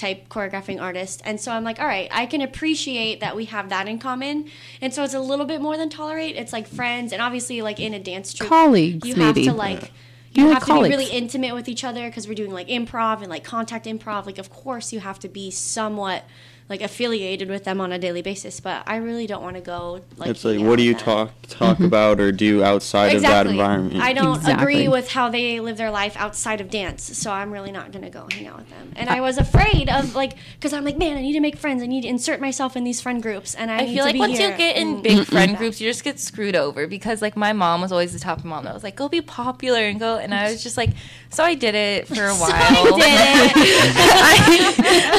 type 0.00 0.28
choreographing 0.28 0.80
artist. 0.80 1.20
And 1.24 1.40
so 1.40 1.52
I'm 1.52 1.62
like, 1.62 1.78
all 1.78 1.86
right, 1.86 2.08
I 2.10 2.26
can 2.26 2.40
appreciate 2.40 3.20
that 3.20 3.36
we 3.36 3.44
have 3.46 3.68
that 3.68 3.86
in 3.86 3.98
common. 3.98 4.50
And 4.80 4.92
so 4.92 5.04
it's 5.04 5.14
a 5.14 5.20
little 5.20 5.46
bit 5.46 5.60
more 5.60 5.76
than 5.76 5.90
tolerate. 5.90 6.36
It's 6.36 6.52
like 6.52 6.66
friends, 6.66 7.12
and 7.12 7.20
obviously, 7.20 7.62
like 7.62 7.78
in 7.78 7.94
a 7.94 8.00
dance 8.00 8.32
troupe, 8.32 8.48
Colleagues, 8.48 9.06
you 9.06 9.14
maybe. 9.14 9.44
have 9.44 9.52
to 9.52 9.58
like. 9.58 9.92
You 10.32 10.44
You're 10.44 10.54
have 10.54 10.64
to 10.66 10.74
be 10.74 10.88
really 10.88 11.10
intimate 11.10 11.54
with 11.54 11.68
each 11.68 11.82
other 11.82 12.06
because 12.06 12.28
we're 12.28 12.34
doing 12.34 12.52
like 12.52 12.68
improv 12.68 13.20
and 13.20 13.28
like 13.28 13.42
contact 13.42 13.86
improv. 13.86 14.26
Like, 14.26 14.38
of 14.38 14.48
course, 14.48 14.92
you 14.92 15.00
have 15.00 15.18
to 15.18 15.28
be 15.28 15.50
somewhat 15.50 16.22
like 16.70 16.80
affiliated 16.80 17.50
with 17.50 17.64
them 17.64 17.80
on 17.80 17.90
a 17.90 17.98
daily 17.98 18.22
basis. 18.22 18.60
But 18.60 18.84
I 18.86 18.96
really 18.96 19.26
don't 19.26 19.42
want 19.42 19.56
to 19.56 19.60
go 19.60 20.00
like. 20.16 20.30
It's 20.30 20.44
like, 20.44 20.60
what 20.60 20.76
do 20.76 20.84
you 20.84 20.94
them. 20.94 21.02
talk 21.02 21.32
talk 21.48 21.76
mm-hmm. 21.76 21.86
about 21.86 22.20
or 22.20 22.30
do 22.30 22.62
outside 22.62 23.16
of 23.16 23.22
that 23.22 23.48
environment? 23.48 24.00
I 24.00 24.12
don't 24.12 24.36
Exactly. 24.36 24.62
agree 24.62 24.88
with 24.88 25.10
how 25.10 25.28
they 25.28 25.58
live 25.58 25.76
their 25.76 25.90
life 25.90 26.16
outside 26.16 26.60
of 26.60 26.70
dance, 26.70 27.18
so 27.18 27.32
I'm 27.32 27.50
really 27.50 27.72
not 27.72 27.90
gonna 27.90 28.08
go 28.08 28.28
hang 28.30 28.46
out 28.46 28.58
with 28.58 28.70
them. 28.70 28.92
And 28.94 29.10
I 29.10 29.20
was 29.20 29.36
afraid 29.36 29.90
of 29.90 30.14
like, 30.14 30.34
because 30.54 30.72
I'm 30.72 30.84
like, 30.84 30.96
man, 30.96 31.16
I 31.16 31.22
need 31.22 31.32
to 31.32 31.40
make 31.40 31.56
friends. 31.56 31.82
I 31.82 31.86
need 31.86 32.02
to 32.02 32.08
insert 32.08 32.40
myself 32.40 32.76
in 32.76 32.84
these 32.84 33.00
friend 33.00 33.20
groups, 33.20 33.56
and 33.56 33.70
I, 33.70 33.78
I 33.78 33.80
need 33.80 33.94
feel 33.94 34.04
to 34.04 34.04
like 34.04 34.14
be 34.14 34.20
once 34.20 34.38
here. 34.38 34.52
you 34.52 34.56
get 34.56 34.76
in 34.76 34.96
mm. 34.96 35.02
big 35.02 35.26
friend 35.32 35.56
groups, 35.56 35.80
you 35.80 35.88
just 35.88 36.04
get 36.04 36.20
screwed 36.20 36.54
over 36.54 36.86
because 36.86 37.20
like 37.20 37.36
my 37.36 37.52
mom 37.52 37.80
was 37.80 37.90
always 37.90 38.12
the 38.12 38.20
top 38.20 38.38
of 38.38 38.44
mom 38.44 38.64
that 38.64 38.74
was 38.74 38.84
like, 38.84 38.94
go 38.94 39.08
be 39.08 39.20
popular 39.20 39.80
and 39.80 39.98
go. 39.98 40.18
And 40.18 40.32
I 40.32 40.50
was 40.50 40.62
just 40.62 40.76
like, 40.76 40.90
so 41.30 41.42
I 41.42 41.54
did 41.54 41.74
it 41.74 42.06
for 42.06 42.22
a 42.22 42.34
while. 42.36 42.50
I 42.52 43.52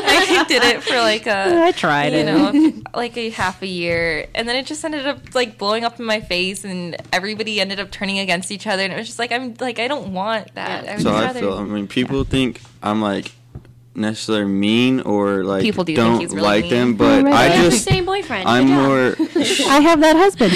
I, 0.04 0.38
I 0.40 0.44
did 0.46 0.64
it 0.64 0.84
for 0.84 0.96
like 0.96 1.28
a 1.28 1.41
I 1.64 1.72
tried 1.72 2.14
you 2.14 2.20
it. 2.20 2.26
know 2.26 2.74
like 2.96 3.18
a 3.18 3.30
half 3.30 3.62
a 3.62 3.68
year 3.68 4.28
and 4.36 4.48
then 4.48 4.56
it 4.56 4.66
just 4.66 4.84
ended 4.86 5.06
up 5.08 5.20
like 5.36 5.58
blowing 5.58 5.84
up 5.84 6.00
in 6.00 6.06
my 6.06 6.20
face 6.22 6.64
and 6.64 6.96
everybody 7.14 7.60
ended 7.62 7.80
up 7.80 7.92
turning 7.92 8.20
against 8.20 8.52
each 8.52 8.68
other 8.68 8.84
and 8.84 8.92
it 8.94 8.98
was 8.98 9.08
just 9.08 9.20
like 9.20 9.32
I'm 9.32 9.56
like 9.60 9.80
I 9.80 9.88
don't 9.88 10.14
want 10.14 10.54
that. 10.56 10.88
I 10.88 10.98
so 10.98 11.14
I 11.16 11.34
feel. 11.34 11.54
I 11.58 11.64
mean, 11.64 11.88
people 11.88 12.24
think 12.24 12.62
I'm 12.84 13.02
like 13.02 13.32
necessarily 13.94 14.46
mean 14.50 15.02
or 15.02 15.44
like 15.44 15.62
People 15.62 15.84
do 15.84 15.94
don't 15.94 16.20
really 16.22 16.40
like 16.42 16.64
mean. 16.64 16.72
them, 16.74 16.96
but 16.96 17.24
right. 17.26 17.52
I 17.52 17.56
You 17.58 17.64
the 17.66 17.70
just 17.72 17.84
same 17.84 18.06
boyfriend. 18.06 18.48
I'm 18.48 18.68
Good 18.68 18.74
more. 19.20 19.28
I 19.70 19.80
have 19.82 20.00
that 20.00 20.16
husband. 20.16 20.54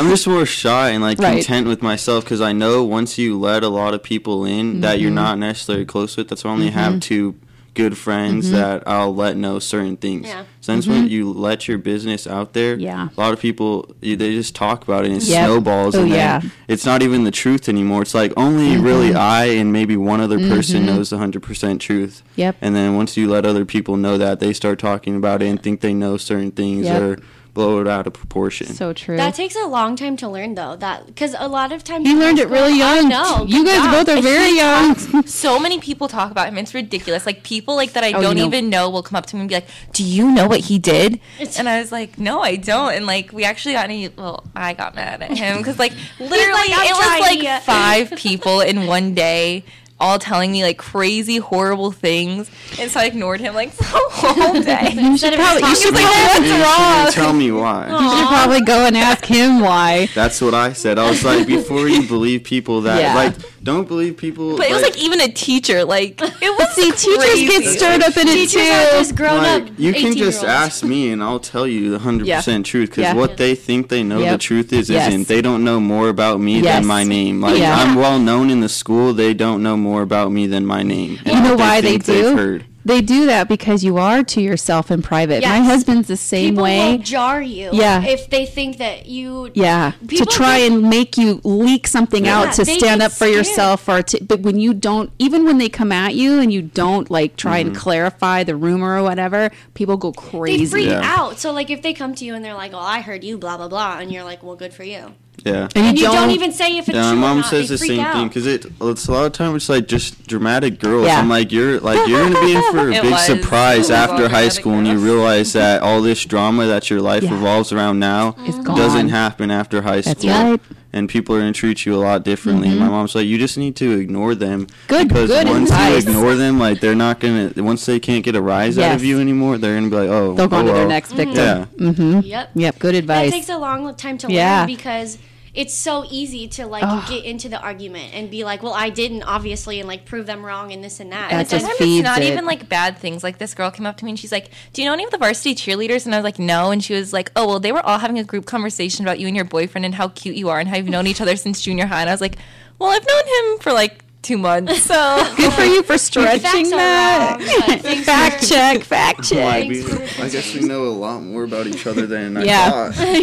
I'm 0.00 0.08
just 0.10 0.26
more 0.26 0.44
shy 0.44 0.90
and 0.90 1.00
like 1.00 1.20
Right. 1.20 1.34
content 1.36 1.68
with 1.68 1.82
myself 1.82 2.24
because 2.24 2.40
I 2.40 2.52
know 2.52 2.82
once 2.82 3.16
you 3.16 3.38
let 3.38 3.62
a 3.62 3.68
lot 3.68 3.94
of 3.94 4.02
people 4.02 4.44
in 4.44 4.80
that 4.80 4.94
Mm-hmm. 4.94 5.02
you're 5.02 5.10
not 5.12 5.38
necessarily 5.38 5.84
close 5.84 6.16
with, 6.16 6.28
that's 6.28 6.42
why 6.42 6.50
I 6.50 6.54
only 6.54 6.70
have 6.70 6.98
two 6.98 7.36
good 7.74 7.98
friends 7.98 8.46
Mm-hmm. 8.46 8.54
that 8.56 8.82
I'll 8.86 9.14
let 9.14 9.36
know 9.36 9.58
certain 9.58 9.96
things. 9.96 10.26
Yeah. 10.28 10.44
Since 10.60 10.86
when 10.86 11.08
you 11.08 11.30
let 11.32 11.68
your 11.68 11.76
business 11.78 12.26
out 12.26 12.52
there, 12.52 12.76
Yeah. 12.76 13.08
a 13.16 13.20
lot 13.20 13.32
of 13.32 13.40
people 13.40 13.86
you- 14.00 14.16
they 14.16 14.32
just 14.32 14.54
talk 14.54 14.82
about 14.84 15.04
it 15.04 15.08
and 15.12 15.20
it 15.20 15.24
Yep. 15.28 15.44
snowballs, 15.46 15.94
Oh, 15.94 16.02
and 16.02 16.10
yeah. 16.10 16.38
Mm-hmm. 16.38 16.48
it's 16.68 16.86
not 16.86 17.02
even 17.02 17.24
the 17.24 17.30
truth 17.30 17.68
anymore. 17.68 18.02
It's 18.02 18.14
like 18.14 18.32
only 18.36 18.76
really 18.76 19.14
I 19.14 19.46
and 19.46 19.72
maybe 19.72 19.96
one 19.96 20.20
other 20.20 20.38
person 20.38 20.86
knows 20.86 21.10
the 21.10 21.18
hundred 21.18 21.42
percent 21.42 21.80
truth. 21.80 22.22
Yep. 22.36 22.56
And 22.62 22.74
then 22.74 22.96
once 22.96 23.16
you 23.16 23.28
let 23.28 23.44
other 23.44 23.64
people 23.64 23.96
know 23.96 24.16
that, 24.18 24.40
they 24.40 24.52
start 24.52 24.78
talking 24.78 25.16
about 25.16 25.42
it 25.42 25.46
and 25.48 25.62
think 25.62 25.80
they 25.80 25.92
know 25.94 26.16
certain 26.16 26.50
things 26.52 26.86
Yep. 26.86 27.02
or 27.02 27.18
blow 27.54 27.80
it 27.80 27.88
out 27.88 28.06
of 28.06 28.12
proportion. 28.12 28.66
so 28.66 28.92
true. 28.92 29.16
That 29.16 29.34
takes 29.34 29.54
a 29.56 29.66
long 29.66 29.96
time 29.96 30.16
to 30.18 30.28
learn, 30.28 30.54
though. 30.56 30.76
That 30.76 31.06
because 31.06 31.34
a 31.38 31.48
lot 31.48 31.72
of 31.72 31.84
times 31.84 32.04
he 32.06 32.12
in 32.12 32.18
learned 32.18 32.38
it 32.40 32.48
really 32.48 32.76
young. 32.76 33.08
No, 33.08 33.44
You 33.48 33.64
guys 33.64 33.76
job. 33.78 34.06
both 34.06 34.18
are 34.18 34.20
very 34.20 34.56
young. 34.56 34.94
so 35.26 35.58
many 35.58 35.78
people 35.80 36.08
talk 36.08 36.30
about 36.30 36.48
him. 36.48 36.58
It's 36.58 36.74
ridiculous. 36.74 37.24
Like 37.26 37.42
people 37.44 37.76
like 37.76 37.92
that 37.94 38.04
I 38.04 38.12
Oh, 38.12 38.20
don't 38.20 38.36
know. 38.36 38.44
even 38.46 38.68
know 38.70 38.90
will 38.90 39.02
come 39.04 39.16
up 39.16 39.26
to 39.26 39.36
me 39.36 39.40
and 39.40 39.48
be 39.48 39.54
like, 39.54 39.68
"Do 39.92 40.02
you 40.04 40.30
know 40.30 40.46
what 40.48 40.60
he 40.60 40.78
did?" 40.78 41.20
And 41.56 41.68
I 41.68 41.78
was 41.80 41.90
like, 41.92 42.18
"No, 42.18 42.40
I 42.40 42.56
don't." 42.56 42.92
And 42.92 43.06
like 43.06 43.32
we 43.32 43.44
actually 43.44 43.74
got 43.74 43.84
any. 43.84 44.08
Well, 44.08 44.44
I 44.56 44.74
got 44.74 44.94
mad 44.94 45.22
at 45.22 45.30
him 45.38 45.58
because 45.58 45.78
like 45.84 45.92
literally 46.18 46.68
"I'm 46.72 46.86
it 46.86 46.92
was 46.92 47.20
like 47.20 47.40
to- 47.40 47.60
five 47.64 48.10
people 48.16 48.60
in 48.60 48.86
one 48.86 49.14
day. 49.14 49.64
All 50.04 50.18
telling 50.18 50.52
me 50.52 50.62
like 50.62 50.76
crazy, 50.76 51.38
horrible 51.38 51.90
things, 51.90 52.50
and 52.78 52.90
so 52.90 53.00
I 53.00 53.06
ignored 53.06 53.40
him 53.40 53.54
like 53.54 53.72
the 53.76 53.84
whole 53.84 54.60
day. 54.62 54.90
You 54.92 55.16
should 55.16 55.34
probably, 55.34 55.68
you 55.68 55.76
should 55.76 55.94
like, 55.94 56.04
probably, 56.04 56.48
You 56.48 56.54
shouldn't 56.64 57.14
tell 57.14 57.32
me 57.32 57.50
why. 57.50 57.86
you 58.02 58.10
should 58.18 58.28
probably 58.28 58.60
go 58.60 58.86
and 58.86 58.96
ask 58.96 59.24
him 59.24 59.60
why. 59.60 60.08
That's 60.14 60.40
what 60.40 60.52
I 60.54 60.72
said. 60.74 60.98
I 60.98 61.08
was 61.08 61.24
like, 61.24 61.46
before 61.46 61.88
you 61.88 62.06
believe 62.06 62.44
people 62.44 62.82
that, 62.82 63.00
Yeah. 63.00 63.14
like, 63.14 63.34
don't 63.64 63.88
believe 63.88 64.16
people. 64.16 64.56
But 64.56 64.68
it 64.68 64.72
was 64.74 64.82
like 64.82 64.96
even 64.98 65.20
a 65.20 65.28
teacher, 65.28 65.84
like 65.84 66.20
it 66.22 66.58
was 66.58 66.74
See, 66.74 66.90
teachers 66.90 67.40
get 67.50 67.64
stirred 67.76 68.02
up 68.02 68.16
in 68.16 68.28
it 68.28 68.48
too. 68.50 68.58
just 68.58 69.16
grown 69.16 69.38
like, 69.42 69.62
up. 69.64 69.68
you 69.78 69.92
can 69.92 70.16
just 70.16 70.44
ask 70.44 70.84
me 70.84 71.10
and 71.12 71.22
I'll 71.22 71.40
tell 71.40 71.66
you 71.66 71.90
the 71.90 71.98
hundred 71.98 72.28
percent 72.28 72.66
truth 72.66 72.90
because 72.90 73.02
Yeah. 73.02 73.14
what 73.14 73.36
they 73.36 73.54
think 73.54 73.88
they 73.88 74.02
know 74.02 74.20
the 74.20 74.38
truth 74.38 74.72
is 74.72 74.88
Yes. 74.90 75.08
isn't. 75.08 75.28
They 75.28 75.40
don't 75.42 75.64
know 75.64 75.80
more 75.80 76.08
about 76.08 76.40
me 76.40 76.60
Yes. 76.60 76.64
than 76.80 76.86
my 76.86 77.04
name. 77.04 77.40
Like 77.40 77.58
Yeah. 77.58 77.74
I'm 77.76 77.94
well 77.96 78.18
known 78.18 78.50
in 78.50 78.60
the 78.60 78.68
school. 78.68 79.12
They 79.14 79.34
don't 79.34 79.62
know 79.62 79.76
more 79.76 80.02
about 80.02 80.30
me 80.32 80.46
than 80.46 80.66
my 80.66 80.82
name. 80.82 81.18
and 81.24 81.34
You 81.36 81.42
know 81.42 81.54
why 81.56 81.80
they 81.80 81.92
think 81.98 82.04
they've 82.04 82.36
do? 82.36 82.60
Heard. 82.84 82.88
They 82.94 83.00
do 83.00 83.26
that 83.26 83.48
because 83.48 83.82
you 83.82 83.96
are 83.98 84.22
to 84.22 84.40
yourself 84.40 84.90
in 84.90 85.02
private. 85.02 85.42
My 85.42 85.60
husband's 85.60 86.08
the 86.08 86.16
same 86.16 86.50
People 86.54 86.64
way. 86.64 86.92
will 86.96 87.02
jar 87.02 87.40
you. 87.42 87.70
Yeah. 87.72 88.02
If 88.04 88.30
they 88.30 88.46
think 88.46 88.78
that 88.78 89.06
you. 89.06 89.50
Yeah, 89.54 89.92
to 90.08 90.24
try 90.26 90.58
get- 90.60 90.72
and 90.72 90.88
make 90.90 91.16
you 91.16 91.40
leak 91.44 91.86
something 91.86 92.24
Yeah. 92.24 92.40
out 92.40 92.54
to 92.54 92.64
stand 92.64 93.02
up 93.02 93.10
for 93.12 93.24
scared. 93.26 93.34
yourself, 93.34 93.88
or 93.88 94.02
to, 94.02 94.22
but 94.24 94.40
when 94.40 94.58
you 94.60 94.74
don't, 94.74 95.10
even 95.18 95.44
when 95.44 95.58
they 95.58 95.68
come 95.68 95.92
at 95.92 96.14
you 96.14 96.40
and 96.40 96.52
you 96.52 96.62
don't 96.62 97.10
like 97.10 97.36
try 97.36 97.60
Mm-hmm. 97.60 97.68
and 97.70 97.76
clarify 97.76 98.44
the 98.44 98.56
rumor 98.56 98.98
or 98.98 99.02
whatever, 99.02 99.50
people 99.74 99.96
go 99.96 100.12
crazy. 100.12 100.64
They 100.64 100.70
freak 100.70 100.88
Yeah. 100.90 101.00
out. 101.02 101.38
So, 101.38 101.52
like, 101.52 101.70
if 101.70 101.82
they 101.82 101.92
come 101.94 102.14
to 102.16 102.24
you 102.24 102.34
and 102.34 102.44
they're 102.44 102.54
like, 102.54 102.72
"Well, 102.72 102.80
I 102.82 103.00
heard 103.00 103.24
you," 103.24 103.38
blah 103.38 103.56
blah 103.56 103.68
blah, 103.68 103.98
and 103.98 104.12
you're 104.12 104.24
like, 104.24 104.42
"Well, 104.42 104.56
good 104.56 104.72
for 104.74 104.84
you," 104.84 105.14
Yeah. 105.44 105.68
and 105.74 105.98
you 105.98 106.04
don't, 106.04 106.30
even 106.30 106.52
say 106.52 106.78
if 106.78 106.88
it's 106.88 106.96
Yeah, 106.96 107.02
my 107.02 107.10
true 107.12 107.18
or 107.18 107.20
mom 107.20 107.36
not. 107.38 107.46
says 107.50 107.68
they 107.68 107.74
the 107.74 107.78
same 107.78 108.00
out. 108.00 108.14
thing 108.14 108.28
because 108.28 108.46
it. 108.46 108.64
It's 108.80 109.08
a 109.08 109.12
lot 109.12 109.26
of 109.26 109.32
times 109.32 109.56
it's 109.56 109.68
like 109.68 109.86
just 109.86 110.26
dramatic 110.26 110.78
girls. 110.80 111.06
Yeah. 111.06 111.18
I'm 111.18 111.28
like 111.28 111.52
you're 111.52 111.80
like 111.80 112.08
you're 112.08 112.22
gonna 112.30 112.40
be 112.40 112.54
in 112.54 112.62
for 112.72 112.88
a 112.88 112.92
big 113.02 113.10
was. 113.12 113.26
surprise 113.26 113.90
It 113.90 113.94
after 113.94 114.14
high 114.22 114.28
dramatic 114.28 114.52
school, 114.52 114.72
and 114.74 114.86
you 114.86 114.98
realize 114.98 115.52
that 115.52 115.82
all 115.82 116.00
this 116.00 116.24
drama 116.24 116.66
that 116.66 116.88
your 116.88 117.02
life 117.02 117.22
Yeah. 117.24 117.32
revolves 117.34 117.72
around 117.72 117.98
now 117.98 118.36
It's 118.40 118.58
doesn't 118.58 119.10
happen 119.10 119.50
after 119.50 119.82
high 119.82 120.00
school. 120.00 120.14
That's 120.14 120.22
school. 120.22 120.50
right. 120.52 120.60
Mm-hmm. 120.62 120.74
And 120.94 121.08
people 121.08 121.34
are 121.34 121.40
gonna 121.40 121.52
treat 121.52 121.84
you 121.84 121.94
a 121.94 121.98
lot 121.98 122.22
differently. 122.24 122.68
And 122.68 122.78
my 122.78 122.88
mom's 122.88 123.14
like, 123.16 123.26
you 123.26 123.36
just 123.36 123.58
need 123.58 123.74
to 123.76 123.98
ignore 123.98 124.34
them. 124.36 124.68
Good- 124.86 125.08
because 125.08 125.28
good 125.28 125.48
once 125.48 125.68
advice. 125.70 126.04
you 126.04 126.10
ignore 126.10 126.36
them, 126.36 126.58
like 126.58 126.80
they're 126.80 126.94
not 126.94 127.18
gonna. 127.20 127.52
Once 127.56 127.84
they 127.84 127.98
can't 128.00 128.24
get 128.24 128.34
a 128.36 128.40
rise 128.40 128.78
out 128.78 128.94
of 128.94 129.04
you 129.04 129.20
anymore, 129.20 129.58
they're 129.58 129.74
gonna 129.74 129.90
be 129.90 129.96
like, 129.96 130.08
oh, 130.08 130.34
They'll 130.34 130.48
go 130.48 130.56
oh, 130.56 130.60
on 130.60 130.66
to 130.66 130.72
their 130.72 130.86
next 130.88 131.12
victim. 131.12 131.36
Yeah. 131.36 131.66
Mm-hmm. 131.76 132.20
Yep. 132.20 132.50
Yep. 132.54 132.78
Good 132.78 132.94
advice. 132.94 133.30
That 133.30 133.36
takes 133.36 133.48
a 133.50 133.58
long 133.58 133.94
time 133.96 134.16
to 134.18 134.32
Yeah. 134.32 134.60
learn 134.60 134.66
because 134.68 135.18
it's 135.54 135.72
so 135.72 136.04
easy 136.10 136.48
to 136.48 136.66
like 136.66 136.82
Ugh. 136.84 137.08
get 137.08 137.24
into 137.24 137.48
the 137.48 137.60
argument 137.60 138.12
and 138.12 138.30
be 138.30 138.42
like, 138.44 138.62
"Well, 138.62 138.74
I 138.74 138.90
didn't 138.90 139.22
obviously," 139.22 139.78
and 139.78 139.88
like 139.88 140.04
prove 140.04 140.26
them 140.26 140.44
wrong 140.44 140.72
and 140.72 140.82
this 140.82 140.98
and 141.00 141.12
that. 141.12 141.30
That 141.30 141.38
And 141.40 141.48
just 141.48 141.60
Sometimes 141.62 141.78
feeds 141.78 142.00
it's 142.00 142.04
not 142.04 142.22
it. 142.22 142.32
even 142.32 142.44
like 142.44 142.68
bad 142.68 142.98
things. 142.98 143.22
Like 143.22 143.38
this 143.38 143.54
girl 143.54 143.70
came 143.70 143.86
up 143.86 143.96
to 143.98 144.04
me 144.04 144.10
and 144.10 144.18
she's 144.18 144.32
like, 144.32 144.50
"Do 144.72 144.82
you 144.82 144.88
know 144.88 144.92
any 144.94 145.04
of 145.04 145.10
the 145.10 145.18
varsity 145.18 145.54
cheerleaders?" 145.54 146.06
And 146.06 146.14
I 146.14 146.18
was 146.18 146.24
like, 146.24 146.38
"No." 146.38 146.70
And 146.72 146.82
she 146.82 146.94
was 146.94 147.12
like, 147.12 147.30
"Oh, 147.36 147.46
well, 147.46 147.60
they 147.60 147.72
were 147.72 147.84
all 147.86 147.98
having 147.98 148.18
a 148.18 148.24
group 148.24 148.46
conversation 148.46 149.04
about 149.04 149.20
you 149.20 149.26
and 149.28 149.36
your 149.36 149.44
boyfriend 149.44 149.84
and 149.84 149.94
how 149.94 150.08
cute 150.08 150.36
you 150.36 150.48
are 150.48 150.58
and 150.58 150.68
how 150.68 150.76
you've 150.76 150.88
known 150.88 151.06
each 151.06 151.20
other 151.20 151.36
since 151.36 151.60
junior 151.60 151.86
high." 151.86 152.00
And 152.00 152.10
I 152.10 152.12
was 152.12 152.20
like, 152.20 152.36
"Well, 152.78 152.90
I've 152.90 153.06
known 153.06 153.52
him 153.54 153.58
for 153.60 153.72
like 153.72 154.03
two 154.24 154.38
months, 154.38 154.82
so 154.90 155.32
Good 155.36 155.52
for 155.52 155.62
you 155.62 155.82
for 155.84 155.96
stretching 155.98 156.40
Facts 156.40 156.70
that. 156.70 157.38
wrong, 157.84 158.02
fact 158.04 158.40
for- 158.40 158.46
check. 158.46 158.82
Fact 158.82 159.22
check. 159.24 159.68
we- 159.68 159.84
I 160.22 160.28
guess 160.28 160.54
we 160.54 160.60
know 160.66 160.84
a 160.84 160.88
lot 160.88 161.22
more 161.22 161.44
about 161.44 161.66
each 161.66 161.86
other 161.86 162.06
than 162.06 162.34
Yeah. 162.44 162.90
I 162.90 162.92
thought. 162.92 163.22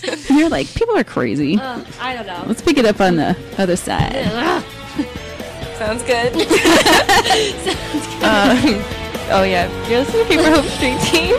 yeah. 0.30 0.36
You're 0.36 0.48
like 0.48 0.72
people 0.74 0.96
are 0.96 1.04
crazy. 1.04 1.58
Ugh, 1.60 1.86
I 2.00 2.14
don't 2.14 2.26
know. 2.26 2.44
Let's 2.46 2.62
pick 2.62 2.78
it 2.78 2.86
up 2.86 3.00
on 3.00 3.16
the 3.16 3.36
other 3.58 3.76
side. 3.76 4.12
Ugh. 4.32 4.62
sounds 5.76 6.02
good." 6.04 6.32
um, 8.22 8.82
oh 9.30 9.42
yeah, 9.44 9.68
you're 9.88 10.00
listening 10.00 10.24
to 10.24 10.28
Paper 10.28 10.50
Hope 10.50 10.64
Street 10.66 10.98
Team. 11.00 11.36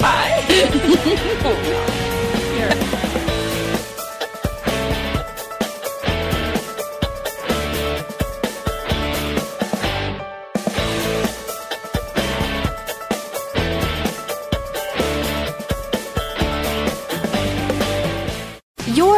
Bye. 0.00 0.40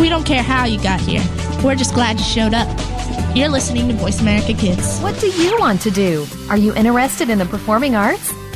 We 0.00 0.08
don't 0.08 0.24
care 0.24 0.42
how 0.42 0.64
you 0.64 0.82
got 0.82 0.98
here. 0.98 1.22
We're 1.62 1.74
just 1.74 1.92
glad 1.92 2.18
you 2.18 2.24
showed 2.24 2.54
up. 2.54 2.66
You're 3.36 3.50
listening 3.50 3.86
to 3.88 3.94
Voice 3.94 4.18
America 4.20 4.54
Kids. 4.54 4.98
What 5.00 5.20
do 5.20 5.28
you 5.28 5.58
want 5.58 5.82
to 5.82 5.90
do? 5.90 6.26
Are 6.48 6.56
you 6.56 6.74
interested 6.74 7.28
in 7.28 7.36
the 7.38 7.44
performing 7.44 7.94
arts? 7.94 8.32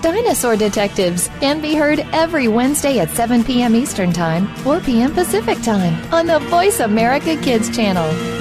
Dinosaur 0.00 0.56
Detectives 0.56 1.28
can 1.40 1.60
be 1.60 1.74
heard 1.74 2.00
every 2.12 2.46
Wednesday 2.46 3.00
at 3.00 3.10
7 3.10 3.42
p.m. 3.42 3.74
Eastern 3.74 4.12
Time, 4.12 4.46
4 4.58 4.80
p.m. 4.80 5.12
Pacific 5.12 5.60
Time 5.62 5.94
on 6.12 6.26
the 6.26 6.38
Voice 6.50 6.80
America 6.80 7.36
Kids 7.36 7.74
channel. 7.74 8.37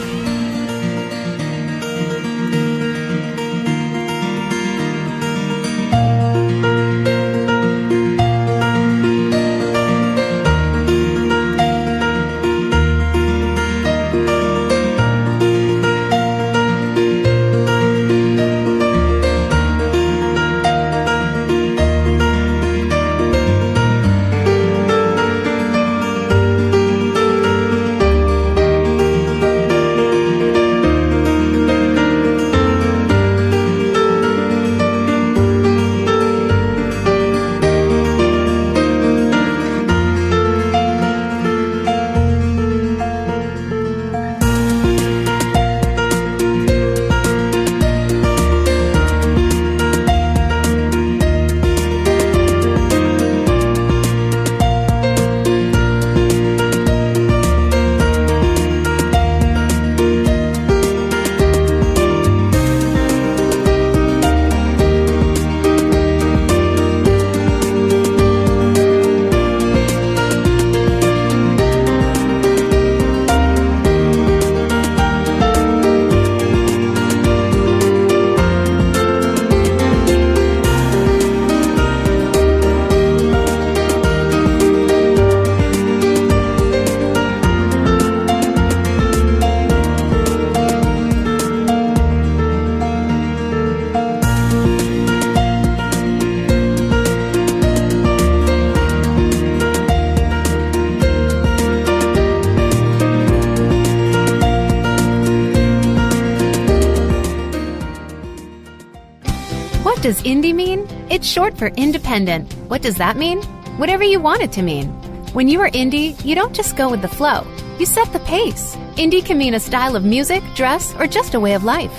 Short 111.48 111.58
for 111.58 111.68
independent. 111.78 112.52
What 112.68 112.82
does 112.82 112.96
that 112.96 113.16
mean? 113.16 113.42
Whatever 113.78 114.04
you 114.04 114.20
want 114.20 114.42
it 114.42 114.52
to 114.54 114.62
mean. 114.62 114.88
When 115.34 115.48
you 115.48 115.62
are 115.62 115.70
indie, 115.70 116.14
you 116.26 116.36
don't 116.36 116.54
just 116.54 116.76
go 116.76 116.90
with 116.90 117.02
the 117.02 117.08
flow, 117.08 117.46
you 117.80 117.86
set 117.86 118.12
the 118.12 118.20
pace. 118.20 118.76
Indie 118.98 119.24
can 119.24 119.38
mean 119.38 119.54
a 119.54 119.60
style 119.60 119.96
of 119.96 120.04
music, 120.04 120.44
dress, 120.56 120.94
or 120.96 121.08
just 121.08 121.36
a 121.36 121.40
way 121.40 121.54
of 121.54 121.64
life. 121.64 121.94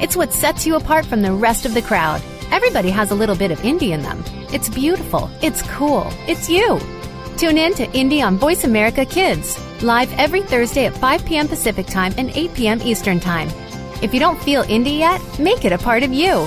It's 0.00 0.16
what 0.16 0.32
sets 0.32 0.66
you 0.66 0.76
apart 0.76 1.06
from 1.06 1.22
the 1.22 1.32
rest 1.32 1.64
of 1.64 1.74
the 1.74 1.80
crowd. 1.80 2.20
Everybody 2.50 2.90
has 2.90 3.10
a 3.10 3.14
little 3.14 3.36
bit 3.36 3.50
of 3.50 3.60
indie 3.60 3.92
in 3.92 4.02
them. 4.02 4.22
It's 4.52 4.68
beautiful, 4.68 5.30
it's 5.40 5.62
cool, 5.62 6.06
it's 6.28 6.50
you. 6.50 6.78
Tune 7.38 7.56
in 7.56 7.72
to 7.74 7.86
Indie 7.98 8.22
on 8.22 8.36
Voice 8.36 8.64
America 8.64 9.06
Kids, 9.06 9.58
live 9.82 10.12
every 10.18 10.42
Thursday 10.42 10.84
at 10.84 10.96
5 10.96 11.24
p.m. 11.24 11.48
Pacific 11.48 11.86
Time 11.86 12.12
and 12.18 12.30
8 12.34 12.54
p.m. 12.54 12.82
Eastern 12.82 13.20
Time. 13.20 13.48
If 14.02 14.12
you 14.12 14.20
don't 14.20 14.42
feel 14.42 14.64
indie 14.64 14.98
yet, 14.98 15.20
make 15.38 15.64
it 15.64 15.72
a 15.72 15.78
part 15.78 16.02
of 16.02 16.12
you. 16.12 16.46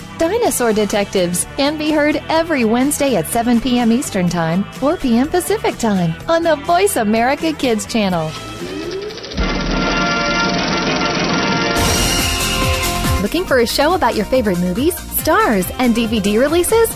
Dinosaur 0.21 0.71
Detectives 0.71 1.47
can 1.57 1.79
be 1.79 1.89
heard 1.91 2.17
every 2.29 2.63
Wednesday 2.63 3.15
at 3.15 3.25
7 3.25 3.59
p.m. 3.59 3.91
Eastern 3.91 4.29
Time, 4.29 4.63
4 4.73 4.97
p.m. 4.97 5.27
Pacific 5.27 5.75
Time 5.79 6.13
on 6.29 6.43
the 6.43 6.57
Voice 6.57 6.95
America 6.95 7.51
Kids 7.53 7.87
channel. 7.87 8.25
Looking 13.23 13.45
for 13.45 13.61
a 13.61 13.65
show 13.65 13.95
about 13.95 14.15
your 14.15 14.25
favorite 14.25 14.59
movies, 14.59 14.95
stars, 15.19 15.65
and 15.79 15.95
DVD 15.95 16.39
releases? 16.39 16.95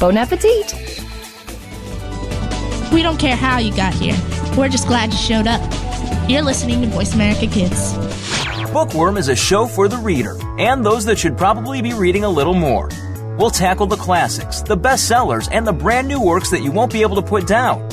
Bon 0.00 0.16
appetit! 0.16 0.74
We 2.90 3.02
don't 3.02 3.18
care 3.18 3.36
how 3.36 3.58
you 3.58 3.70
got 3.76 3.92
here. 3.92 4.16
We're 4.56 4.70
just 4.70 4.86
glad 4.86 5.12
you 5.12 5.18
showed 5.18 5.46
up. 5.46 5.60
You're 6.26 6.40
listening 6.40 6.80
to 6.80 6.86
Voice 6.86 7.12
America 7.12 7.46
Kids. 7.46 7.92
Bookworm 8.72 9.18
is 9.18 9.28
a 9.28 9.36
show 9.36 9.66
for 9.66 9.88
the 9.88 9.98
reader 9.98 10.38
and 10.58 10.82
those 10.82 11.04
that 11.04 11.18
should 11.18 11.36
probably 11.36 11.82
be 11.82 11.92
reading 11.92 12.24
a 12.24 12.30
little 12.30 12.54
more. 12.54 12.88
We'll 13.36 13.50
tackle 13.50 13.86
the 13.86 13.96
classics, 13.96 14.62
the 14.62 14.74
bestsellers, 14.74 15.50
and 15.52 15.66
the 15.66 15.72
brand 15.74 16.08
new 16.08 16.22
works 16.22 16.50
that 16.50 16.62
you 16.62 16.72
won't 16.72 16.94
be 16.94 17.02
able 17.02 17.16
to 17.16 17.22
put 17.22 17.46
down. 17.46 17.86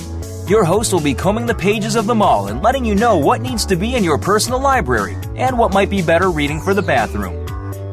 Your 0.48 0.64
host 0.64 0.94
will 0.94 1.02
be 1.02 1.14
combing 1.14 1.46
the 1.46 1.56
pages 1.56 1.98
of 1.98 2.08
them 2.08 2.22
all 2.22 2.48
and 2.48 2.64
letting 2.64 2.86
you 2.86 2.96
know 2.96 3.18
what 3.18 3.42
needs 3.42 3.66
to 3.66 3.76
be 3.76 3.96
in 3.96 4.04
your 4.06 4.18
personal 4.18 4.62
library 4.62 5.18
and 5.36 5.60
what 5.60 5.74
might 5.74 5.90
be 5.90 6.02
better 6.02 6.32
reading 6.32 6.62
for 6.62 6.74
the 6.74 6.82
bathroom. 6.82 7.47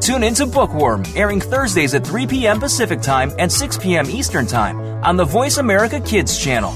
Tune 0.05 0.23
into 0.23 0.45
Bookworm, 0.45 1.03
airing 1.17 1.41
Thursdays 1.41 1.95
at 1.95 2.07
3 2.07 2.27
p.m. 2.27 2.61
Pacific 2.61 3.01
Time 3.01 3.33
and 3.39 3.51
6 3.51 3.79
p.m. 3.79 4.05
Eastern 4.11 4.47
Time 4.47 4.79
on 5.03 5.17
the 5.17 5.25
Voice 5.25 5.57
America 5.57 5.99
Kids 5.99 6.37
channel. 6.37 6.75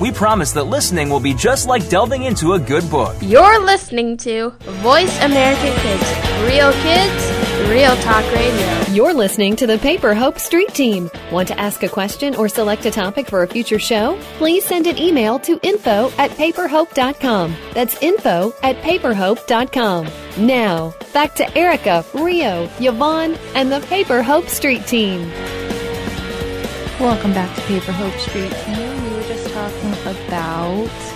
We 0.00 0.10
promise 0.10 0.52
that 0.52 0.64
listening 0.64 1.10
will 1.10 1.20
be 1.20 1.34
just 1.34 1.68
like 1.68 1.90
delving 1.90 2.22
into 2.22 2.54
a 2.54 2.58
good 2.58 2.90
book. 2.90 3.14
You're 3.20 3.62
listening 3.66 4.16
to 4.24 4.48
Voice 4.80 5.14
America 5.22 5.78
Kids. 5.82 6.04
Real 6.48 6.72
kids, 6.72 7.29
real 7.68 7.94
talk 7.96 8.24
radio. 8.32 8.94
You're 8.94 9.12
listening 9.12 9.56
to 9.56 9.66
the 9.66 9.78
Paper 9.78 10.14
Hope 10.14 10.38
Street 10.38 10.72
Team. 10.74 11.10
Want 11.30 11.48
to 11.48 11.58
ask 11.60 11.82
a 11.82 11.88
question 11.88 12.34
or 12.34 12.48
select 12.48 12.86
a 12.86 12.90
topic 12.90 13.26
for 13.28 13.42
a 13.42 13.46
future 13.46 13.78
show? 13.78 14.18
Please 14.38 14.64
send 14.64 14.86
an 14.86 14.98
email 14.98 15.38
to 15.40 15.58
info 15.62 16.10
at 16.18 16.30
paperhope.com. 16.32 17.54
That's 17.72 18.00
info 18.02 18.52
at 18.62 18.76
paperhope.com. 18.76 20.08
Now, 20.38 20.94
back 21.12 21.34
to 21.36 21.58
Erica, 21.58 22.04
Rio, 22.14 22.68
Yvonne, 22.78 23.34
and 23.54 23.70
the 23.70 23.80
Paper 23.80 24.22
Hope 24.22 24.48
Street 24.48 24.86
Team. 24.86 25.28
Welcome 27.00 27.32
back 27.32 27.54
to 27.56 27.62
Paper 27.62 27.92
Hope 27.92 28.14
Street 28.20 28.52
Team. 28.52 29.04
We 29.04 29.16
were 29.16 29.22
just 29.22 29.48
talking 29.52 29.92
about 29.92 31.09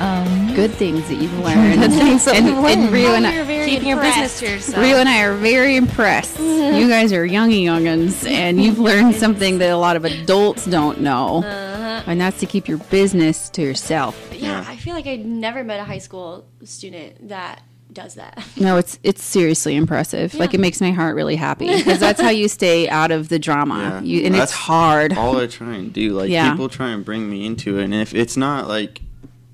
um, 0.00 0.54
good 0.54 0.70
things 0.72 1.06
that 1.08 1.16
you've 1.16 1.38
learned. 1.44 1.80
Good 1.80 1.92
things 1.92 2.24
that 2.24 2.36
and, 2.36 2.46
we've 2.46 2.56
learned. 2.56 2.80
and 2.84 2.92
Rio 2.92 3.14
and 3.14 3.26
I, 3.26 3.34
You're 3.34 3.44
very 3.44 3.68
Keeping 3.70 3.88
your 3.88 3.98
impressed. 3.98 4.40
business 4.40 4.40
to 4.40 4.54
yourself. 4.54 4.82
Rio 4.84 4.96
and 4.96 5.08
I 5.08 5.22
are 5.22 5.34
very 5.34 5.76
impressed. 5.76 6.38
You 6.40 6.88
guys 6.88 7.12
are 7.12 7.26
youngy 7.26 7.62
youngins, 7.64 8.28
and 8.28 8.62
you've 8.62 8.78
learned 8.90 9.14
something 9.16 9.58
that 9.58 9.70
a 9.70 9.76
lot 9.76 9.96
of 9.96 10.04
adults 10.04 10.64
don't 10.66 11.00
know, 11.00 11.42
and 11.44 12.20
that's 12.20 12.40
to 12.40 12.46
keep 12.46 12.66
your 12.68 12.78
business 12.78 13.48
to 13.50 13.62
yourself. 13.62 14.30
Yeah, 14.32 14.64
I 14.66 14.76
feel 14.76 14.94
like 14.94 15.06
I 15.06 15.16
never 15.16 15.62
met 15.64 15.80
a 15.80 15.84
high 15.84 15.98
school 15.98 16.46
student 16.64 17.28
that 17.28 17.62
does 17.92 18.14
that. 18.14 18.42
No, 18.56 18.76
it's 18.76 18.98
it's 19.02 19.22
seriously 19.22 19.74
impressive. 19.76 20.32
Like 20.34 20.54
it 20.54 20.60
makes 20.60 20.80
my 20.80 20.92
heart 20.92 21.16
really 21.16 21.36
happy 21.36 21.66
because 21.76 21.98
that's 21.98 22.20
how 22.20 22.30
you 22.30 22.46
stay 22.48 22.88
out 22.88 23.10
of 23.10 23.28
the 23.28 23.38
drama. 23.38 23.78
Yeah. 23.78 24.00
You, 24.20 24.26
and 24.26 24.34
That's 24.34 24.52
it's 24.52 24.60
hard. 24.60 25.12
All 25.12 25.36
I 25.38 25.46
try 25.48 25.74
and 25.74 25.92
do, 25.92 26.10
like 26.12 26.30
Yeah. 26.30 26.50
people 26.52 26.68
try 26.68 26.90
and 26.90 27.04
bring 27.04 27.28
me 27.28 27.44
into 27.44 27.78
it, 27.78 27.84
and 27.84 27.94
if 27.94 28.14
it's 28.14 28.36
not 28.36 28.68
like 28.68 29.00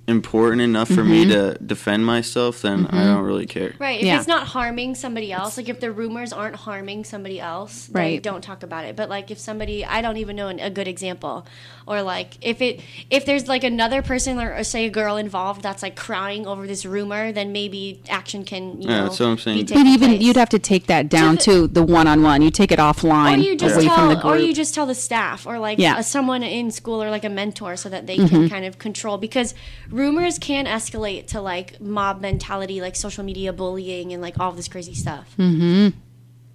important 0.08 0.62
enough 0.62 0.88
for 0.88 1.02
me 1.02 1.26
to 1.26 1.54
defend 1.64 2.06
myself, 2.06 2.62
then 2.62 2.86
I 2.86 3.04
don't 3.04 3.24
really 3.24 3.46
care. 3.46 3.74
Right. 3.78 3.98
If 4.00 4.06
Yeah. 4.06 4.18
it's 4.18 4.28
not 4.28 4.46
harming 4.48 4.94
somebody 4.94 5.32
else, 5.32 5.56
like 5.56 5.68
if 5.68 5.80
the 5.80 5.90
rumors 5.90 6.32
aren't 6.32 6.54
harming 6.56 7.04
somebody 7.04 7.40
else, 7.40 7.86
then 7.86 8.02
Right. 8.02 8.22
don't 8.22 8.42
talk 8.42 8.62
about 8.62 8.84
it. 8.84 8.94
But 8.94 9.08
like 9.08 9.30
if 9.32 9.38
somebody, 9.38 9.84
I 9.84 10.02
don't 10.02 10.16
even 10.18 10.36
know 10.36 10.46
an, 10.48 10.60
a 10.60 10.70
good 10.70 10.86
example, 10.86 11.44
or 11.88 12.02
like 12.02 12.38
if 12.40 12.62
it 12.62 12.80
if 13.10 13.26
there's 13.26 13.48
like 13.48 13.64
another 13.64 14.00
person 14.02 14.38
or, 14.40 14.54
or 14.54 14.62
say 14.64 14.86
a 14.86 14.90
girl 14.90 15.16
involved 15.16 15.62
that's 15.62 15.82
like 15.82 15.96
crying 15.96 16.46
over 16.46 16.66
this 16.66 16.84
rumor, 16.86 17.32
then 17.32 17.50
maybe 17.52 18.00
action 18.08 18.44
can 18.44 18.80
you 18.80 18.88
Yeah, 18.88 18.98
know. 18.98 19.02
that's 19.04 19.18
what 19.20 19.26
I'm 19.26 19.38
saying. 19.38 19.58
be 19.58 19.62
But 19.64 19.74
But 19.74 19.86
even 19.86 20.08
place. 20.10 20.22
you'd 20.22 20.36
have 20.36 20.48
to 20.50 20.58
take 20.60 20.86
that 20.86 21.08
down 21.08 21.36
to 21.38 21.66
the 21.66 21.82
one-on-one. 21.82 22.42
You 22.42 22.50
take 22.50 22.70
it 22.70 22.78
offline, 22.78 23.38
or 23.38 23.40
you 23.40 23.56
just 23.56 23.74
away 23.76 23.86
tell, 23.86 23.96
from 23.96 24.08
the 24.08 24.14
group. 24.14 24.24
or 24.34 24.36
you 24.38 24.52
just 24.54 24.72
tell 24.74 24.86
the 24.86 24.94
staff, 24.94 25.46
or 25.46 25.58
like 25.58 25.78
Yeah. 25.78 25.90
Mm-hmm. 25.92 25.98
uh, 26.00 26.02
someone 26.02 26.42
in 26.44 26.70
school, 26.70 27.02
or 27.02 27.10
like 27.10 27.24
a 27.24 27.28
mentor, 27.28 27.76
so 27.76 27.88
that 27.88 28.06
they 28.06 28.16
can 28.18 28.48
kind 28.48 28.64
of 28.64 28.78
control. 28.78 29.18
Because 29.18 29.54
rumors 29.96 30.38
can 30.38 30.66
escalate 30.66 31.26
to 31.28 31.40
like 31.40 31.80
mob 31.80 32.20
mentality, 32.20 32.80
like 32.80 32.96
social 32.96 33.24
media 33.24 33.52
bullying, 33.52 34.12
and 34.12 34.22
like 34.22 34.38
all 34.38 34.52
this 34.52 34.68
crazy 34.68 34.94
stuff. 34.94 35.32
Mm-hmm. 35.38 35.98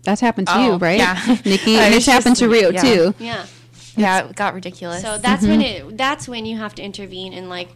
That's 0.03 0.21
happened 0.21 0.47
to 0.47 0.57
Oh, 0.57 0.65
you, 0.73 0.77
right? 0.77 0.97
yeah. 0.97 1.37
Nikki, 1.45 1.77
I 1.77 1.83
and 1.85 1.95
was 1.95 1.97
it's 1.97 2.05
happened 2.07 2.35
to 2.37 2.47
Rio 2.49 2.69
yeah. 2.69 2.81
too. 2.81 3.13
Yeah. 3.19 3.45
Yeah, 3.97 4.29
it 4.29 4.35
got 4.35 4.53
ridiculous. 4.53 5.01
So 5.01 5.17
that's 5.17 5.45
when 5.45 5.61
it 5.61 5.97
that's 5.97 6.27
when 6.27 6.45
you 6.45 6.57
have 6.57 6.73
to 6.75 6.81
intervene 6.81 7.33
and 7.33 7.49
like 7.49 7.69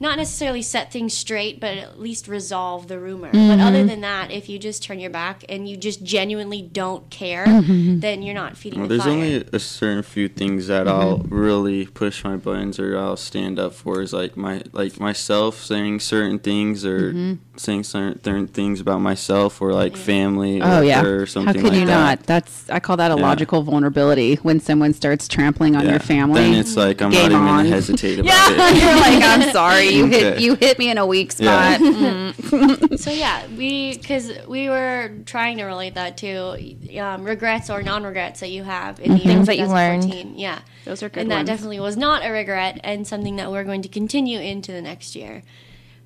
not 0.00 0.16
necessarily 0.16 0.62
set 0.62 0.92
things 0.92 1.12
straight, 1.12 1.58
but 1.60 1.76
at 1.76 1.98
least 1.98 2.28
resolve 2.28 2.86
the 2.86 2.98
rumor. 2.98 3.30
But 3.32 3.38
mm-hmm. 3.38 3.60
other 3.60 3.84
than 3.84 4.00
that, 4.02 4.30
if 4.30 4.48
you 4.48 4.58
just 4.58 4.82
turn 4.82 5.00
your 5.00 5.10
back 5.10 5.44
and 5.48 5.68
you 5.68 5.76
just 5.76 6.04
genuinely 6.04 6.62
don't 6.62 7.10
care, 7.10 7.46
mm-hmm. 7.46 7.98
then 7.98 8.22
you're 8.22 8.34
not 8.34 8.56
feeding 8.56 8.80
Well, 8.80 8.88
the 8.88 8.94
there's 8.94 9.04
fire. 9.04 9.12
only 9.12 9.34
a 9.52 9.58
certain 9.58 10.02
few 10.04 10.28
things 10.28 10.68
that 10.68 10.86
mm-hmm. 10.86 11.00
I'll 11.00 11.18
really 11.18 11.86
push 11.86 12.22
my 12.22 12.36
buttons 12.36 12.78
or 12.78 12.96
I'll 12.96 13.16
stand 13.16 13.58
up 13.58 13.72
for 13.72 14.00
is 14.00 14.12
like 14.12 14.36
my 14.36 14.62
like 14.72 15.00
myself 15.00 15.62
saying 15.62 16.00
certain 16.00 16.38
things 16.38 16.84
or 16.84 17.36
saying 17.56 17.82
certain, 17.82 18.22
certain 18.22 18.46
things 18.46 18.80
about 18.80 19.00
myself 19.00 19.60
or 19.60 19.72
like 19.72 19.96
family 19.96 20.62
Oh 20.62 20.80
or, 20.80 20.84
yeah. 20.84 21.02
or 21.02 21.26
How 21.26 21.52
could 21.52 21.64
like 21.64 21.72
you 21.72 21.86
that. 21.86 21.86
not? 21.86 22.22
That's 22.24 22.70
I 22.70 22.78
call 22.78 22.96
that 22.98 23.10
a 23.10 23.16
Yeah. 23.16 23.22
logical 23.22 23.62
vulnerability 23.62 24.36
when 24.36 24.60
someone 24.60 24.94
starts 24.94 25.26
trampling 25.26 25.74
on 25.74 25.84
Yeah. 25.84 25.90
your 25.92 26.00
family. 26.00 26.40
Then 26.40 26.54
it's 26.54 26.76
like 26.76 27.02
I'm 27.02 27.10
Game 27.10 27.22
not 27.22 27.32
even 27.32 27.42
on. 27.42 27.56
gonna 27.64 27.68
hesitate 27.68 28.18
about 28.20 28.26
yeah, 28.32 28.70
it. 28.70 28.76
you're 28.82 28.94
like, 28.94 29.22
I'm 29.24 29.52
sorry, 29.52 29.87
you 29.92 30.06
hit 30.06 30.40
you 30.40 30.54
hit 30.54 30.78
me 30.78 30.90
in 30.90 30.98
a 30.98 31.06
weak 31.06 31.32
Yeah. 31.38 31.76
spot. 31.76 31.80
Mm. 31.98 32.98
So 32.98 33.10
yeah, 33.10 33.46
we 33.56 33.96
because 33.96 34.32
we 34.46 34.68
were 34.68 35.10
trying 35.26 35.58
to 35.58 35.64
relate 35.64 35.94
that 35.94 36.16
to 36.18 36.98
um, 36.98 37.24
regrets 37.24 37.68
or 37.70 37.82
non-regrets 37.82 38.40
that 38.40 38.50
you 38.50 38.62
have 38.64 38.98
in 39.00 39.12
the 39.12 39.18
year 39.18 39.34
Things 39.34 39.46
that 39.46 39.58
you 39.58 39.66
learned. 39.66 40.36
Yeah, 40.38 40.60
Those 40.84 41.02
are 41.02 41.08
good 41.08 41.20
and 41.22 41.30
that 41.30 41.36
ones. 41.38 41.48
definitely 41.48 41.80
was 41.80 41.96
not 41.96 42.24
a 42.24 42.30
regret 42.30 42.80
and 42.84 43.06
something 43.06 43.36
that 43.36 43.50
we're 43.50 43.64
going 43.64 43.82
to 43.82 43.88
continue 43.88 44.38
into 44.40 44.72
the 44.72 44.80
next 44.82 45.14
year. 45.16 45.42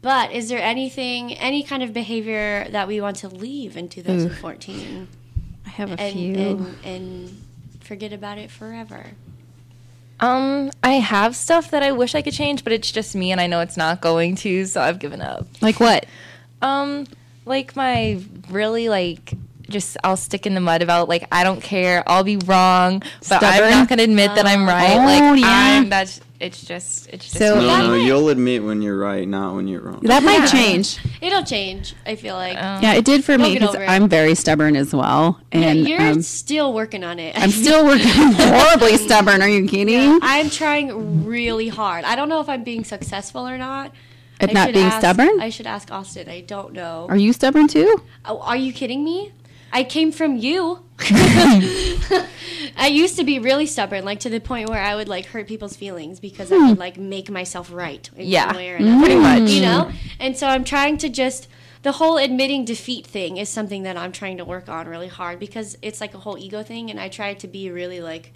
But 0.00 0.32
is 0.32 0.48
there 0.48 0.60
anything, 0.60 1.34
any 1.34 1.62
kind 1.62 1.82
of 1.82 1.92
behavior 1.92 2.66
that 2.70 2.88
we 2.88 3.00
want 3.00 3.16
to 3.18 3.28
leave 3.28 3.76
in 3.76 3.88
2014 3.88 5.08
I 5.64 5.68
have 5.70 5.92
a 5.92 6.00
and, 6.00 6.12
few. 6.12 6.34
and 6.34 6.76
and 6.84 7.42
forget 7.80 8.12
about 8.12 8.36
it 8.38 8.50
forever? 8.50 9.06
Um, 10.22 10.70
I 10.82 10.92
have 10.94 11.34
stuff 11.34 11.72
that 11.72 11.82
I 11.82 11.92
wish 11.92 12.14
I 12.14 12.22
could 12.22 12.32
change, 12.32 12.62
but 12.64 12.72
it's 12.72 12.90
just 12.90 13.14
me, 13.14 13.32
and 13.32 13.40
I 13.40 13.48
know 13.48 13.60
it's 13.60 13.76
not 13.76 14.00
going 14.00 14.36
to, 14.36 14.64
so 14.64 14.80
I've 14.80 15.00
given 15.00 15.20
up. 15.20 15.46
like 15.60 15.80
what? 15.80 16.06
Um, 16.62 17.06
like 17.44 17.74
my 17.74 18.20
really 18.48 18.88
like 18.88 19.34
just 19.68 19.96
I'll 20.04 20.16
stick 20.16 20.46
in 20.46 20.54
the 20.54 20.60
mud 20.60 20.80
about 20.80 21.08
like 21.08 21.26
I 21.32 21.42
don't 21.42 21.60
care, 21.60 22.04
I'll 22.06 22.22
be 22.22 22.36
wrong, 22.36 23.00
but 23.00 23.24
Stubborn? 23.24 23.64
I'm 23.64 23.70
not 23.70 23.88
gonna 23.88 24.04
admit 24.04 24.34
that 24.36 24.46
I'm 24.46 24.64
right. 24.64 24.94
Oh, 24.94 25.04
like 25.04 25.40
yeah. 25.40 25.48
I'm 25.48 25.88
that's 25.88 26.20
it's 26.42 26.62
just 26.64 27.08
it's 27.08 27.24
just 27.26 27.38
So- 27.38 27.56
me. 27.60 27.66
No, 27.66 27.78
no, 27.78 27.88
might- 27.90 28.04
you'll 28.06 28.28
admit 28.28 28.62
when 28.64 28.82
you're 28.82 28.98
right, 28.98 29.26
not 29.26 29.54
when 29.54 29.68
you're 29.68 29.80
wrong. 29.80 30.00
That 30.02 30.22
might 30.22 30.46
change. 30.48 30.98
It'll 31.20 31.44
change. 31.44 31.94
I 32.04 32.16
feel 32.16 32.34
like. 32.34 32.54
Yeah, 32.54 32.94
it 32.94 33.04
did 33.04 33.24
for 33.24 33.38
me 33.38 33.52
get 33.54 33.60
because 33.60 33.74
over 33.76 33.84
it. 33.84 33.88
I'm 33.88 34.08
very 34.08 34.34
stubborn 34.34 34.76
as 34.76 34.92
well, 34.94 35.40
yeah, 35.52 35.60
and 35.60 35.88
you're 35.88 36.00
um, 36.00 36.22
still 36.22 36.72
working 36.72 37.04
on 37.04 37.18
it. 37.18 37.38
I'm 37.38 37.50
still 37.50 37.84
working 37.92 38.10
horribly 38.10 38.96
stubborn. 38.98 39.40
Are 39.40 39.48
you 39.48 39.66
kidding? 39.68 40.18
I'm 40.22 40.50
trying 40.50 41.24
really 41.24 41.68
hard. 41.68 42.04
I 42.04 42.16
don't 42.16 42.28
know 42.28 42.40
if 42.40 42.48
I'm 42.48 42.64
being 42.64 42.84
successful 42.84 43.46
or 43.48 43.56
not. 43.56 43.92
At 44.40 44.50
I 44.50 44.52
not 44.54 44.66
should 44.68 44.74
being 44.74 44.86
ask- 44.86 44.98
stubborn? 44.98 45.40
I 45.40 45.50
should 45.50 45.68
ask 45.68 45.92
Austin. 45.92 46.28
I 46.28 46.40
don't 46.40 46.72
know. 46.72 47.06
Are 47.08 47.16
you 47.16 47.32
stubborn 47.32 47.68
too? 47.68 48.02
Oh, 48.24 48.40
are 48.40 48.56
you 48.56 48.72
kidding 48.72 49.04
me? 49.04 49.30
I 49.72 49.84
came 49.84 50.12
from 50.12 50.36
you. 50.36 50.84
I 52.76 52.88
used 52.90 53.16
to 53.16 53.24
be 53.24 53.38
really 53.38 53.66
stubborn, 53.66 54.04
like 54.04 54.20
to 54.20 54.30
the 54.30 54.40
point 54.40 54.68
where 54.68 54.82
I 54.82 54.94
would 54.94 55.08
like 55.08 55.26
hurt 55.26 55.48
people's 55.48 55.76
feelings 55.76 56.20
because 56.20 56.52
I 56.52 56.58
would 56.58 56.74
hmm. 56.74 56.80
like 56.80 56.96
make 56.96 57.30
myself 57.30 57.72
right. 57.72 58.08
In 58.16 58.28
Yeah, 58.28 58.46
one 58.46 58.56
way 58.56 58.70
or 58.70 58.76
another, 58.76 59.06
pretty 59.06 59.20
much. 59.20 59.50
You 59.50 59.62
know, 59.62 59.92
and 60.20 60.36
so 60.36 60.46
I'm 60.46 60.64
trying 60.64 60.98
to 60.98 61.08
just 61.08 61.48
the 61.82 61.92
whole 61.92 62.18
admitting 62.18 62.64
defeat 62.64 63.06
thing 63.06 63.38
is 63.38 63.48
something 63.48 63.82
that 63.82 63.96
I'm 63.96 64.12
trying 64.12 64.38
to 64.38 64.44
work 64.44 64.68
on 64.68 64.86
really 64.86 65.08
hard 65.08 65.40
because 65.40 65.76
it's 65.82 66.00
like 66.00 66.14
a 66.14 66.18
whole 66.18 66.38
ego 66.38 66.62
thing, 66.62 66.90
and 66.90 67.00
I 67.00 67.08
try 67.08 67.34
to 67.34 67.48
be 67.48 67.70
really 67.70 68.00
like 68.00 68.32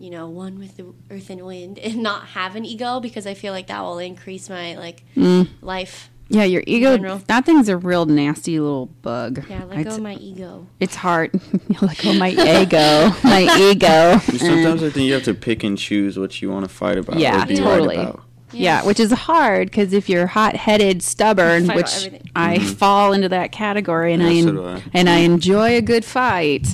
you 0.00 0.08
know, 0.08 0.26
one 0.28 0.58
with 0.58 0.78
the 0.78 0.94
earth 1.10 1.28
and 1.28 1.44
wind 1.44 1.78
and 1.78 2.02
not 2.02 2.28
have 2.28 2.56
an 2.56 2.64
ego 2.64 3.00
because 3.00 3.26
I 3.26 3.34
feel 3.34 3.52
like 3.52 3.66
that 3.66 3.82
will 3.82 3.98
increase 3.98 4.48
my 4.48 4.74
like 4.76 5.04
hmm. 5.14 5.42
life. 5.60 6.10
Yeah, 6.32 6.44
your 6.44 6.62
ego. 6.66 6.96
general. 6.96 7.18
That 7.26 7.44
thing's 7.44 7.68
a 7.68 7.76
real 7.76 8.06
nasty 8.06 8.58
little 8.60 8.86
bug. 9.02 9.44
Yeah, 9.50 9.64
let 9.64 9.82
go 9.84 9.90
s- 9.90 9.96
of 9.96 10.02
my 10.02 10.14
ego. 10.14 10.66
It's 10.78 10.94
hard. 10.94 11.32
let 11.82 11.98
go 11.98 12.10
of 12.10 12.16
my 12.18 12.30
ego. 12.62 13.10
My 13.24 13.42
ego. 13.70 14.18
Sometimes 14.38 14.82
I 14.82 14.90
think 14.90 15.06
you 15.06 15.14
have 15.14 15.24
to 15.24 15.34
pick 15.34 15.64
and 15.64 15.76
choose 15.76 16.18
what 16.18 16.40
you 16.40 16.48
want 16.50 16.64
to 16.64 16.68
fight 16.72 16.98
about. 16.98 17.18
Yeah, 17.18 17.42
or 17.42 17.46
be 17.46 17.56
totally. 17.56 17.96
Right 17.98 18.08
about. 18.08 18.22
Yeah, 18.52 18.84
which 18.84 18.98
is 18.98 19.12
hard 19.12 19.70
because 19.70 19.92
if 19.92 20.08
you're 20.08 20.26
hot-headed, 20.26 21.02
stubborn, 21.04 21.66
Fight 21.66 21.72
about 21.72 21.76
which 21.76 22.06
everything. 22.06 22.30
I 22.34 22.56
mm-hmm. 22.58 22.66
fall 22.74 23.12
into 23.12 23.28
that 23.28 23.52
category, 23.52 24.12
and 24.12 24.22
Yeah, 24.22 24.28
I, 24.28 24.32
en- 24.32 24.46
do 24.54 24.64
I. 24.66 24.82
and 24.92 25.08
I 25.08 25.16
enjoy 25.18 25.76
a 25.76 25.80
good 25.80 26.04
fight. 26.04 26.66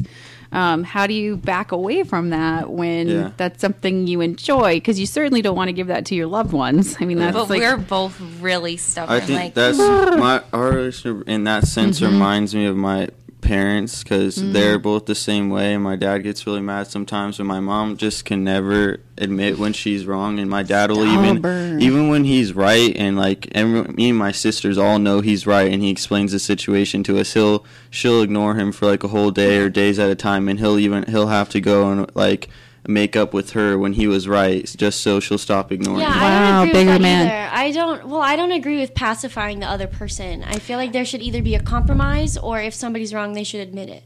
Um, 0.52 0.84
how 0.84 1.06
do 1.06 1.14
you 1.14 1.36
back 1.36 1.72
away 1.72 2.02
from 2.04 2.30
that 2.30 2.70
when 2.70 3.08
Yeah. 3.08 3.30
that's 3.36 3.60
something 3.60 4.06
you 4.06 4.20
enjoy? 4.20 4.74
Because 4.76 4.98
you 5.00 5.06
certainly 5.06 5.42
don't 5.42 5.56
want 5.56 5.68
to 5.68 5.72
give 5.72 5.88
that 5.88 6.06
to 6.06 6.14
your 6.14 6.26
loved 6.26 6.52
ones. 6.52 6.96
I 7.00 7.04
mean, 7.04 7.18
that's 7.18 7.34
But 7.36 7.50
like 7.50 7.60
we're 7.60 7.76
both 7.76 8.20
really 8.40 8.76
stubborn. 8.76 9.16
I 9.16 9.20
think 9.20 9.40
like 9.40 9.54
that's 9.54 9.78
my 9.78 10.42
our 10.52 10.70
relationship 10.70 11.28
in 11.28 11.44
that 11.44 11.66
sense 11.66 12.00
Mm-hmm. 12.00 12.12
reminds 12.12 12.54
me 12.54 12.66
of 12.66 12.76
my 12.76 13.08
parents 13.46 14.02
because 14.02 14.36
Mm. 14.38 14.52
they're 14.52 14.78
both 14.78 15.06
the 15.06 15.14
same 15.14 15.48
way. 15.50 15.74
And 15.74 15.82
My 15.84 15.96
dad 15.96 16.18
gets 16.24 16.46
really 16.46 16.60
mad 16.60 16.88
sometimes, 16.88 17.38
and 17.38 17.46
my 17.48 17.60
mom 17.60 17.96
just 17.96 18.24
can 18.24 18.42
never 18.44 18.98
admit 19.18 19.58
when 19.58 19.72
she's 19.72 20.04
wrong. 20.04 20.38
And 20.38 20.50
my 20.50 20.62
dad 20.62 20.90
will 20.90 21.04
even 21.06 21.80
even 21.80 22.08
when 22.08 22.24
he's 22.24 22.52
right, 22.54 22.92
and 22.96 23.16
like 23.16 23.48
everyone, 23.52 23.94
me 23.94 24.10
and 24.10 24.18
my 24.18 24.32
sisters 24.32 24.76
all 24.78 24.98
know 24.98 25.20
he's 25.20 25.46
right, 25.46 25.72
and 25.72 25.82
he 25.82 25.90
explains 25.90 26.32
the 26.32 26.38
situation 26.38 27.02
to 27.04 27.18
us. 27.18 27.34
He'll 27.34 27.64
she'll 27.90 28.22
ignore 28.22 28.54
him 28.56 28.72
for 28.72 28.86
like 28.86 29.04
a 29.04 29.08
whole 29.08 29.30
day 29.30 29.58
or 29.58 29.68
days 29.68 29.98
at 29.98 30.10
a 30.10 30.14
time, 30.14 30.48
and 30.48 30.58
he'll 30.58 30.78
even 30.78 31.04
he'll 31.04 31.28
have 31.28 31.48
to 31.50 31.60
go 31.60 31.90
and 31.90 32.10
like 32.14 32.48
make 32.88 33.16
up 33.16 33.32
with 33.34 33.50
her 33.52 33.78
when 33.78 33.92
he 33.94 34.06
was 34.06 34.28
right, 34.28 34.64
just 34.76 35.00
so 35.00 35.20
she'll 35.20 35.38
stop 35.38 35.72
ignoring 35.72 36.00
Yeah, 36.00 36.12
him. 36.14 36.22
I 36.22 36.22
Wow, 36.22 36.58
don't 36.60 36.68
agree 36.68 36.72
bigger 36.80 36.92
with 36.92 37.02
that 37.02 37.02
man. 37.02 37.26
either. 37.26 37.54
I 37.56 37.70
don't. 37.72 38.08
Well, 38.08 38.20
I 38.22 38.36
don't 38.36 38.52
agree 38.52 38.78
with 38.80 38.94
pacifying 38.94 39.60
the 39.60 39.66
other 39.66 39.86
person. 39.86 40.42
I 40.44 40.58
feel 40.58 40.78
like 40.78 40.92
there 40.92 41.04
should 41.04 41.22
either 41.22 41.42
be 41.42 41.54
a 41.54 41.62
compromise, 41.62 42.36
or 42.36 42.60
if 42.60 42.74
somebody's 42.74 43.12
wrong, 43.14 43.32
they 43.32 43.44
should 43.44 43.60
admit 43.60 43.88
it. 43.88 44.02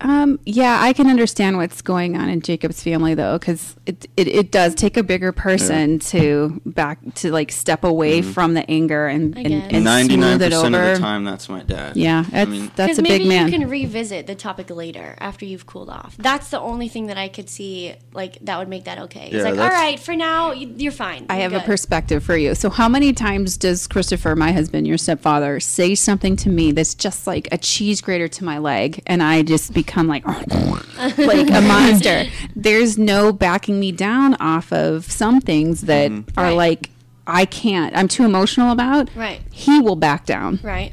Um, 0.00 0.38
yeah, 0.44 0.78
I 0.82 0.92
can 0.92 1.06
understand 1.08 1.56
what's 1.56 1.80
going 1.80 2.16
on 2.16 2.28
in 2.28 2.42
Jacob's 2.42 2.82
family 2.82 3.14
though, 3.14 3.38
because 3.38 3.76
it, 3.86 4.06
it 4.16 4.28
it 4.28 4.50
does 4.52 4.74
take 4.74 4.96
a 4.96 5.02
bigger 5.02 5.32
person 5.32 5.98
to 6.00 6.60
back 6.66 6.98
to 7.16 7.30
like 7.32 7.50
step 7.50 7.82
away 7.82 8.20
from 8.20 8.54
the 8.54 8.68
anger 8.70 9.06
and 9.06 9.36
I 9.36 9.40
and, 9.42 9.70
guess. 9.70 9.82
ninety 9.82 10.16
nine 10.16 10.38
percent 10.38 10.74
of 10.74 10.82
the 10.96 10.98
time, 11.00 11.24
that's 11.24 11.48
my 11.48 11.62
dad. 11.62 11.96
Yeah, 11.96 12.24
that's 12.30 12.50
mean- 12.50 12.70
that's 12.76 12.98
a 12.98 13.02
maybe 13.02 13.24
big 13.24 13.28
man. 13.28 13.50
you 13.50 13.58
can 13.58 13.68
revisit 13.70 14.26
the 14.26 14.34
topic 14.34 14.68
later 14.70 15.16
after 15.18 15.46
you've 15.46 15.64
cooled 15.66 15.88
off. 15.88 16.14
That's 16.18 16.50
the 16.50 16.60
only 16.60 16.88
thing 16.88 17.06
that 17.06 17.16
I 17.16 17.28
could 17.28 17.48
see 17.48 17.94
like 18.12 18.38
that 18.42 18.58
would 18.58 18.68
make 18.68 18.84
that 18.84 18.98
okay. 18.98 19.30
Yeah, 19.32 19.36
it's 19.36 19.44
like, 19.44 19.58
all 19.58 19.68
right 19.74 19.98
for 19.98 20.14
now 20.14 20.52
you- 20.52 20.74
you're 20.76 20.92
fine. 20.92 21.24
I 21.30 21.40
You're 21.40 21.50
have 21.50 21.62
a 21.62 21.64
perspective 21.64 22.22
for 22.22 22.36
you. 22.36 22.54
So, 22.54 22.68
how 22.68 22.88
many 22.88 23.12
times 23.14 23.56
does 23.56 23.86
Christopher, 23.86 24.36
my 24.36 24.52
husband, 24.52 24.86
your 24.86 24.98
stepfather, 24.98 25.58
say 25.60 25.94
something 25.94 26.36
to 26.36 26.50
me 26.50 26.72
that's 26.72 26.94
just 26.94 27.26
like 27.26 27.48
a 27.50 27.56
cheese 27.58 28.02
grater 28.02 28.28
to 28.28 28.44
my 28.44 28.58
leg, 28.58 29.02
and 29.06 29.22
I 29.22 29.42
just 29.42 29.72
become 29.86 30.06
like, 30.08 30.26
like 31.18 31.48
a 31.50 31.60
monster? 31.62 32.24
There's 32.56 32.98
no 32.98 33.32
backing 33.32 33.78
me 33.80 33.92
down 33.92 34.34
off 34.34 34.72
of 34.72 35.10
some 35.10 35.40
things 35.40 35.82
that 35.82 36.10
Mm-hmm. 36.10 36.38
are 36.38 36.44
Right. 36.46 36.56
like 36.56 36.90
I 37.26 37.44
can't. 37.44 37.96
I'm 37.96 38.06
too 38.08 38.24
emotional 38.24 38.70
about. 38.70 39.08
Right. 39.16 39.40
He 39.50 39.80
will 39.80 39.96
back 39.96 40.26
down 40.26 40.60
Right. 40.62 40.92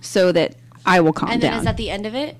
so 0.00 0.30
that 0.32 0.56
I 0.84 1.00
will 1.00 1.12
calm 1.12 1.30
And 1.30 1.40
then 1.42 1.50
down. 1.52 1.58
is 1.60 1.64
that 1.64 1.76
the 1.76 1.90
end 1.90 2.06
of 2.06 2.14
it? 2.14 2.36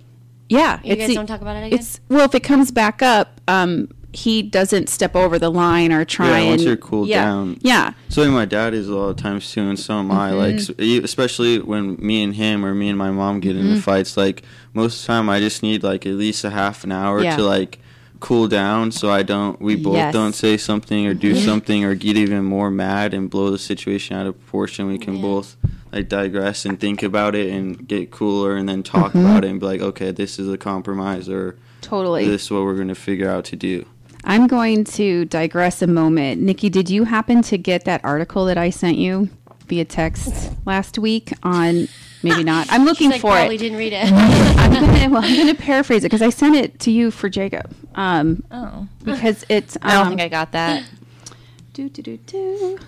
yeah, 0.49 0.81
You 0.83 0.93
it's 0.93 0.99
guys 1.01 1.09
the- 1.09 1.15
don't 1.15 1.27
talk 1.27 1.41
about 1.41 1.57
it 1.57 1.67
again? 1.69 1.79
It's 1.79 2.01
well, 2.09 2.25
if 2.25 2.35
it 2.35 2.41
comes 2.41 2.71
back 2.73 3.03
up, 3.03 3.41
um, 3.49 3.89
he 4.13 4.43
doesn't 4.43 4.89
step 4.89 5.15
over 5.15 5.39
the 5.39 5.49
line 5.51 5.93
or 5.93 6.05
try 6.05 6.27
Yeah, 6.31 6.37
and 6.39 6.49
once 6.51 6.63
you're 6.65 6.77
cooled 6.77 7.07
yeah, 7.09 7.25
down. 7.25 7.59
Yeah, 7.63 7.93
So 8.09 8.29
my 8.33 8.45
dad 8.45 8.75
is 8.75 8.89
a 8.89 8.97
lot 8.97 9.11
of 9.11 9.17
times 9.17 9.51
too, 9.53 9.61
and 9.63 9.79
so 9.79 9.95
am 10.01 10.11
I. 10.11 10.33
Like, 10.33 10.57
Mm-hmm. 10.57 10.73
s- 10.83 10.85
e- 10.85 11.03
especially 11.05 11.61
when 11.61 11.97
me 12.05 12.23
and 12.25 12.35
him 12.35 12.65
or 12.67 12.75
me 12.75 12.89
and 12.89 12.99
my 12.99 13.11
mom 13.13 13.39
get 13.39 13.55
Mm-hmm. 13.55 13.69
into 13.71 13.83
fights. 13.83 14.17
Like 14.17 14.43
most 14.75 15.01
of 15.01 15.03
the 15.03 15.07
time, 15.09 15.29
I 15.29 15.41
just 15.41 15.63
need 15.63 15.83
like 15.83 16.07
at 16.07 16.15
least 16.15 16.45
a 16.45 16.51
half 16.51 16.85
an 16.85 16.93
hour 16.93 17.23
Yeah. 17.23 17.37
to 17.37 17.43
like 17.43 17.79
cool 18.21 18.49
down 18.49 18.93
so 18.93 19.11
I 19.11 19.23
don't 19.23 19.61
we 19.63 19.77
both 19.77 19.95
Yes. 19.95 20.13
don't 20.13 20.35
say 20.35 20.59
something 20.59 21.07
or 21.07 21.15
do 21.15 21.33
Mhm. 21.35 21.45
something 21.45 21.85
or 21.85 21.95
get 21.95 22.19
even 22.19 22.45
more 22.45 22.71
mad 22.71 23.15
and 23.15 23.31
blow 23.31 23.51
the 23.51 23.59
situation 23.59 24.15
out 24.17 24.27
of 24.27 24.39
proportion. 24.39 24.89
We 24.89 24.99
can 24.99 25.23
both 25.23 25.57
like 25.91 26.09
digress 26.11 26.67
and 26.67 26.79
think 26.79 27.03
about 27.03 27.35
it 27.35 27.51
and 27.51 27.89
get 27.89 28.11
cooler 28.11 28.57
and 28.57 28.69
then 28.69 28.83
talk 28.83 29.13
Mhm. 29.15 29.21
about 29.25 29.45
it 29.45 29.51
and 29.51 29.59
be 29.59 29.67
like, 29.67 29.81
okay, 29.81 30.11
this 30.11 30.39
is 30.39 30.49
a 30.53 30.59
compromise 30.59 31.29
or 31.31 31.57
Totally. 31.81 32.27
this 32.27 32.45
is 32.45 32.51
what 32.51 32.63
we're 32.65 32.77
gonna 32.77 32.95
figure 32.95 33.29
out 33.31 33.45
to 33.47 33.57
do. 33.57 33.87
I'm 34.23 34.47
going 34.47 34.85
to 34.85 35.25
digress 35.25 35.81
a 35.81 35.87
moment. 35.87 36.43
Nikki, 36.43 36.69
did 36.69 36.91
you 36.91 37.05
happen 37.05 37.41
to 37.45 37.57
get 37.57 37.87
that 37.87 38.03
article 38.05 38.45
that 38.45 38.59
I 38.59 38.69
sent 38.69 38.99
you 38.99 39.31
via 39.67 39.87
text 39.87 40.53
last 40.67 40.99
week 40.99 41.33
on 41.43 41.89
maybe 42.23 42.45
not? 42.45 42.67
I'm 42.71 42.85
looking 42.85 43.09
She's 43.11 43.13
like, 43.15 43.21
for 43.21 43.33
probably 43.33 43.55
it. 43.57 43.59
didn't 43.59 43.79
read 43.79 43.93
it. 43.93 44.05
I'm 44.13 44.73
gonna, 44.73 45.09
well, 45.11 45.23
I'm 45.25 45.37
gonna 45.37 45.55
paraphrase 45.55 46.03
it 46.05 46.07
because 46.09 46.23
I 46.23 46.31
sent 46.31 46.57
it 46.57 46.79
to 46.81 46.91
you 46.91 47.11
for 47.11 47.29
Jacob. 47.29 47.73
Um, 47.95 48.43
Oh. 48.51 48.87
because 49.05 49.45
it's. 49.49 49.77
Um, 49.77 49.83
I 49.85 49.93
don't 49.95 50.09
think 50.09 50.21
I 50.21 50.29
got 50.29 50.53
that. 50.53 50.85
Do 51.73 51.89
do 51.89 52.03
do 52.03 52.17
do. 52.19 52.79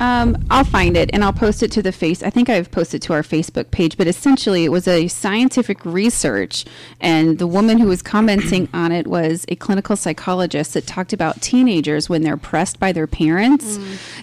Um, 0.00 0.42
I'll 0.50 0.64
find 0.64 0.96
it 0.96 1.10
and 1.12 1.22
I'll 1.22 1.32
post 1.32 1.62
it 1.62 1.70
to 1.72 1.82
the 1.82 1.92
face. 1.92 2.22
I 2.22 2.30
think 2.30 2.48
I've 2.48 2.70
posted 2.70 3.02
to 3.02 3.12
our 3.12 3.22
Facebook 3.22 3.70
page, 3.70 3.98
but 3.98 4.06
essentially 4.06 4.64
it 4.64 4.70
was 4.70 4.88
a 4.88 5.08
scientific 5.08 5.84
research, 5.84 6.64
and 7.00 7.38
the 7.38 7.46
woman 7.46 7.76
who 7.78 7.86
was 7.86 8.00
commenting 8.00 8.68
on 8.74 8.92
it 8.92 9.06
was 9.06 9.44
a 9.48 9.56
clinical 9.56 9.96
psychologist 9.96 10.72
that 10.72 10.86
talked 10.86 11.12
about 11.12 11.42
teenagers 11.42 12.08
when 12.08 12.22
they're 12.22 12.38
pressed 12.38 12.80
by 12.80 12.92
their 12.92 13.06
parents 13.06 13.78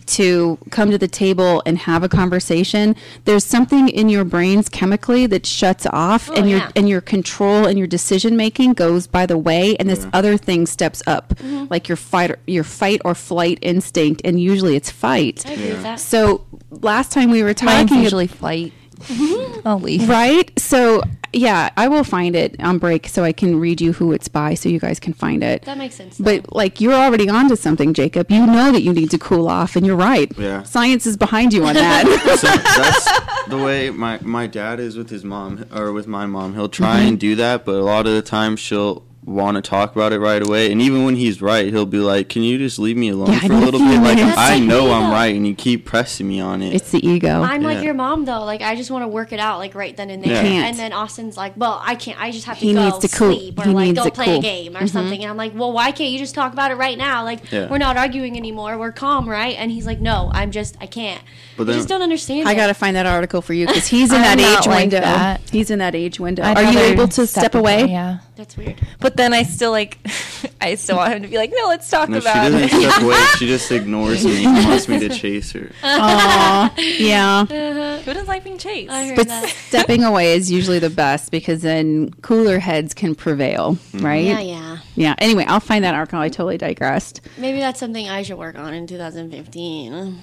to 0.07 0.57
come 0.71 0.89
to 0.89 0.97
the 0.97 1.07
table 1.07 1.61
and 1.65 1.77
have 1.77 2.01
a 2.01 2.09
conversation. 2.09 2.95
There's 3.25 3.45
something 3.45 3.87
in 3.87 4.09
your 4.09 4.23
brains 4.23 4.69
chemically 4.69 5.27
that 5.27 5.45
shuts 5.45 5.85
off, 5.93 6.29
and 6.31 6.49
your 6.49 6.59
yeah. 6.59 6.71
and 6.75 6.89
your 6.89 7.01
control 7.01 7.65
and 7.67 7.77
your 7.77 7.87
decision 7.87 8.35
making 8.35 8.73
goes 8.73 9.05
by 9.05 9.27
the 9.27 9.37
way, 9.37 9.75
and 9.77 9.87
this 9.87 10.07
other 10.11 10.37
thing 10.37 10.65
steps 10.65 11.03
up, 11.05 11.35
Mhm. 11.35 11.69
like 11.69 11.87
your 11.87 11.97
fight 11.97 12.31
or, 12.31 12.39
your 12.47 12.63
fight 12.63 12.99
or 13.05 13.13
flight 13.13 13.59
instinct, 13.61 14.21
and 14.25 14.39
usually 14.41 14.75
it's 14.75 14.89
fight. 14.89 15.43
I 15.73 15.81
that. 15.81 15.99
So 15.99 16.45
last 16.69 17.11
time 17.11 17.31
we 17.31 17.43
were 17.43 17.53
Mine's 17.61 17.89
talking, 17.89 18.03
usually 18.03 18.27
flight. 18.27 18.73
I'll 19.65 19.79
leave. 19.79 20.09
right? 20.09 20.51
So 20.59 21.03
yeah, 21.33 21.69
I 21.77 21.87
will 21.87 22.03
find 22.03 22.35
it 22.35 22.55
on 22.59 22.77
break 22.77 23.07
so 23.07 23.23
I 23.23 23.31
can 23.31 23.59
read 23.59 23.81
you 23.81 23.93
who 23.93 24.11
it's 24.11 24.27
by, 24.27 24.53
so 24.53 24.69
you 24.69 24.79
guys 24.79 24.99
can 24.99 25.13
find 25.13 25.43
it. 25.43 25.63
That 25.63 25.77
makes 25.77 25.95
sense. 25.95 26.17
But 26.17 26.53
like 26.53 26.81
you're 26.81 26.93
already 26.93 27.29
onto 27.29 27.55
something, 27.55 27.93
Jacob. 27.93 28.31
You 28.31 28.45
know 28.45 28.71
that 28.71 28.81
you 28.81 28.93
need 28.93 29.11
to 29.11 29.17
cool 29.17 29.47
off, 29.47 29.75
and 29.75 29.85
you're 29.85 29.97
right. 29.97 30.31
Yeah. 30.37 30.63
Science 30.63 31.05
is 31.05 31.17
behind 31.17 31.53
you 31.53 31.65
on 31.65 31.75
that. 31.75 32.05
so 32.39 32.47
that's 32.47 33.49
the 33.49 33.57
way 33.57 33.89
my 33.89 34.19
my 34.21 34.47
dad 34.47 34.79
is 34.79 34.97
with 34.97 35.09
his 35.09 35.23
mom 35.23 35.65
or 35.73 35.91
with 35.91 36.07
my 36.07 36.25
mom. 36.25 36.53
He'll 36.53 36.69
try 36.69 36.99
and 36.99 37.09
mm-hmm. 37.09 37.17
do 37.17 37.35
that, 37.35 37.65
but 37.65 37.75
a 37.75 37.83
lot 37.83 38.07
of 38.07 38.13
the 38.13 38.21
time 38.21 38.55
she'll 38.55 39.03
want 39.27 39.55
to 39.55 39.61
talk 39.61 39.93
about 39.95 40.13
it 40.13 40.19
right 40.19 40.41
away. 40.41 40.71
And 40.71 40.81
even 40.81 41.03
when 41.03 41.15
he's 41.17 41.41
right, 41.41 41.67
he'll 41.67 41.85
be 41.85 41.97
like, 41.99 42.29
"Can 42.29 42.43
you 42.43 42.57
just 42.57 42.79
leave 42.79 42.95
me 42.97 43.09
alone 43.09 43.29
Yeah, 43.33 43.39
for 43.41 43.45
a 43.45 43.49
give 43.49 43.57
me 43.57 43.61
a 43.61 43.65
little 43.65 43.79
bit? 43.81 44.01
Like 44.01 44.15
minutes." 44.15 44.37
I 44.37 44.59
know 44.59 44.91
I'm 44.93 45.11
right, 45.11 45.35
and 45.35 45.45
you 45.45 45.53
keep 45.53 45.85
pressing 45.85 46.27
me 46.27 46.39
on 46.39 46.61
it." 46.61 46.73
it's 46.73 46.91
the 46.91 47.05
ego. 47.05 47.41
I'm 47.41 47.61
like 47.61 47.83
your 47.83 47.93
mom 47.93 48.23
though. 48.25 48.43
Like 48.45 48.61
I 48.61 48.75
just 48.75 48.89
want 48.89 49.03
to 49.03 49.07
work 49.07 49.33
it 49.33 49.39
out 49.39 49.59
like 49.59 49.75
right 49.75 49.95
then 49.95 50.09
and 50.09 50.23
there. 50.23 50.31
Yeah. 50.33 50.41
Can't. 50.41 50.67
And 50.69 50.77
then 50.79 50.93
Austin's 50.93 51.35
like, 51.37 51.53
"Well, 51.57 51.81
I 51.85 51.95
can't. 51.95 52.19
I 52.21 52.31
just 52.31 52.45
have 52.45 52.57
to 52.57 52.65
He 52.65 52.73
go 52.73 52.85
needs 52.85 52.99
to 52.99 53.09
cool- 53.09 53.33
sleep 53.37 53.59
or 53.59 53.63
he 53.63 53.69
like 53.71 53.85
needs 53.87 53.99
go 53.99 54.09
play 54.09 54.25
cool. 54.25 54.39
a 54.39 54.41
game 54.41 54.75
or 54.77 54.81
Mhm. 54.81 54.89
something." 54.89 55.21
And 55.21 55.29
I'm 55.29 55.37
like, 55.37 55.51
"Well, 55.53 55.73
why 55.73 55.91
can't 55.91 56.09
you 56.11 56.19
just 56.19 56.33
talk 56.33 56.53
about 56.53 56.71
it 56.71 56.75
right 56.75 56.97
now? 56.97 57.23
Like 57.25 57.51
Yeah. 57.51 57.67
we're 57.69 57.77
not 57.79 57.97
arguing 57.97 58.37
anymore. 58.37 58.77
We're 58.77 58.91
calm, 58.93 59.27
right?" 59.27 59.55
And 59.59 59.71
he's 59.71 59.85
like, 59.85 59.99
"No, 59.99 60.31
I'm 60.33 60.51
just 60.51 60.77
I 60.79 60.85
can't." 60.85 61.21
But 61.57 61.69
I 61.69 61.73
just 61.73 61.89
don't 61.89 62.01
understand. 62.01 62.47
I 62.47 62.53
it. 62.53 62.55
got 62.55 62.67
to 62.67 62.73
find 62.75 62.95
that 62.95 63.05
article 63.07 63.41
for 63.41 63.53
you 63.53 63.67
because 63.67 63.87
he's 63.95 64.11
in 64.13 64.21
that 64.21 64.39
age 64.39 64.67
like 64.67 64.79
window. 64.83 65.01
that. 65.01 65.41
He's 65.51 65.69
in 65.69 65.79
that 65.79 65.95
age 65.95 66.19
window. 66.19 66.43
I'd 66.43 66.57
Are 66.57 66.71
you 66.71 66.79
able 66.79 67.07
to 67.09 67.27
step, 67.27 67.55
away? 67.55 67.85
Yeah. 67.87 68.19
That's 68.35 68.55
weird. 68.55 68.75
But 68.99 69.16
then 69.17 69.33
I 69.33 69.43
still 69.43 69.71
like, 69.71 69.97
I 70.61 70.75
still 70.75 70.97
want 70.97 71.13
him 71.13 71.21
to 71.23 71.27
be 71.27 71.37
like, 71.37 71.51
no, 71.55 71.67
let's 71.67 71.89
talk 71.89 72.09
no, 72.09 72.19
she 72.19 72.27
about 72.27 72.51
doesn't 72.51 72.63
it. 72.63 72.69
step 72.69 73.01
away. 73.01 73.23
She 73.37 73.47
just 73.47 73.71
ignores 73.71 74.25
me 74.25 74.45
and 74.45 74.67
wants 74.67 74.87
me 74.87 74.99
to 74.99 75.09
chase 75.09 75.51
her. 75.51 75.71
Aw, 75.83 76.73
yeah. 76.77 77.45
Who 77.45 78.13
doesn't 78.13 78.27
like 78.27 78.43
being 78.43 78.57
chased? 78.57 78.91
I 78.91 79.07
heard 79.07 79.15
But 79.15 79.27
that. 79.27 79.49
stepping 79.49 80.03
away 80.03 80.33
is 80.33 80.51
usually 80.51 80.79
the 80.79 80.89
best 80.89 81.31
because 81.31 81.61
then 81.61 82.11
cooler 82.21 82.59
heads 82.59 82.93
can 82.93 83.15
prevail, 83.15 83.75
mm-hmm. 83.75 84.05
right? 84.05 84.25
Yeah, 84.25 84.39
yeah. 84.39 84.77
Yeah. 84.95 85.15
Anyway, 85.19 85.45
I'll 85.45 85.59
find 85.59 85.83
that 85.83 85.93
article. 85.95 86.19
I 86.19 86.29
totally 86.29 86.57
digressed. 86.57 87.21
Maybe 87.37 87.59
that's 87.59 87.79
something 87.79 88.09
I 88.09 88.23
should 88.23 88.37
work 88.37 88.57
on 88.57 88.73
in 88.73 88.87
2015. 88.87 90.19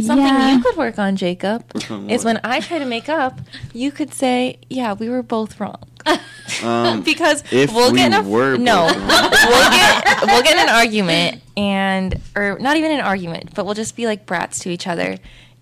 Something 0.00 0.26
Yeah. 0.26 0.54
you 0.56 0.62
could 0.62 0.76
work 0.76 0.98
on, 0.98 1.16
Jacob, 1.16 1.64
on 1.90 2.08
is 2.10 2.24
when 2.24 2.40
I 2.44 2.60
try 2.60 2.78
to 2.78 2.84
make 2.84 3.08
up, 3.08 3.40
you 3.74 3.90
could 3.90 4.14
say, 4.14 4.58
"Yeah, 4.68 4.92
we 4.94 5.08
were 5.08 5.22
both 5.22 5.58
wrong." 5.60 5.82
Um, 6.62 7.02
because 7.04 7.42
if 7.52 7.72
we'll 7.74 7.92
we 7.92 7.98
get 7.98 8.12
in 8.12 8.24
a 8.24 8.28
were 8.28 8.56
no, 8.56 8.84
we'll 8.86 9.70
get 9.70 10.04
we'll 10.26 10.42
get 10.42 10.56
in 10.56 10.68
an 10.68 10.74
argument 10.74 11.42
and 11.56 12.20
or 12.36 12.58
not 12.60 12.76
even 12.76 12.92
an 12.92 13.00
argument, 13.00 13.54
but 13.54 13.64
we'll 13.66 13.74
just 13.74 13.96
be 13.96 14.06
like 14.06 14.26
brats 14.26 14.60
to 14.60 14.70
each 14.70 14.86
other. 14.86 15.18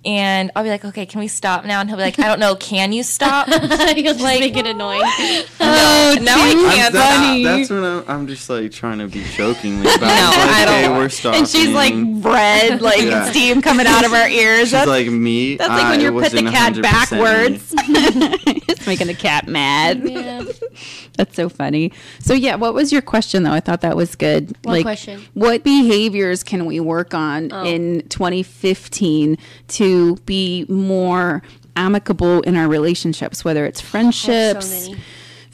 And 0.09 0.51
I'll 0.57 0.63
be 0.65 0.71
like, 0.71 0.87
okay, 0.87 1.05
can 1.05 1.21
we 1.21 1.29
stop 1.29 1.67
now? 1.67 1.81
And 1.81 1.89
he'll 1.91 1.99
be 1.99 2.03
like, 2.03 2.19
I 2.19 2.29
don't 2.29 2.41
know, 2.41 2.55
can 2.57 2.93
you 2.95 3.03
stop? 3.03 3.47
You'll 3.49 3.59
just 3.69 4.23
make 4.23 4.57
it 4.57 4.67
annoying. 4.67 5.03
Oh, 5.61 6.15
no, 6.19 6.23
now 6.25 6.35
I 6.43 6.53
can't 6.75 6.93
that- 6.95 7.15
stop. 7.15 7.43
that's 7.43 7.71
when 7.71 7.85
I'm, 7.85 8.05
I'm 8.09 8.27
just 8.27 8.49
like 8.49 8.73
trying 8.73 8.99
to 9.01 9.07
be 9.09 9.23
jokingly 9.35 9.83
about 9.83 10.01
No, 10.01 10.07
like, 10.07 10.51
I 10.51 10.65
don't 10.65 10.75
"Hey, 10.75 10.89
we're 10.99 11.09
stopping. 11.11 11.41
And 11.41 11.49
she's 11.49 11.69
like 11.69 11.93
red, 12.25 12.81
like 12.81 13.03
Yeah. 13.03 13.31
steam 13.31 13.61
coming 13.61 13.87
out 13.87 14.05
of 14.07 14.13
her 14.13 14.27
ears. 14.29 14.61
She's 14.61 14.71
That's, 14.71 14.89
like 14.89 15.09
me. 15.09 15.57
that's 15.57 15.69
like 15.69 15.91
when 15.91 16.01
you're 16.01 16.13
the 16.13 16.51
cat 16.51 16.81
backwards. 16.81 17.75
It's 18.79 18.87
making 18.87 19.07
the 19.09 19.15
cat 19.15 19.47
mad. 19.47 20.03
Yeah. 20.09 20.45
That's 21.17 21.35
so 21.35 21.49
funny. 21.49 21.93
So 22.21 22.33
yeah, 22.35 22.55
what 22.55 22.73
was 22.75 22.93
your 22.93 23.03
question 23.03 23.43
though? 23.43 23.53
I 23.53 23.61
thought 23.61 23.81
that 23.81 23.97
was 23.97 24.15
good. 24.15 24.57
What 24.63 24.83
question? 24.83 25.21
What 25.35 25.65
behaviors 25.65 26.43
can 26.45 26.65
we 26.67 26.79
work 26.81 27.13
on 27.15 27.51
Oh. 27.53 27.65
in 27.65 28.07
2015 28.09 29.37
to 29.69 30.17
be 30.27 30.65
more 30.69 31.43
amicable 31.77 32.41
in 32.43 32.57
our 32.57 32.69
relationships, 32.69 33.45
whether 33.45 33.65
it's 33.67 33.81
friendships, 33.81 34.89
many. 34.89 35.01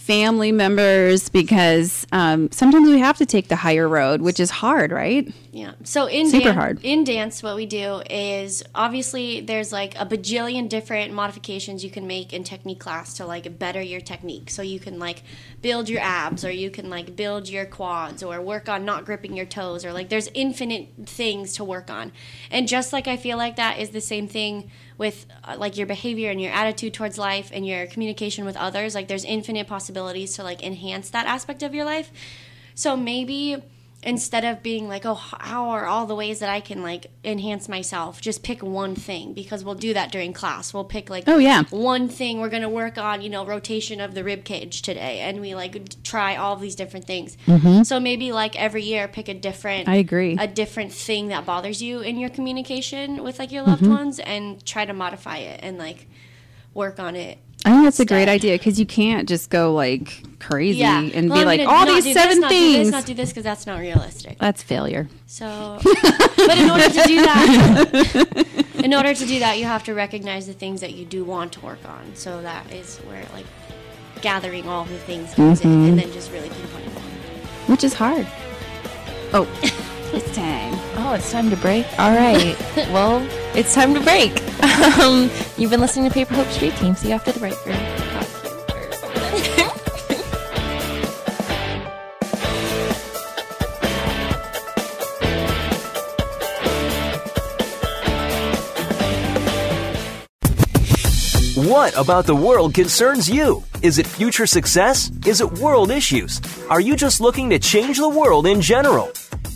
Family 0.05 0.53
members, 0.53 1.31
because 1.31 2.07
um, 2.13 2.51
sometimes 2.53 2.91
we 2.91 2.99
have 2.99 3.17
to 3.17 3.25
take 3.25 3.49
the 3.49 3.57
higher 3.57 3.89
road, 3.89 4.21
which 4.21 4.39
is 4.39 4.51
hard, 4.51 4.93
right? 4.93 5.33
Yeah. 5.51 5.73
So 5.83 6.05
in 6.07 6.29
Super 6.29 6.45
dan- 6.45 6.55
hard. 6.55 6.81
in 6.83 7.05
dance, 7.05 7.43
what 7.43 7.57
we 7.57 7.65
do 7.65 8.03
is 8.11 8.63
obviously 8.75 9.41
there's 9.41 9.73
like 9.73 9.95
a 9.99 10.05
bajillion 10.05 10.69
different 10.69 11.15
modifications 11.15 11.83
you 11.83 11.91
can 11.91 12.07
make 12.07 12.35
in 12.35 12.45
technique 12.45 12.81
class 12.81 13.15
to 13.15 13.25
like 13.25 13.59
better 13.59 13.81
your 13.81 14.03
technique. 14.03 14.51
So 14.51 14.61
you 14.61 14.79
can 14.79 14.99
like 14.99 15.23
build 15.63 15.89
your 15.89 16.03
abs, 16.03 16.45
or 16.45 16.51
you 16.51 16.71
can 16.71 16.91
like 16.91 17.17
build 17.17 17.49
your 17.49 17.65
quads, 17.65 18.23
or 18.23 18.43
work 18.43 18.69
on 18.69 18.85
not 18.85 19.07
gripping 19.07 19.35
your 19.35 19.47
toes, 19.47 19.87
or 19.87 19.95
like 19.95 20.11
there's 20.11 20.29
infinite 20.35 20.89
things 21.07 21.55
to 21.55 21.65
work 21.65 21.89
on. 21.91 22.13
And 22.51 22.69
just 22.69 22.93
like 22.93 23.09
I 23.09 23.17
feel 23.17 23.39
like 23.39 23.57
that 23.57 23.79
is 23.79 23.91
the 23.91 24.03
same 24.03 24.29
thing 24.29 24.71
with 24.97 25.27
uh, 25.43 25.57
like 25.59 25.77
your 25.77 25.87
behavior 25.87 26.31
and 26.31 26.41
your 26.41 26.53
attitude 26.53 26.95
towards 26.95 27.19
life 27.19 27.51
and 27.53 27.67
your 27.67 27.87
communication 27.87 28.45
with 28.45 28.57
others. 28.57 28.95
Like 28.95 29.09
there's 29.09 29.25
infinite 29.25 29.67
possibilities 29.67 30.35
to 30.37 30.43
like 30.45 30.63
enhance 30.63 31.11
that 31.11 31.27
aspect 31.27 31.63
of 31.63 31.75
your 31.75 31.85
life. 31.85 32.11
So 32.75 32.97
maybe 32.97 33.63
instead 34.05 34.45
of 34.45 34.63
being 34.63 34.87
like, 34.87 35.05
oh, 35.05 35.15
how 35.15 35.71
are 35.71 35.87
all 35.87 36.07
the 36.07 36.15
ways 36.15 36.39
that 36.41 36.49
I 36.51 36.61
can 36.61 36.83
like 36.83 37.07
enhance 37.25 37.69
myself, 37.69 38.21
just 38.21 38.43
pick 38.43 38.63
one 38.63 38.95
thing 38.95 39.33
because 39.33 39.65
we'll 39.65 39.75
do 39.75 39.95
that 39.95 40.13
during 40.13 40.33
class. 40.33 40.73
We'll 40.75 40.85
pick 40.85 41.11
like, 41.11 41.25
Oh, 41.27 41.39
yeah. 41.39 41.65
one 41.71 42.09
thing 42.09 42.41
we're 42.41 42.51
gonna 42.51 42.69
work 42.69 42.99
on, 42.99 43.23
you 43.23 43.29
know, 43.31 43.45
rotation 43.47 44.01
of 44.01 44.15
the 44.15 44.23
rib 44.23 44.45
cage 44.45 44.83
today, 44.83 45.21
and 45.21 45.41
we 45.41 45.55
like 45.55 46.03
try 46.03 46.37
all 46.37 46.57
these 46.57 46.75
different 46.75 47.07
things. 47.07 47.37
So 47.89 47.99
maybe 47.99 48.31
like 48.33 48.55
every 48.61 48.83
year, 48.85 49.09
pick 49.09 49.29
a 49.29 49.35
different. 49.35 49.83
Mm-hmm. 49.87 49.91
I 49.91 49.97
agree. 49.97 50.37
A 50.39 50.47
different 50.47 50.93
thing 50.93 51.29
that 51.29 51.47
bothers 51.47 51.83
you 51.83 52.01
in 52.01 52.17
your 52.19 52.31
communication 52.31 53.23
with 53.25 53.39
like 53.39 53.51
your 53.51 53.63
loved 53.65 53.83
Mm-hmm. 53.83 53.93
ones, 53.93 54.19
and 54.21 54.65
try 54.65 54.85
to 54.85 54.93
modify 54.93 55.39
it 55.39 55.61
and 55.63 55.79
like 55.79 56.07
work 56.75 56.99
on 57.01 57.17
it. 57.17 57.39
I 57.67 57.71
think 57.71 57.85
that's 57.85 58.01
a 58.01 58.05
great 58.05 58.29
idea 58.29 58.59
because 58.59 58.79
you 58.79 58.85
can't 58.87 59.27
just 59.29 59.49
go 59.51 59.73
like 59.73 60.23
crazy 60.39 60.79
Yeah, 60.81 61.01
and 61.01 61.31
Well, 61.31 61.39
be 61.41 61.45
like 61.47 61.61
all 61.67 61.87
these 61.87 62.13
seven 62.13 62.41
this, 62.41 62.49
things. 62.51 62.91
not 62.91 63.07
do 63.07 63.15
this 63.15 63.31
because 63.31 63.45
that's 63.45 63.67
not 63.67 63.81
realistic. 63.81 64.39
That's 64.39 64.63
failure. 64.63 65.09
So, 65.27 65.79
but 65.83 66.59
in 66.59 66.71
order 66.71 66.89
to 66.89 67.03
do 67.07 67.17
that, 67.23 68.65
in 68.85 68.93
order 68.93 69.15
to 69.15 69.27
do 69.27 69.39
that, 69.39 69.59
you 69.59 69.65
have 69.65 69.83
to 69.85 69.95
recognize 69.95 70.47
the 70.47 70.53
things 70.53 70.83
that 70.83 70.93
you 70.93 71.07
do 71.07 71.25
want 71.25 71.53
to 71.53 71.61
work 71.61 71.79
on. 71.89 72.15
So 72.15 72.43
that 72.43 72.71
is 72.73 72.99
where 72.99 73.25
like 73.33 73.47
gathering 74.21 74.69
all 74.69 74.85
the 74.85 74.99
things 74.99 75.35
comes 75.35 75.61
in, 75.63 75.71
Mhm. 75.71 75.89
and 75.91 75.99
then 75.99 76.13
just 76.13 76.31
really 76.33 76.49
pinpointing 76.51 76.95
one. 76.95 77.05
which 77.67 77.83
is 77.83 77.95
hard. 77.95 78.27
Oh, 79.33 79.49
it's 80.15 80.35
time. 80.35 80.73
Oh, 80.97 81.15
it's 81.15 81.31
time 81.31 81.51
to 81.51 81.57
break. 81.57 81.87
All 81.99 82.15
right. 82.15 82.57
well, 82.93 83.27
it's 83.55 83.75
time 83.75 83.95
to 83.95 84.01
break. 84.01 84.33
Um, 84.99 85.31
you've 85.57 85.71
been 85.71 85.81
listening 85.81 86.09
to 86.09 86.15
Paper 86.15 86.35
Hope 86.35 86.49
Street 86.49 86.75
Team. 86.77 86.95
See 86.95 87.09
you 87.09 87.15
after 87.15 87.33
the 87.33 87.41
break. 87.41 87.55
girl. 87.65 88.05
What 101.57 101.97
about 101.97 102.27
the 102.27 102.35
world 102.35 102.75
concerns 102.75 103.29
you? 103.29 103.63
Is 103.81 103.99
it 103.99 104.07
future 104.07 104.47
success? 104.47 105.11
Is 105.27 105.41
it 105.41 105.59
world 105.59 105.91
issues? 105.91 106.41
Are 106.69 106.81
you 106.81 106.95
just 106.95 107.21
looking 107.21 107.49
to 107.51 107.59
change 107.59 107.99
the 107.99 108.09
world 108.09 108.47
in 108.47 108.61
general? 108.61 109.13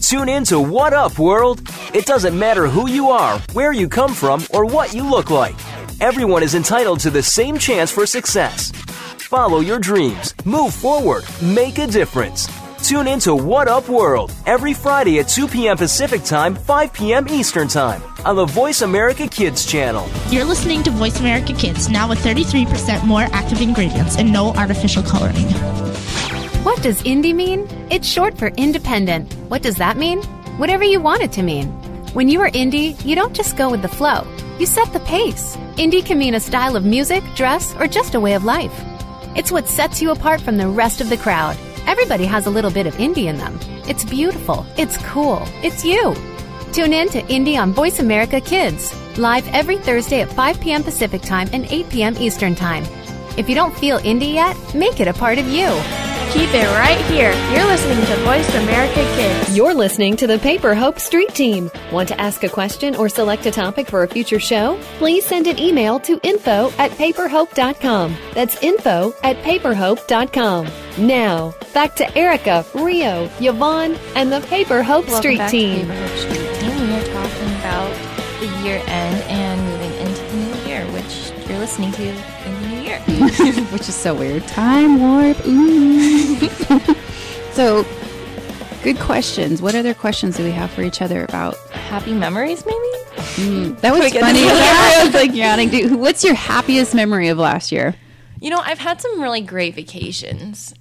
Tune 0.09 0.31
in 0.31 0.45
to 0.45 0.59
What 0.59 0.95
Up 0.95 1.19
World. 1.19 1.61
It 1.93 2.07
doesn't 2.07 2.39
matter 2.39 2.67
who 2.67 2.89
you 2.89 3.11
are, 3.11 3.39
where 3.53 3.75
you 3.75 3.91
come 3.91 4.15
from, 4.15 4.43
or 4.55 4.65
what 4.65 4.95
you 4.95 5.07
look 5.07 5.29
like. 5.29 5.55
Everyone 6.01 6.43
is 6.43 6.55
entitled 6.55 7.01
to 7.01 7.11
the 7.11 7.23
same 7.23 7.59
chance 7.59 7.91
for 7.91 8.07
success. 8.07 8.73
Follow 9.29 9.61
your 9.61 9.79
dreams, 9.79 10.33
move 10.47 10.73
forward, 10.73 11.25
make 11.43 11.77
a 11.77 11.87
difference. 11.87 12.49
Tune 12.83 13.07
in 13.07 13.21
to 13.21 13.35
What 13.35 13.69
Up 13.69 13.91
World 13.91 14.33
every 14.47 14.73
Friday 14.73 15.19
at 15.19 15.29
2 15.29 15.47
p.m. 15.47 15.77
Pacific 15.77 16.25
Time, 16.25 16.55
5 16.55 16.91
p.m. 16.91 17.29
Eastern 17.29 17.69
Time 17.69 18.03
on 18.25 18.35
the 18.35 18.47
Voice 18.47 18.81
America 18.81 19.29
Kids 19.29 19.67
channel. 19.67 20.09
You're 20.31 20.47
listening 20.47 20.83
to 20.85 20.91
Voice 20.91 21.21
America 21.21 21.53
Kids, 21.53 21.91
now 21.91 22.09
with 22.09 22.19
33% 22.21 23.05
more 23.05 23.27
active 23.33 23.61
ingredients 23.61 24.17
and 24.17 24.33
no 24.33 24.55
artificial 24.55 25.03
coloring. 25.03 25.49
What 26.69 26.83
does 26.83 27.03
indie 27.05 27.35
mean? 27.35 27.67
It's 27.91 28.07
short 28.07 28.37
for 28.37 28.49
independent. 28.49 29.33
What 29.49 29.63
does 29.63 29.77
that 29.77 29.97
mean? 29.97 30.21
Whatever 30.59 30.85
you 30.85 31.01
want 31.01 31.23
it 31.23 31.33
to 31.33 31.43
mean. 31.43 31.69
When 32.13 32.29
you 32.29 32.43
are 32.43 32.51
indie, 32.51 33.03
you 33.07 33.15
don't 33.15 33.35
just 33.35 33.57
go 33.57 33.71
with 33.71 33.81
the 33.81 33.89
flow, 33.89 34.27
you 34.59 34.67
set 34.67 34.93
the 34.93 35.01
pace. 35.01 35.57
Indie 35.79 36.05
can 36.05 36.19
mean 36.19 36.35
a 36.35 36.41
style 36.41 36.77
of 36.77 36.85
music, 36.85 37.25
dress, 37.35 37.75
or 37.77 37.87
just 37.87 38.15
a 38.15 38.21
way 38.21 38.35
of 38.35 38.45
life. 38.45 38.85
It's 39.35 39.51
what 39.51 39.67
sets 39.67 40.03
you 40.03 40.11
apart 40.11 40.43
from 40.43 40.59
the 40.59 40.69
rest 40.69 41.01
of 41.01 41.09
the 41.09 41.17
crowd. 41.17 41.57
Everybody 41.87 42.27
has 42.27 42.45
a 42.45 42.51
little 42.51 42.71
bit 42.71 42.87
of 42.87 42.97
indie 42.97 43.29
in 43.29 43.39
them. 43.39 43.59
It's 43.89 44.05
beautiful, 44.05 44.67
it's 44.77 44.99
cool, 44.99 45.43
it's 45.63 45.87
you. 45.87 46.15
Tune 46.75 46.93
in 46.93 47.09
to 47.09 47.23
Indie 47.23 47.59
on 47.59 47.73
Voice 47.73 47.99
America 47.99 48.43
Kids, 48.43 48.95
live 49.17 49.49
every 49.55 49.79
Thursday 49.79 50.21
at 50.21 50.29
5 50.29 50.61
p.m. 50.61 50.83
Pacific 50.83 51.23
Time 51.23 51.49
and 51.55 51.65
8 51.71 51.89
p.m. 51.89 52.15
Eastern 52.19 52.55
Time. 52.55 52.85
If 53.39 53.49
you 53.49 53.55
don't 53.55 53.75
feel 53.79 54.01
indie 54.01 54.35
yet, 54.35 54.55
make 54.75 55.01
it 55.01 55.09
a 55.09 55.15
part 55.15 55.39
of 55.39 55.49
you. 55.49 55.67
Keep 56.31 56.51
it 56.53 56.67
right 56.75 57.01
here. 57.07 57.33
You're 57.53 57.67
listening 57.67 58.05
to 58.05 58.17
Voice 58.23 58.55
America 58.55 59.03
Kids. 59.17 59.57
You're 59.57 59.73
listening 59.73 60.15
to 60.19 60.27
the 60.27 60.39
Paper 60.39 60.75
Hope 60.75 60.99
Street 60.99 61.31
Team. 61.35 61.71
Want 61.91 62.07
to 62.09 62.21
ask 62.21 62.45
a 62.45 62.51
question 62.51 62.95
or 62.97 63.09
select 63.09 63.47
a 63.47 63.51
topic 63.51 63.89
for 63.89 64.03
a 64.03 64.09
future 64.09 64.39
show? 64.39 64.79
Please 64.99 65.25
send 65.25 65.47
an 65.47 65.59
email 65.59 65.99
to 66.01 66.21
info 66.23 66.71
at 66.77 66.91
paperhope.com. 66.93 68.15
That's 68.35 68.63
info 68.63 69.15
at 69.23 69.37
paperhope.com. 69.39 70.69
Now, 70.99 71.55
back 71.73 71.97
to 71.97 72.19
Erica, 72.19 72.65
Rio, 72.75 73.31
Yvonne, 73.41 73.97
and 74.15 74.31
the 74.31 74.41
Paper 74.43 74.83
Hope 74.83 75.07
Welcome 75.07 75.23
Street 75.23 75.39
back 75.39 75.51
Team. 75.51 75.87
To 75.87 75.93
Paper 75.93 76.07
Hope 76.09 76.19
Street 76.19 76.55
Team. 76.61 76.89
We 76.89 76.93
are 76.95 77.05
talking 77.07 77.49
about 77.57 77.97
the 78.41 78.47
year 78.63 78.83
end 78.87 79.23
and 79.29 79.61
moving 79.63 79.93
into 80.07 80.23
the 80.23 80.37
new 80.37 80.69
year, 80.69 80.85
which 80.93 81.33
you're 81.49 81.59
listening 81.59 81.91
to 81.93 82.15
in 83.07 83.21
the 83.21 83.27
new 83.27 83.53
year. 83.53 83.65
which 83.67 83.89
is 83.89 83.95
so 83.95 84.15
weird. 84.15 84.47
Time 84.49 85.01
warp. 85.01 85.37
Ooh. 85.47 86.37
so, 87.53 87.87
good 88.83 88.99
questions. 88.99 89.61
What 89.63 89.75
other 89.75 89.95
questions 89.95 90.37
do 90.37 90.45
we 90.45 90.51
have 90.51 90.71
for 90.71 90.83
each 90.83 91.03
other 91.03 91.25
about? 91.25 91.57
Happy 91.71 92.13
memories, 92.13 92.65
maybe? 92.65 92.99
Mm, 93.39 93.81
that 93.81 93.93
was 93.93 94.13
funny. 94.13 94.41
I 94.45 95.03
was 95.05 95.15
like 95.15 95.35
yawning. 95.35 95.69
Dude, 95.69 95.95
what's 95.95 96.25
your 96.25 96.35
happiest 96.35 96.95
memory 96.95 97.29
of 97.29 97.39
last 97.39 97.71
year? 97.71 97.95
You 98.41 98.51
know, 98.51 98.59
I've 98.59 98.79
had 98.79 99.01
some 99.01 99.21
really 99.21 99.41
great 99.41 99.75
vacations. 99.75 100.75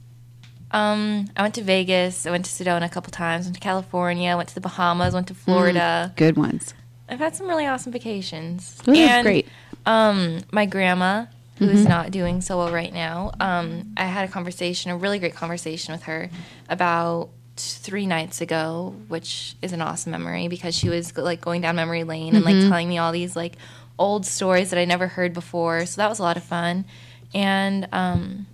Um, 0.72 1.30
I 1.36 1.41
went 1.41 1.55
to 1.55 1.63
Vegas. 1.63 2.26
I 2.26 2.32
went 2.32 2.45
to 2.45 2.51
Sedona 2.51 2.86
a 2.86 2.89
couple 2.89 3.11
times. 3.11 3.45
Went 3.45 3.55
to 3.55 3.61
California. 3.61 4.36
Went 4.36 4.49
to 4.49 4.55
the 4.55 4.61
Bahamas. 4.61 5.13
Went 5.13 5.28
to 5.28 5.34
Florida. 5.34 6.13
Good 6.15 6.38
ones. 6.38 6.74
I've 7.09 7.20
had 7.20 7.36
some 7.36 7.47
really 7.47 7.65
awesome 7.65 7.91
vacations. 7.91 8.76
Those 8.84 8.97
are 8.97 9.01
and, 9.01 9.26
great. 9.26 9.47
Um, 9.86 10.41
my 10.51 10.65
grandma, 10.65 11.26
who 11.60 11.70
is 11.70 11.86
Mhm. 11.86 11.89
not 11.89 12.12
doing 12.12 12.41
so 12.41 12.58
well 12.58 12.72
right 12.72 12.93
now, 12.93 13.32
um, 13.39 13.91
I 13.97 14.05
had 14.05 14.28
a 14.28 14.32
conversation, 14.32 14.91
a 14.91 14.97
really 14.97 15.20
great 15.20 15.36
conversation 15.36 15.91
with 15.93 16.03
her 16.03 16.30
about 16.70 17.30
three 17.55 18.05
nights 18.05 18.39
ago, 18.41 18.93
which 19.08 19.55
is 19.62 19.74
an 19.74 19.82
awesome 19.82 20.12
memory 20.12 20.47
because 20.47 20.76
she 20.76 20.89
was 20.89 21.16
like 21.18 21.41
going 21.41 21.62
down 21.62 21.76
memory 21.76 22.03
lane 22.03 22.36
and 22.36 22.45
like 22.45 22.55
Mhm. 22.55 22.68
telling 22.70 22.88
me 22.89 22.97
all 22.99 23.12
these 23.12 23.36
like 23.36 23.53
old 23.97 24.26
stories 24.28 24.70
that 24.70 24.80
I 24.80 24.86
never 24.86 25.08
heard 25.08 25.34
before. 25.34 25.86
So 25.88 25.99
that 26.01 26.10
was 26.10 26.20
a 26.20 26.24
lot 26.24 26.38
of 26.38 26.43
fun. 26.43 26.86
And 27.34 27.88
um, 27.91 28.45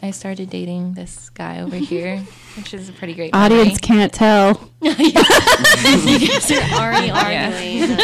I 0.00 0.12
started 0.12 0.48
dating 0.50 0.94
this 0.94 1.30
guy 1.30 1.60
over 1.60 1.74
here, 1.74 2.18
which 2.56 2.72
is 2.72 2.88
a 2.88 2.92
pretty 2.92 3.14
great 3.14 3.32
memory. 3.32 3.58
Audience 3.60 3.78
can't 3.80 4.12
tell. 4.12 4.70
you 4.80 4.94
guys 6.28 6.50
are 6.52 6.80
already 6.80 7.10
arguing. 7.10 7.98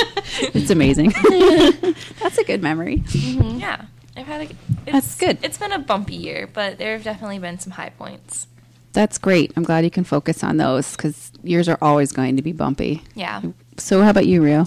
It's 0.52 0.70
amazing. 0.70 1.10
That's 2.20 2.38
a 2.38 2.44
good 2.44 2.60
memory. 2.62 2.98
Mhm. 3.06 3.60
Yeah, 3.60 3.82
I've 4.16 4.26
had 4.26 4.40
a. 4.42 4.44
It's, 4.44 4.58
That's 4.86 5.18
good. 5.18 5.38
It's 5.42 5.58
been 5.58 5.72
a 5.72 5.78
bumpy 5.78 6.14
year, 6.14 6.48
but 6.52 6.78
there 6.78 6.92
have 6.92 7.04
definitely 7.04 7.38
been 7.38 7.58
some 7.58 7.72
high 7.72 7.90
points. 7.90 8.46
That's 8.92 9.18
great. 9.18 9.52
I'm 9.56 9.64
glad 9.64 9.84
you 9.84 9.90
can 9.90 10.04
focus 10.04 10.44
on 10.44 10.56
those 10.56 10.92
because 10.92 11.32
yours 11.42 11.68
are 11.68 11.78
always 11.82 12.12
going 12.12 12.36
to 12.36 12.42
be 12.42 12.52
bumpy. 12.52 13.02
Yeah. 13.14 13.42
So, 13.76 14.02
how 14.02 14.10
about 14.10 14.26
you, 14.26 14.42
Rio? 14.42 14.64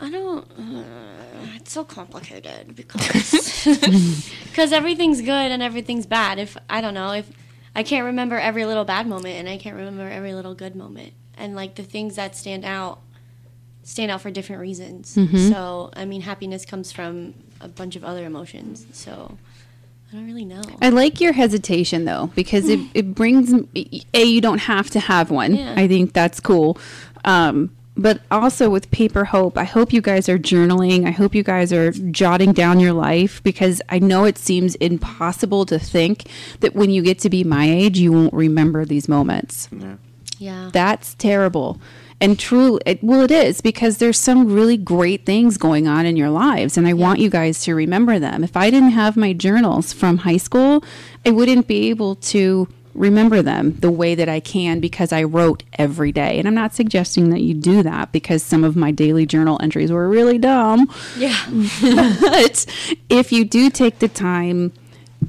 I 0.00 0.10
don't. 0.10 0.50
Uh, 0.58 0.82
it's 1.54 1.72
so 1.72 1.84
complicated 1.84 2.74
because 2.74 3.64
because 4.44 4.72
everything's 4.72 5.20
good 5.20 5.52
and 5.52 5.62
everything's 5.62 6.06
bad. 6.06 6.38
If 6.38 6.56
I 6.68 6.80
don't 6.80 6.94
know 6.94 7.12
if 7.12 7.30
I 7.76 7.84
can't 7.84 8.06
remember 8.06 8.38
every 8.38 8.66
little 8.66 8.84
bad 8.84 9.06
moment 9.06 9.36
and 9.36 9.48
I 9.48 9.58
can't 9.58 9.76
remember 9.76 10.08
every 10.10 10.34
little 10.34 10.54
good 10.54 10.74
moment, 10.74 11.12
and 11.36 11.54
like 11.54 11.76
the 11.76 11.84
things 11.84 12.16
that 12.16 12.34
stand 12.34 12.64
out 12.64 12.98
stand 13.90 14.10
out 14.10 14.20
for 14.20 14.30
different 14.30 14.60
reasons. 14.62 15.16
Mhm. 15.16 15.50
So 15.50 15.90
I 15.96 16.04
mean, 16.04 16.20
happiness 16.22 16.64
comes 16.64 16.92
from 16.92 17.34
a 17.60 17.68
bunch 17.68 17.96
of 17.96 18.04
other 18.04 18.24
emotions. 18.24 18.86
So 18.92 19.36
I 20.12 20.16
don't 20.16 20.26
really 20.26 20.44
know. 20.44 20.62
I 20.80 20.88
like 20.90 21.20
your 21.20 21.32
hesitation 21.32 22.04
though 22.04 22.30
because 22.34 22.68
it, 22.68 22.80
it 22.94 23.14
brings 23.14 23.52
a 24.14 24.24
you 24.24 24.40
don't 24.40 24.60
have 24.60 24.90
to 24.90 25.00
have 25.00 25.30
one. 25.30 25.56
Yeah. 25.56 25.74
I 25.76 25.88
think 25.88 26.12
that's 26.12 26.38
cool. 26.40 26.78
Um, 27.24 27.70
but 27.96 28.20
also 28.30 28.70
with 28.70 28.90
Paper 28.92 29.24
Hope, 29.26 29.58
I 29.58 29.64
hope 29.64 29.92
you 29.92 30.00
guys 30.00 30.28
are 30.28 30.38
journaling. 30.38 31.06
I 31.06 31.10
hope 31.10 31.34
you 31.34 31.42
guys 31.42 31.70
are 31.72 31.90
jotting 31.90 32.52
down 32.52 32.80
your 32.80 32.94
life 32.94 33.42
because 33.42 33.82
I 33.90 33.98
know 33.98 34.24
it 34.24 34.38
seems 34.38 34.74
impossible 34.76 35.66
to 35.66 35.78
think 35.78 36.24
that 36.60 36.74
when 36.74 36.88
you 36.90 37.02
get 37.02 37.18
to 37.18 37.28
be 37.28 37.44
my 37.44 37.68
age, 37.68 37.98
you 37.98 38.10
won't 38.12 38.32
remember 38.32 38.86
these 38.86 39.06
moments. 39.06 39.68
Yeah. 40.38 40.70
That's 40.72 41.14
terrible. 41.14 41.78
And 42.20 42.38
true, 42.38 42.78
it, 42.84 43.02
well, 43.02 43.22
it 43.22 43.30
is 43.30 43.60
because 43.62 43.96
there's 43.96 44.18
some 44.18 44.52
really 44.52 44.76
great 44.76 45.24
things 45.24 45.56
going 45.56 45.88
on 45.88 46.04
in 46.04 46.16
your 46.16 46.28
lives, 46.28 46.76
and 46.76 46.86
I 46.86 46.92
want 46.92 47.18
you 47.18 47.30
guys 47.30 47.62
to 47.64 47.74
remember 47.74 48.18
them. 48.18 48.44
If 48.44 48.56
I 48.56 48.70
didn't 48.70 48.90
have 48.90 49.16
my 49.16 49.32
journals 49.32 49.94
from 49.94 50.18
high 50.18 50.36
school, 50.36 50.84
I 51.24 51.30
wouldn't 51.30 51.66
be 51.66 51.88
able 51.88 52.16
to 52.16 52.68
remember 52.94 53.40
them 53.40 53.76
the 53.76 53.90
way 53.90 54.14
that 54.14 54.28
I 54.28 54.40
can 54.40 54.80
because 54.80 55.12
I 55.12 55.22
wrote 55.22 55.62
every 55.78 56.12
day. 56.12 56.38
And 56.38 56.46
I'm 56.46 56.54
not 56.54 56.74
suggesting 56.74 57.30
that 57.30 57.40
you 57.40 57.54
do 57.54 57.82
that 57.82 58.12
because 58.12 58.42
some 58.42 58.64
of 58.64 58.76
my 58.76 58.90
daily 58.90 59.26
journal 59.26 59.58
entries 59.62 59.92
were 59.92 60.08
really 60.08 60.38
dumb. 60.38 60.92
Yeah. 61.16 61.36
but 62.20 62.66
if 63.08 63.32
you 63.32 63.44
do 63.44 63.70
take 63.70 64.00
the 64.00 64.08
time, 64.08 64.72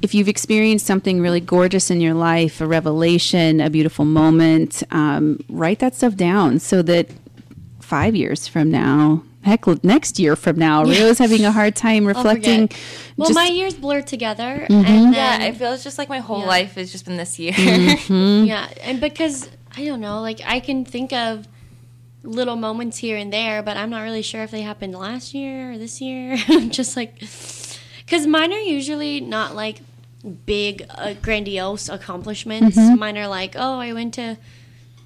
if 0.02 0.14
you've 0.14 0.28
experienced 0.28 0.84
something 0.86 1.20
really 1.20 1.40
gorgeous 1.40 1.90
in 1.90 2.00
your 2.00 2.14
life, 2.14 2.60
a 2.60 2.66
revelation, 2.66 3.60
a 3.60 3.70
beautiful 3.70 4.04
moment, 4.04 4.82
um, 4.90 5.38
write 5.48 5.78
that 5.78 5.94
stuff 5.94 6.16
down 6.16 6.58
so 6.58 6.82
that 6.82 7.08
five 7.80 8.14
years 8.16 8.48
from 8.48 8.70
now, 8.70 9.22
heck, 9.42 9.66
next 9.84 10.18
year 10.18 10.34
from 10.36 10.56
now, 10.58 10.84
Yeah. 10.84 11.02
Rio's 11.04 11.18
having 11.18 11.44
a 11.44 11.52
hard 11.52 11.76
time 11.76 12.04
reflecting. 12.14 12.68
forget. 12.68 12.80
Well, 13.16 13.28
just- 13.28 13.36
my 13.36 13.46
years 13.46 13.74
blur 13.74 14.02
together, 14.02 14.66
Mhm. 14.68 14.84
and 14.86 15.14
Yeah, 15.14 15.38
then 15.38 15.42
I 15.42 15.52
feel 15.52 15.72
it's 15.72 15.84
just 15.84 15.98
like 15.98 16.08
my 16.08 16.18
whole 16.18 16.40
Yeah. 16.40 16.46
life 16.46 16.74
has 16.74 16.90
just 16.92 17.04
been 17.04 17.16
this 17.16 17.38
year. 17.38 17.52
Mhm. 17.52 18.46
Yeah, 18.52 18.66
and 18.82 19.00
because 19.00 19.48
I 19.76 19.84
don't 19.84 20.00
know, 20.00 20.20
like 20.20 20.40
I 20.44 20.60
can 20.60 20.84
think 20.84 21.12
of 21.12 21.46
little 22.24 22.56
moments 22.56 22.98
here 22.98 23.16
and 23.16 23.32
there, 23.32 23.62
but 23.62 23.76
I'm 23.76 23.90
not 23.90 24.00
really 24.02 24.22
sure 24.22 24.42
if 24.42 24.50
they 24.50 24.62
happened 24.62 24.94
last 24.94 25.32
year 25.34 25.72
or 25.72 25.78
this 25.78 26.00
year. 26.00 26.36
just 26.70 26.96
like, 26.96 27.18
because 28.04 28.26
mine 28.26 28.52
are 28.52 28.60
usually 28.60 29.20
not 29.20 29.56
like 29.56 29.78
big, 30.46 30.86
uh, 30.90 31.14
grandiose 31.20 31.88
accomplishments. 31.88 32.76
Mhm. 32.76 32.98
Mine 32.98 33.18
are 33.18 33.28
like, 33.28 33.54
oh, 33.56 33.78
I 33.80 33.92
went 33.92 34.14
to 34.14 34.36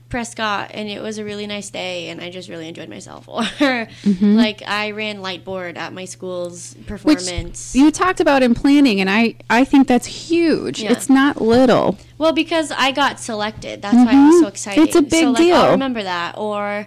Prescott 0.08 0.70
and 0.72 0.88
it 0.88 1.02
was 1.02 1.18
a 1.18 1.24
really 1.24 1.48
nice 1.48 1.68
day 1.68 2.08
and 2.10 2.20
I 2.20 2.30
just 2.30 2.48
really 2.48 2.68
enjoyed 2.68 2.88
myself. 2.88 3.26
Or 3.28 3.88
Mhm. 4.04 4.36
like 4.36 4.62
I 4.66 4.92
ran 4.92 5.18
lightboard 5.18 5.76
at 5.76 5.92
my 5.92 6.04
school's 6.04 6.74
which 6.76 6.86
performance. 6.86 7.74
you 7.74 7.90
talked 7.90 8.20
about 8.20 8.42
in 8.44 8.54
planning, 8.54 9.00
and 9.00 9.10
I, 9.10 9.34
I 9.50 9.64
think 9.64 9.88
that's 9.88 10.06
huge. 10.06 10.80
Yeah. 10.82 10.92
It's 10.92 11.08
not 11.08 11.40
little. 11.40 11.98
Well, 12.18 12.32
because 12.32 12.70
I 12.70 12.92
got 12.92 13.18
selected. 13.18 13.82
That's 13.82 13.96
why 13.96 14.12
it 14.12 14.26
was 14.28 14.40
so 14.42 14.46
excited. 14.46 14.84
It's 14.84 14.94
a 14.96 15.02
big 15.02 15.24
so, 15.24 15.30
like, 15.30 15.42
deal. 15.42 15.56
I'll 15.56 15.70
remember 15.72 16.02
that. 16.04 16.38
Or, 16.38 16.86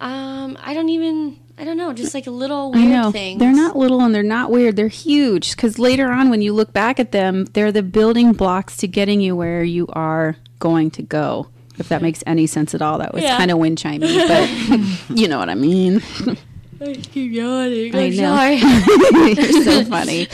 um, 0.00 0.56
I 0.62 0.72
don't 0.72 0.88
even, 0.88 1.36
I 1.58 1.64
don't 1.64 1.76
know, 1.78 1.92
just 1.94 2.12
like 2.14 2.26
a 2.26 2.30
little 2.30 2.70
I 2.74 2.78
weird 2.78 2.90
know 2.90 3.10
things. 3.12 3.40
they're 3.40 3.52
not 3.52 3.76
little 3.76 4.00
and 4.02 4.14
they're 4.14 4.22
not 4.22 4.50
weird. 4.50 4.76
They're 4.76 4.88
huge 4.88 5.56
because 5.56 5.78
later 5.78 6.10
on, 6.12 6.28
when 6.28 6.42
you 6.42 6.52
look 6.52 6.72
back 6.72 7.00
at 7.00 7.12
them, 7.12 7.46
they're 7.46 7.72
the 7.72 7.82
building 7.82 8.32
blocks 8.32 8.76
to 8.78 8.86
getting 8.88 9.20
you 9.22 9.34
where 9.34 9.64
you 9.64 9.86
are 9.94 10.36
going 10.58 10.90
to 10.92 11.02
go. 11.02 11.48
If 11.78 11.88
that 11.88 12.02
makes 12.02 12.22
any 12.26 12.46
sense 12.46 12.74
at 12.74 12.82
all, 12.82 12.98
that 12.98 13.12
was 13.14 13.22
Yeah. 13.22 13.36
kind 13.38 13.50
of 13.50 13.58
wind 13.58 13.78
chimey, 13.78 14.26
but 15.08 15.16
you 15.18 15.28
know 15.28 15.38
what 15.38 15.48
I 15.48 15.54
mean. 15.54 16.02
I 16.80 16.92
keep 16.94 17.32
yawning. 17.32 17.94
I 17.94 18.06
I'm 18.06 18.16
know. 18.16 18.36
sorry. 18.36 18.56
You're 19.34 19.62
so 19.64 19.84
funny. 19.90 20.28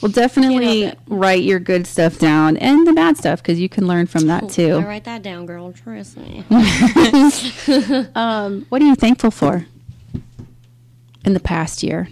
Well, 0.00 0.10
definitely 0.12 0.92
write 1.08 1.42
your 1.44 1.58
good 1.58 1.86
stuff 1.86 2.18
down 2.18 2.56
and 2.58 2.86
the 2.86 2.92
bad 2.92 3.16
stuff 3.18 3.42
because 3.42 3.58
you 3.60 3.68
can 3.70 3.86
learn 3.86 4.06
from 4.06 4.26
that 4.28 4.44
I 4.44 4.46
too. 4.48 4.78
write 4.80 5.04
that 5.04 5.22
down, 5.22 5.44
girl. 5.46 5.72
Trust 5.72 6.16
me. 6.18 6.44
um, 8.14 8.66
what 8.68 8.82
are 8.82 8.86
you 8.86 8.94
thankful 8.94 9.30
for 9.30 9.66
in 11.24 11.34
the 11.34 11.40
past 11.40 11.82
year? 11.82 12.08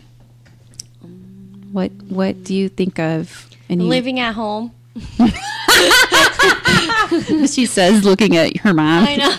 What 1.72 1.90
What 2.08 2.44
do 2.44 2.54
you 2.54 2.68
think 2.68 2.98
of? 2.98 3.48
Living 3.68 4.20
at 4.20 4.34
home. 4.34 4.72
she 7.46 7.66
says, 7.66 8.04
looking 8.04 8.36
at 8.36 8.58
her 8.58 8.74
mom. 8.74 9.06
I 9.08 9.16
know. 9.16 9.34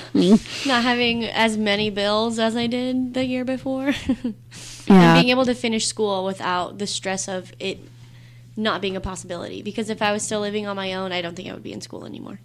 Not 0.65 0.83
having 0.83 1.25
as 1.25 1.57
many 1.57 1.91
bills 1.91 2.39
as 2.39 2.55
I 2.55 2.65
did 2.67 3.13
the 3.13 3.25
year 3.25 3.45
before. 3.45 3.93
Yeah. 4.85 5.13
And 5.15 5.21
being 5.21 5.31
able 5.31 5.45
to 5.45 5.55
finish 5.55 5.87
school 5.87 6.25
without 6.25 6.77
the 6.77 6.87
stress 6.87 7.29
of 7.29 7.53
it 7.57 7.79
not 8.55 8.81
being 8.81 8.95
a 8.95 9.01
possibility. 9.01 9.61
Because 9.61 9.89
if 9.89 10.01
I 10.01 10.11
was 10.11 10.23
still 10.23 10.41
living 10.41 10.67
on 10.67 10.75
my 10.75 10.93
own, 10.93 11.11
I 11.11 11.21
don't 11.21 11.35
think 11.35 11.49
I 11.49 11.53
would 11.53 11.63
be 11.63 11.71
in 11.71 11.81
school 11.81 12.05
anymore. 12.05 12.39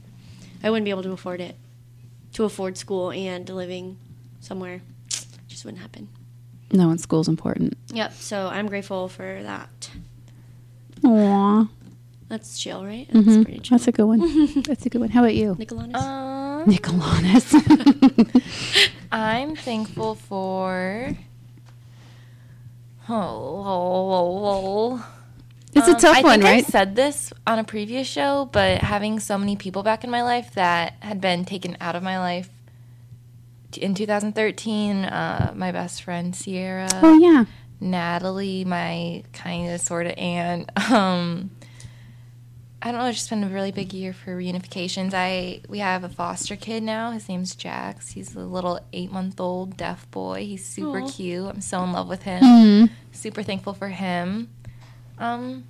I 0.62 0.70
wouldn't 0.70 0.84
be 0.84 0.90
able 0.90 1.02
to 1.02 1.12
afford 1.12 1.40
it. 1.40 1.56
To 2.34 2.44
afford 2.44 2.78
school 2.78 3.10
and 3.10 3.48
living 3.48 3.98
somewhere 4.40 4.82
just 5.48 5.64
wouldn't 5.64 5.82
happen. 5.82 6.08
No, 6.72 6.90
and 6.90 7.00
school's 7.00 7.28
important. 7.28 7.76
Yep. 7.94 8.12
So 8.14 8.46
I'm 8.48 8.66
grateful 8.66 9.08
for 9.08 9.42
that. 9.42 9.90
Aw. 11.04 11.68
That's 12.28 12.58
chill, 12.58 12.84
right? 12.84 13.06
That's 13.10 13.26
Mhm. 13.26 13.44
pretty 13.44 13.60
chill. 13.60 13.78
That's 13.78 13.88
a 13.88 13.92
good 13.92 14.04
one. 14.04 14.62
That's 14.62 14.84
a 14.84 14.90
good 14.90 15.00
one. 15.00 15.08
How 15.10 15.20
about 15.22 15.34
you? 15.34 15.56
Nicolaus? 15.58 15.94
Um, 15.94 16.64
Nicolaus. 16.68 17.54
I'm 19.12 19.56
thankful 19.56 20.14
for. 20.14 21.16
Oh, 23.08 23.14
oh, 23.14 24.12
oh, 24.12 24.44
oh. 25.00 25.06
It's 25.74 25.88
a 25.88 25.94
tough 25.94 26.16
I 26.18 26.22
one, 26.22 26.40
right? 26.40 26.64
I 26.66 26.68
said 26.68 26.96
this 26.96 27.32
on 27.46 27.58
a 27.58 27.64
previous 27.64 28.06
show, 28.06 28.48
but 28.52 28.78
having 28.82 29.20
so 29.20 29.38
many 29.38 29.54
people 29.56 29.82
back 29.82 30.02
in 30.04 30.10
my 30.10 30.22
life 30.22 30.52
that 30.54 30.94
had 31.00 31.20
been 31.20 31.44
taken 31.44 31.76
out 31.80 31.94
of 31.96 32.02
my 32.02 32.18
life 32.18 32.48
t- 32.48 32.52
in 33.76 33.94
2013, 33.94 35.04
uh, 35.04 35.52
my 35.54 35.72
best 35.72 36.02
friend 36.02 36.34
Sierra. 36.34 36.88
Oh, 37.02 37.18
yeah. 37.18 37.44
Natalie, 37.80 38.64
my 38.64 39.22
kind 39.32 39.70
of 39.72 39.80
sort 39.80 40.06
of 40.06 40.14
aunt. 40.18 40.70
Um, 40.90 41.50
I 42.80 42.92
don't 42.92 43.00
know. 43.00 43.06
It's 43.08 43.18
just 43.18 43.30
been 43.30 43.42
a 43.44 43.48
really 43.48 43.72
big 43.72 43.92
year 43.92 44.12
for 44.12 44.36
reunifications. 44.36 45.12
I 45.12 45.62
we 45.68 45.80
have 45.80 46.04
a 46.04 46.08
foster 46.08 46.54
kid 46.54 46.82
now. 46.84 47.10
His 47.10 47.28
name's 47.28 47.56
Jax. 47.56 48.10
He's 48.12 48.36
a 48.36 48.40
little 48.40 48.78
eight 48.92 49.10
month 49.10 49.40
old 49.40 49.76
deaf 49.76 50.08
boy. 50.12 50.44
He's 50.46 50.64
super 50.64 51.00
Aw. 51.02 51.08
cute. 51.10 51.46
I'm 51.48 51.60
so 51.60 51.82
in 51.82 51.90
love 51.92 52.08
with 52.08 52.22
him. 52.22 52.40
Mhm. 52.42 52.90
Super 53.10 53.42
thankful 53.42 53.74
for 53.74 53.88
him. 53.88 54.48
Um, 55.18 55.64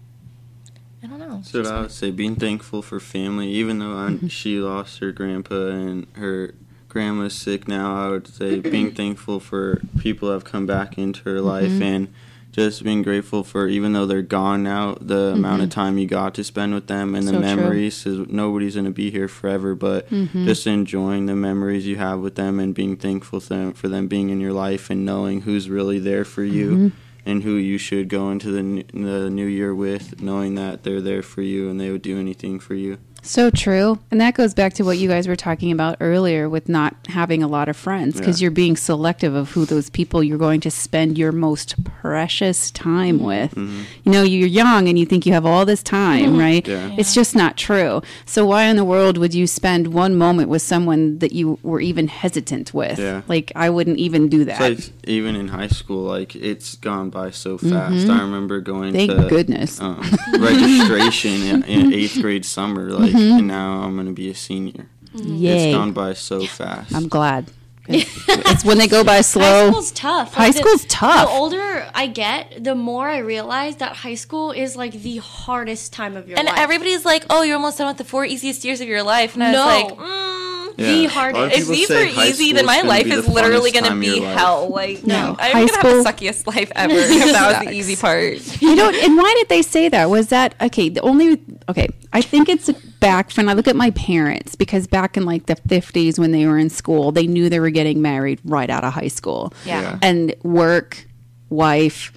I 1.02 1.06
don't 1.06 1.18
know. 1.18 1.40
So 1.44 1.62
I 1.64 1.80
would 1.80 1.92
say 1.92 2.10
being 2.10 2.36
thankful 2.36 2.82
for 2.82 3.00
family, 3.00 3.48
even 3.52 3.78
though 3.78 3.96
I, 3.96 4.28
she 4.28 4.58
lost 4.58 4.98
her 4.98 5.10
grandpa 5.10 5.68
and 5.68 6.06
her 6.12 6.54
grandma's 6.88 7.34
sick 7.34 7.68
now. 7.68 7.94
I 8.06 8.10
would 8.10 8.26
say 8.26 8.60
being 8.60 8.92
thankful 8.92 9.40
for 9.40 9.80
people 9.98 10.28
that 10.28 10.34
have 10.34 10.44
come 10.44 10.66
back 10.66 10.98
into 10.98 11.22
her 11.24 11.40
life 11.40 11.72
Mhm. 11.72 11.82
and 11.82 12.08
just 12.50 12.82
being 12.82 13.02
grateful 13.02 13.44
for 13.44 13.68
even 13.68 13.92
though 13.92 14.06
they're 14.06 14.22
gone 14.22 14.62
now, 14.62 14.96
the 15.00 15.32
amount 15.34 15.62
of 15.62 15.68
time 15.70 15.98
you 15.98 16.06
got 16.06 16.34
to 16.34 16.42
spend 16.42 16.74
with 16.74 16.86
them 16.86 17.14
and 17.14 17.24
So 17.26 17.32
the 17.32 17.36
true. 17.38 17.46
memories. 17.46 18.02
'cause 18.02 18.26
Nobody's 18.28 18.74
gonna 18.74 18.90
be 18.90 19.10
here 19.10 19.28
forever, 19.28 19.74
but 19.74 20.10
Mhm. 20.10 20.44
just 20.46 20.66
enjoying 20.66 21.26
the 21.26 21.36
memories 21.36 21.86
you 21.86 21.96
have 21.96 22.20
with 22.20 22.34
them 22.36 22.58
and 22.58 22.74
being 22.74 22.96
thankful 22.96 23.38
for 23.40 23.48
them, 23.54 23.72
for 23.74 23.88
them 23.88 24.08
being 24.08 24.30
in 24.30 24.40
your 24.40 24.52
life 24.54 24.90
and 24.90 25.04
knowing 25.04 25.42
who's 25.42 25.68
really 25.70 25.98
there 25.98 26.24
for 26.24 26.42
you 26.42 26.70
Mhm. 26.70 26.92
and 27.26 27.42
who 27.44 27.52
you 27.56 27.76
should 27.78 28.08
go 28.08 28.30
into 28.30 28.50
the 28.50 28.84
the 28.98 29.28
new 29.30 29.46
year 29.46 29.74
with, 29.74 30.20
knowing 30.22 30.54
that 30.54 30.82
they're 30.82 31.02
there 31.02 31.22
for 31.22 31.42
you 31.42 31.68
and 31.68 31.78
they 31.78 31.90
would 31.92 32.02
do 32.02 32.16
anything 32.18 32.58
for 32.58 32.74
you. 32.74 32.96
So 33.20 33.50
true. 33.50 33.98
And 34.10 34.20
that 34.22 34.34
goes 34.34 34.54
back 34.54 34.72
to 34.74 34.84
what 34.84 34.96
you 34.96 35.06
guys 35.08 35.28
were 35.28 35.36
talking 35.36 35.70
about 35.70 35.96
earlier 36.00 36.48
with 36.48 36.68
not 36.68 36.94
having 37.08 37.42
a 37.42 37.48
lot 37.48 37.68
of 37.68 37.76
friends 37.76 38.16
because 38.16 38.40
Yeah. 38.40 38.44
you're 38.46 38.50
being 38.52 38.74
selective 38.76 39.34
of 39.34 39.50
who 39.50 39.66
those 39.66 39.90
people 39.90 40.22
you're 40.22 40.38
going 40.38 40.60
to 40.60 40.70
spend 40.70 41.18
your 41.18 41.30
most 41.32 41.74
precious 41.84 42.70
time 42.70 43.18
with. 43.22 43.54
Mhm. 43.54 43.82
You 44.04 44.12
know, 44.12 44.22
you're 44.22 44.48
young 44.48 44.88
and 44.88 44.98
you 44.98 45.04
think 45.04 45.26
you 45.26 45.32
have 45.34 45.44
all 45.44 45.66
this 45.66 45.82
time, 45.82 46.38
right? 46.38 46.66
Yeah. 46.66 46.90
It's 46.96 47.12
just 47.12 47.34
not 47.36 47.56
true. 47.58 48.00
So 48.24 48.46
why 48.46 48.64
in 48.64 48.76
the 48.76 48.84
world 48.84 49.18
would 49.18 49.34
you 49.34 49.46
spend 49.46 49.88
one 49.88 50.14
moment 50.16 50.48
with 50.48 50.62
someone 50.62 51.18
that 51.18 51.32
you 51.32 51.58
were 51.62 51.80
even 51.80 52.08
hesitant 52.08 52.72
with? 52.72 52.98
Yeah. 52.98 53.22
Like 53.28 53.52
I 53.54 53.68
wouldn't 53.68 53.98
even 53.98 54.28
do 54.28 54.44
that. 54.46 54.60
It's 54.62 54.86
like 54.86 54.94
even 55.06 55.36
in 55.36 55.48
high 55.48 55.68
school, 55.68 56.02
like 56.04 56.34
it's 56.34 56.76
gone 56.76 57.10
by 57.10 57.30
so 57.30 57.58
fast. 57.58 58.06
Mhm. 58.06 58.10
I 58.18 58.22
remember 58.22 58.60
going 58.60 58.94
Thank 58.94 59.10
to 59.10 59.26
goodness. 59.28 59.80
um, 59.82 60.00
registration 60.38 61.32
in, 61.42 61.62
in 61.64 61.92
eighth 61.92 62.20
grade 62.22 62.44
summer, 62.44 62.90
like, 62.98 63.07
Mhm. 63.12 63.38
and 63.38 63.46
now 63.48 63.82
I'm 63.82 63.96
gonna 63.96 64.12
be 64.12 64.28
a 64.30 64.34
senior. 64.34 64.86
Yay. 65.14 65.70
It's 65.70 65.76
gone 65.76 65.92
by 65.92 66.12
so 66.14 66.44
fast. 66.46 66.94
I'm 66.94 67.08
glad. 67.08 67.50
it's 67.90 68.64
when 68.66 68.76
they 68.76 68.86
go 68.86 69.02
by 69.02 69.20
slow. 69.34 69.42
High 69.42 69.70
school's 69.70 69.92
tough. 69.92 70.34
High 70.34 70.44
Like, 70.46 70.52
the- 70.54 70.60
school's 70.60 70.84
tough. 70.86 71.26
The 71.28 71.34
older 71.34 71.90
I 71.94 72.06
get, 72.06 72.62
the 72.62 72.74
more 72.74 73.08
I 73.08 73.18
realize 73.18 73.76
that 73.76 73.96
high 73.96 74.14
school 74.16 74.52
is 74.52 74.76
like 74.76 74.92
the 74.92 75.16
hardest 75.18 75.92
time 75.94 76.14
of 76.14 76.28
your 76.28 76.38
And 76.38 76.46
life. 76.46 76.54
And 76.56 76.62
everybody's 76.62 77.06
like, 77.06 77.24
"Oh, 77.30 77.40
you're 77.42 77.56
almost 77.56 77.78
done 77.78 77.86
with 77.88 77.96
the 77.96 78.04
four 78.04 78.26
easiest 78.26 78.62
years 78.64 78.82
of 78.82 78.88
your 78.88 79.02
life," 79.02 79.34
and 79.34 79.42
I 79.42 79.52
No. 79.52 79.64
was 79.66 79.82
like, 79.82 79.98
mm, 79.98 80.57
Yeah. 80.78 80.86
the 80.86 80.92
A 80.92 81.02
lot 81.02 81.06
of 81.06 81.12
hardest. 81.12 81.56
If 81.56 81.58
people 81.60 81.74
these 81.74 81.88
say 81.88 82.14
were 82.16 82.24
easy, 82.24 82.52
then 82.52 82.64
my 82.66 82.82
life 82.82 83.06
is 83.06 83.28
literally 83.28 83.72
going 83.72 83.84
to 83.84 83.96
be 83.98 84.20
hell. 84.20 84.68
Like, 84.68 85.04
No. 85.04 85.36
I'm 85.38 85.52
going 85.52 85.68
to 85.68 85.74
have 85.74 85.82
the 85.82 86.04
suckiest 86.10 86.46
life 86.46 86.70
ever 86.76 86.94
if 86.94 87.32
that 87.32 87.58
was 87.60 87.68
the 87.68 87.74
easy 87.74 87.96
part. 87.96 88.62
you 88.62 88.74
know, 88.76 88.88
and 88.90 89.16
why 89.16 89.34
did 89.38 89.48
they 89.48 89.62
say 89.62 89.88
that? 89.88 90.08
Was 90.08 90.28
that 90.28 90.54
okay? 90.60 90.88
The 90.88 91.00
only 91.00 91.42
okay, 91.68 91.88
I 92.12 92.22
think 92.22 92.48
it's 92.48 92.70
back 93.00 93.32
when 93.32 93.48
I 93.48 93.52
look 93.54 93.68
at 93.68 93.76
my 93.76 93.90
parents 93.90 94.54
because 94.54 94.86
back 94.86 95.16
in 95.16 95.24
like 95.24 95.46
the 95.46 95.56
fifties 95.56 96.18
when 96.18 96.30
they 96.32 96.46
were 96.46 96.58
in 96.58 96.70
school, 96.70 97.10
they 97.12 97.26
knew 97.26 97.48
they 97.48 97.60
were 97.60 97.70
getting 97.70 98.00
married 98.00 98.40
right 98.44 98.70
out 98.70 98.84
of 98.84 98.92
high 98.92 99.08
school. 99.08 99.52
Yeah. 99.66 99.80
Yeah. 99.82 99.98
and 100.02 100.34
work, 100.42 101.06
wife, 101.50 102.12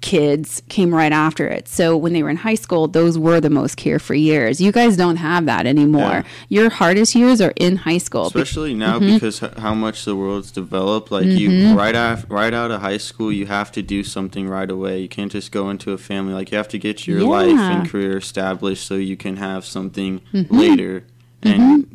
kids 0.00 0.62
came 0.68 0.94
right 0.94 1.12
after 1.12 1.46
it. 1.46 1.68
So 1.68 1.96
when 1.96 2.12
they 2.12 2.22
were 2.22 2.30
in 2.30 2.36
high 2.36 2.54
school, 2.54 2.88
those 2.88 3.18
were 3.18 3.40
the 3.40 3.50
most 3.50 3.76
carefree 3.76 4.20
years. 4.20 4.60
You 4.60 4.72
guys 4.72 4.96
don't 4.96 5.16
have 5.16 5.46
that 5.46 5.66
anymore. 5.66 6.24
Your 6.48 6.70
hardest 6.70 7.14
years 7.14 7.40
are 7.40 7.52
in 7.56 7.76
high 7.76 7.98
school. 7.98 8.30
Be- 8.30 8.40
Especially 8.40 8.74
now 8.74 8.98
Mhm. 8.98 9.14
because 9.14 9.38
how 9.58 9.74
much 9.74 10.04
the 10.04 10.14
world's 10.16 10.50
developed. 10.50 11.10
Like 11.10 11.26
Mhm. 11.26 11.38
you, 11.38 11.74
right 11.76 11.94
af- 11.96 12.26
right 12.28 12.54
out 12.54 12.70
of 12.70 12.80
high 12.80 12.96
school, 12.98 13.32
you 13.32 13.46
have 13.46 13.72
to 13.72 13.82
do 13.82 14.02
something 14.04 14.48
right 14.48 14.70
away. 14.70 15.00
You 15.02 15.08
can't 15.08 15.32
just 15.32 15.52
go 15.52 15.70
into 15.70 15.92
a 15.92 15.98
family. 15.98 16.32
Like 16.34 16.50
you 16.52 16.56
have 16.56 16.68
to 16.68 16.78
get 16.78 17.06
your 17.06 17.22
life 17.22 17.58
and 17.58 17.88
career 17.88 18.16
established 18.18 18.86
so 18.86 18.94
you 18.94 19.16
can 19.16 19.36
have 19.36 19.64
something 19.64 20.20
Mhm. 20.32 20.46
later 20.50 21.04
and 21.42 21.86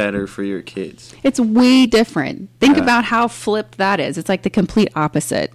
better 0.00 0.26
for 0.26 0.42
your 0.42 0.62
kids. 0.62 1.14
It's 1.22 1.38
way 1.38 1.84
different. 1.86 2.48
Think 2.58 2.76
Yeah. 2.76 2.82
about 2.84 3.04
how 3.04 3.28
flipped 3.28 3.76
that 3.76 4.00
is. 4.00 4.16
It's 4.16 4.28
like 4.30 4.42
the 4.42 4.50
complete 4.50 4.88
opposite. 4.96 5.50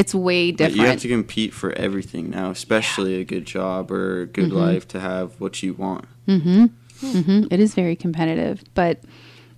It's 0.00 0.14
way 0.14 0.52
But 0.52 0.56
different. 0.58 0.76
you 0.80 0.86
have 0.86 1.00
to 1.00 1.08
compete 1.08 1.52
for 1.52 1.72
everything 1.72 2.30
now, 2.30 2.50
especially 2.50 3.16
a 3.20 3.24
good 3.24 3.44
job 3.44 3.90
or 3.90 4.22
a 4.22 4.26
good 4.26 4.50
Mhm. 4.52 4.64
life 4.66 4.88
to 4.88 5.00
have 5.00 5.32
what 5.38 5.62
you 5.62 5.74
want. 5.74 6.06
Mm-hmm. 6.26 6.66
Mm-hmm. 7.02 7.44
It 7.50 7.60
is 7.60 7.74
very 7.74 7.96
competitive, 7.96 8.62
but 8.74 9.00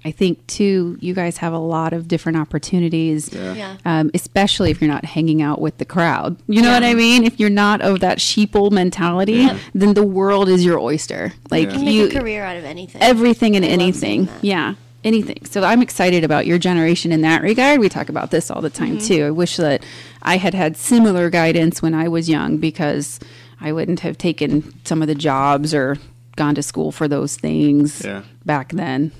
I 0.04 0.10
think 0.10 0.44
too, 0.48 0.98
you 1.00 1.14
guys 1.14 1.36
have 1.38 1.52
a 1.52 1.58
lot 1.58 1.92
of 1.92 2.08
different 2.08 2.36
opportunities. 2.38 3.32
Yeah. 3.32 3.54
Yeah. 3.54 3.76
Um, 3.84 4.10
especially 4.14 4.70
if 4.70 4.80
you're 4.80 4.90
not 4.90 5.04
hanging 5.04 5.42
out 5.42 5.60
with 5.60 5.78
the 5.78 5.84
crowd. 5.84 6.36
You 6.48 6.60
know 6.62 6.72
what 6.72 6.82
I 6.82 6.94
mean? 6.94 7.24
If 7.24 7.38
you're 7.38 7.50
not 7.50 7.80
of 7.82 8.00
that 8.00 8.18
sheeple 8.18 8.70
mentality, 8.72 9.34
Yeah. 9.34 9.58
then 9.74 9.94
the 9.94 10.02
world 10.04 10.48
is 10.48 10.64
your 10.64 10.78
oyster. 10.80 11.32
Like 11.50 11.66
you 11.68 11.74
can 11.76 11.84
make 11.84 11.94
you, 11.94 12.06
a 12.06 12.10
career 12.10 12.42
out 12.44 12.56
of 12.56 12.64
anything. 12.64 13.00
everything 13.02 13.54
and 13.56 13.64
I 13.64 13.68
anything. 13.68 14.28
Yeah, 14.40 14.74
anything. 15.04 15.44
So 15.44 15.62
I'm 15.62 15.82
excited 15.82 16.24
about 16.24 16.46
your 16.46 16.58
generation 16.58 17.12
in 17.12 17.20
that 17.22 17.42
regard. 17.42 17.78
We 17.78 17.88
talk 17.88 18.08
about 18.08 18.30
this 18.32 18.50
all 18.50 18.60
the 18.60 18.70
time 18.70 18.98
Mhm. 18.98 19.06
too. 19.06 19.24
I 19.26 19.30
wish 19.30 19.56
that 19.56 19.84
I 20.22 20.36
had 20.38 20.54
had 20.54 20.76
similar 20.76 21.30
guidance 21.30 21.80
when 21.80 21.94
I 21.94 22.08
was 22.08 22.28
young 22.28 22.56
because 22.56 23.20
I 23.60 23.70
wouldn't 23.70 24.00
have 24.00 24.18
taken 24.18 24.74
some 24.84 25.00
of 25.00 25.06
the 25.08 25.14
jobs 25.14 25.72
or 25.72 25.98
gone 26.34 26.54
to 26.56 26.62
school 26.62 26.90
for 26.90 27.06
those 27.06 27.36
things 27.36 28.02
Yeah. 28.04 28.22
back 28.44 28.72
then. 28.72 29.12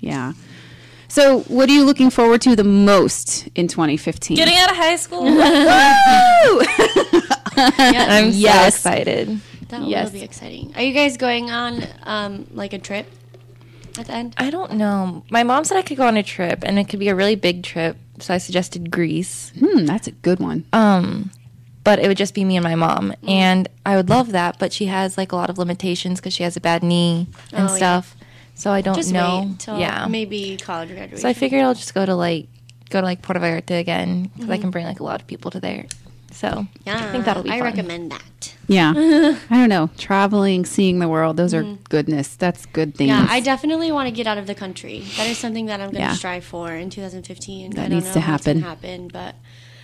Yeah. 0.00 0.32
So, 1.10 1.40
what 1.42 1.70
are 1.70 1.72
you 1.72 1.84
looking 1.84 2.10
forward 2.10 2.42
to 2.42 2.54
the 2.54 2.64
most 2.64 3.48
in 3.54 3.66
2015? 3.66 4.36
Getting 4.36 4.56
out 4.56 4.70
of 4.70 4.76
high 4.76 4.96
school. 4.96 5.24
Woo! 5.24 5.32
I'm 7.56 8.32
so 8.32 8.38
Yes. 8.38 8.74
excited. 8.76 9.40
That 9.68 9.88
Yes. 9.88 10.06
will 10.06 10.12
be 10.20 10.24
exciting. 10.24 10.72
Are 10.76 10.82
you 10.82 10.92
guys 10.94 11.16
going 11.16 11.50
on 11.50 11.84
um, 12.04 12.46
like 12.52 12.72
a 12.72 12.78
trip 12.78 13.06
at 13.98 14.06
the 14.06 14.14
end? 14.14 14.34
I 14.38 14.50
don't 14.50 14.74
know. 14.74 15.24
My 15.30 15.42
mom 15.42 15.64
said 15.64 15.76
I 15.78 15.82
could 15.82 15.96
go 15.96 16.06
on 16.06 16.16
a 16.16 16.22
trip, 16.22 16.60
and 16.62 16.78
it 16.78 16.88
could 16.88 17.00
be 17.00 17.08
a 17.08 17.14
really 17.14 17.36
big 17.36 17.62
trip. 17.62 17.96
So 18.20 18.34
I 18.34 18.38
suggested 18.38 18.90
Greece. 18.90 19.52
Hmm, 19.58 19.84
that's 19.86 20.08
a 20.08 20.12
good 20.12 20.40
one. 20.40 20.64
Um, 20.72 21.30
but 21.84 21.98
it 22.00 22.08
would 22.08 22.16
just 22.16 22.34
be 22.34 22.44
me 22.44 22.56
and 22.56 22.64
my 22.64 22.74
mom, 22.74 23.14
and 23.26 23.68
I 23.86 23.96
would 23.96 24.08
love 24.10 24.32
that. 24.32 24.58
But 24.58 24.72
she 24.72 24.86
has 24.86 25.16
like 25.16 25.32
a 25.32 25.36
lot 25.36 25.50
of 25.50 25.58
limitations 25.58 26.20
because 26.20 26.34
she 26.34 26.42
has 26.42 26.56
a 26.56 26.60
bad 26.60 26.82
knee 26.82 27.28
and 27.52 27.68
Oh, 27.68 27.74
yeah. 27.74 27.78
Stuff. 28.58 28.62
So 28.62 28.72
I 28.72 28.80
don't 28.80 28.94
Just 28.96 29.12
know. 29.12 29.46
wait 29.48 29.58
till 29.60 29.78
yeah. 29.78 30.06
maybe 30.08 30.56
college 30.56 30.88
graduation. 30.88 31.18
So 31.18 31.28
I 31.28 31.32
figured 31.32 31.62
I'll 31.62 31.74
just 31.74 31.94
go 31.94 32.04
to 32.04 32.14
like 32.14 32.48
go 32.90 33.00
to 33.00 33.06
like 33.06 33.22
Puerto 33.22 33.40
Vallarta 33.40 33.78
again 33.78 34.30
because 34.34 34.50
I 34.50 34.56
Mhm. 34.56 34.60
can 34.62 34.70
bring 34.70 34.86
like 34.86 35.00
a 35.00 35.04
lot 35.04 35.20
of 35.20 35.26
people 35.26 35.50
to 35.52 35.60
there. 35.60 35.86
So 36.32 36.66
Yeah, 36.86 36.96
I 37.08 37.12
think 37.12 37.24
that'll 37.24 37.42
be. 37.42 37.50
I 37.50 37.58
fun. 37.58 37.64
recommend 37.64 38.12
that. 38.12 38.54
Yeah. 38.68 38.92
I 39.50 39.54
don't 39.56 39.68
know. 39.68 39.90
Traveling, 39.98 40.64
seeing 40.66 40.98
the 40.98 41.08
world, 41.08 41.36
those 41.36 41.52
are 41.54 41.62
Mhm. 41.64 41.78
goodness. 41.88 42.36
That's 42.36 42.66
good 42.66 42.94
things. 42.94 43.08
Yeah, 43.08 43.26
I 43.28 43.40
definitely 43.40 43.90
want 43.92 44.08
to 44.08 44.14
get 44.14 44.26
out 44.26 44.38
of 44.38 44.46
the 44.46 44.54
country. 44.54 45.04
That 45.16 45.26
is 45.26 45.38
something 45.38 45.66
that 45.66 45.80
I'm 45.80 45.86
going 45.90 45.94
to 46.04 46.10
Yeah. 46.10 46.12
strive 46.14 46.44
for 46.44 46.72
in 46.74 46.90
2015. 46.90 47.70
That 47.72 47.80
I 47.80 47.88
don't 47.88 47.94
needs 47.96 48.06
know 48.08 48.12
to 48.14 48.20
how 48.20 48.36
gonna 48.38 48.60
happen. 48.60 48.62
happen, 48.62 49.08
but 49.12 49.34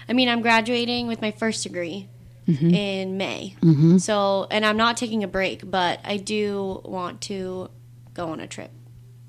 I 0.09 0.13
mean, 0.13 0.29
I'm 0.29 0.43
graduating 0.43 1.07
with 1.07 1.21
my 1.23 1.31
first 1.31 1.63
degree 1.63 2.09
Mhm. 2.49 2.73
in 2.75 3.17
May. 3.17 3.55
Mhm. 3.63 4.01
So, 4.01 4.47
and 4.51 4.65
I'm 4.67 4.77
not 4.77 4.97
taking 4.99 5.25
a 5.25 5.29
break, 5.29 5.69
but 5.71 5.99
I 6.05 6.19
do 6.19 6.83
want 6.85 7.23
to 7.23 7.71
go 8.15 8.29
on 8.29 8.41
a 8.41 8.47
trip 8.47 8.71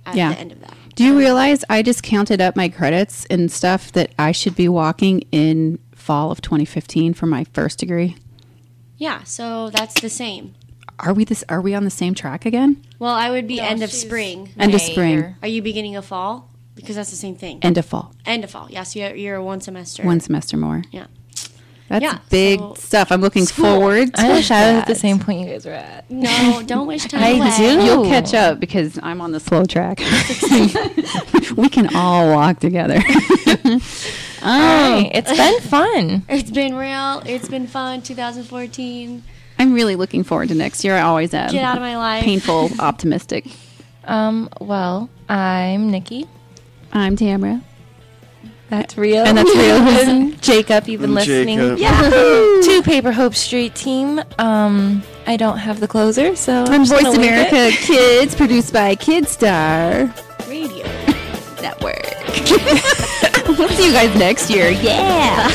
at 0.06 0.16
Yeah. 0.16 0.30
the 0.34 0.40
end 0.40 0.52
of 0.52 0.62
that. 0.62 0.74
Do 0.96 1.04
you 1.04 1.18
realize 1.18 1.64
I 1.70 1.82
just 1.82 2.04
counted 2.04 2.40
up 2.40 2.56
my 2.56 2.70
credits 2.70 3.26
and 3.30 3.52
stuff 3.52 3.92
that 3.94 4.12
I 4.18 4.32
should 4.32 4.56
be 4.56 4.70
walking 4.70 5.22
in 5.32 5.80
fall 5.94 6.32
of 6.32 6.42
2015 6.42 7.14
for 7.14 7.26
my 7.26 7.44
first 7.54 7.80
degree? 7.80 8.16
Yeah, 8.98 9.24
so 9.24 9.70
that's 9.72 10.00
the 10.00 10.10
same. 10.10 10.54
Are 11.00 11.14
we 11.14 11.26
this? 11.26 11.44
Are 11.50 11.60
we 11.60 11.74
on 11.74 11.84
the 11.84 11.90
same 11.90 12.14
track 12.14 12.46
again? 12.46 12.82
Well, 13.00 13.14
I 13.14 13.30
would 13.30 13.48
be 13.48 13.60
end 13.60 13.84
of 13.84 13.92
spring. 13.92 14.52
End 14.58 14.74
of 14.74 14.80
spring. 14.80 15.20
or- 15.20 15.38
Are 15.42 15.48
you 15.50 15.62
beginning 15.62 15.98
of 15.98 16.06
fall? 16.06 16.50
Because 16.76 16.96
that's 16.96 17.10
the 17.10 17.18
same 17.18 17.36
thing. 17.36 17.60
End 17.62 17.78
of 17.78 17.86
fall. 17.86 18.14
End 18.26 18.44
of 18.46 18.52
fall. 18.52 18.68
Yes, 18.70 18.96
you're, 18.96 19.14
you're 19.16 19.42
one 19.42 19.60
semester. 19.60 20.04
One 20.04 20.20
semester 20.22 20.56
more. 20.56 20.84
Yeah. 20.92 21.08
That's 21.88 22.02
Yeah, 22.02 22.18
big 22.32 22.60
so- 22.60 22.74
stuff. 22.80 23.12
I'm 23.12 23.22
looking 23.22 23.46
School. 23.46 23.66
forward 23.66 24.14
to 24.16 24.22
I 24.22 24.30
wish 24.30 24.50
I 24.50 24.72
was 24.74 24.82
at 24.82 24.88
the 24.88 24.96
same 24.96 25.20
point 25.20 25.42
you 25.42 25.46
guys 25.54 25.66
were 25.66 25.72
at. 25.74 26.10
No, 26.10 26.64
don't 26.66 26.88
wish 26.88 27.06
time 27.06 27.22
I 27.24 27.30
away. 27.30 27.58
do. 27.78 27.86
You'll 27.86 28.06
catch 28.06 28.34
up 28.34 28.60
because 28.60 28.98
I'm 29.04 29.22
on 29.22 29.32
the 29.32 29.40
slow 29.40 29.66
track. 29.66 30.00
we 31.58 31.70
can 31.70 31.96
all 31.96 32.32
walk 32.34 32.60
together. 32.60 33.02
oh, 33.06 33.80
Alright, 34.44 35.12
it's 35.14 35.32
been 35.32 35.60
fun. 35.62 36.24
It's 36.28 36.50
been 36.52 36.76
real. 36.76 37.22
It's 37.26 37.48
been 37.48 37.68
fun. 37.68 38.02
2014. 38.02 39.24
I'm 39.60 39.74
really 39.74 39.96
looking 39.96 40.24
forward 40.24 40.50
to 40.50 40.56
next 40.56 40.84
year. 40.84 40.96
I 40.96 41.02
always 41.02 41.34
am. 41.34 41.52
Get 41.52 41.64
out 41.64 41.78
of 41.78 41.82
my 41.82 41.98
life. 41.98 42.24
Painful, 42.24 42.72
optimistic. 42.80 43.46
Um. 44.06 44.50
Well, 44.60 45.10
I'm 45.30 45.90
Nikki. 45.92 46.28
I'm 46.92 47.16
Tamra. 47.16 47.62
That's 48.70 48.98
real. 48.98 49.24
And 49.28 49.38
that's 49.38 49.50
real. 49.56 49.60
and 49.76 50.42
Jacob, 50.42 50.88
you've 50.88 51.02
been 51.02 51.12
I'm 51.12 51.16
listening. 51.16 51.58
Jacob. 51.60 51.78
Yeah. 51.80 52.02
to 52.02 52.82
Paper 52.84 53.12
Hope 53.12 53.36
Street 53.36 53.76
team. 53.76 54.22
Um. 54.40 55.04
I 55.28 55.38
don't 55.38 55.58
have 55.58 55.80
the 55.80 55.88
closer, 55.88 56.36
so 56.36 56.66
From 56.66 56.74
I'm 56.76 56.82
just 56.86 56.94
Voice 56.94 57.02
gonna 57.04 57.20
it. 57.20 57.48
America 57.52 57.76
Kids, 57.78 58.36
produced 58.36 58.72
by 58.72 58.96
Kidstar 58.96 60.14
Radio. 60.48 60.86
Network. 61.62 62.06
we'll 63.60 63.70
see 63.70 63.88
you 63.88 63.94
guys 63.94 64.18
next 64.18 64.50
year. 64.50 64.70
Yeah. 64.70 65.48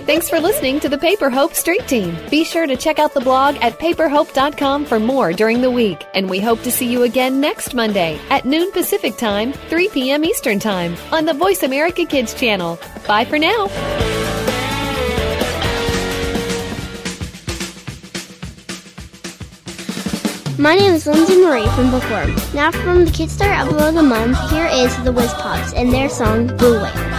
Thanks 0.00 0.28
for 0.28 0.40
listening 0.40 0.80
to 0.80 0.88
the 0.88 0.98
Paper 0.98 1.30
Hope 1.30 1.54
Street 1.54 1.86
Team. 1.86 2.16
Be 2.30 2.44
sure 2.44 2.66
to 2.66 2.76
check 2.76 2.98
out 2.98 3.14
the 3.14 3.20
blog 3.20 3.56
at 3.60 3.78
paperhope.com 3.78 4.84
for 4.84 4.98
more 4.98 5.32
during 5.32 5.60
the 5.60 5.70
week. 5.70 6.04
And 6.14 6.28
we 6.28 6.40
hope 6.40 6.62
to 6.62 6.70
see 6.70 6.90
you 6.90 7.02
again 7.04 7.40
next 7.40 7.74
Monday 7.74 8.18
at 8.30 8.44
noon 8.44 8.72
Pacific 8.72 9.16
Time, 9.16 9.52
3 9.52 9.88
p.m. 9.88 10.24
Eastern 10.24 10.58
Time 10.58 10.96
on 11.12 11.24
the 11.24 11.34
Voice 11.34 11.62
America 11.62 12.04
Kids 12.04 12.34
channel. 12.34 12.78
Bye 13.06 13.24
for 13.24 13.38
now. 13.38 14.05
My 20.58 20.74
name 20.74 20.94
is 20.94 21.06
Lindsay 21.06 21.36
Marie 21.36 21.68
from 21.74 21.90
Bookworm. 21.90 22.34
Now 22.54 22.70
from 22.70 23.04
the 23.04 23.10
Kidstar 23.10 23.48
Album 23.48 23.76
of 23.76 23.94
the 23.94 24.02
Month, 24.02 24.38
here 24.50 24.68
is 24.72 24.96
the 25.04 25.12
Whiz 25.12 25.30
Pops 25.34 25.74
and 25.74 25.92
their 25.92 26.08
song 26.08 26.46
Blue 26.56 26.80
Whale. 26.80 27.15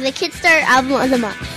The 0.00 0.12
Kidstar 0.12 0.62
Album 0.62 1.00
of 1.00 1.10
the 1.10 1.18
Month. 1.18 1.55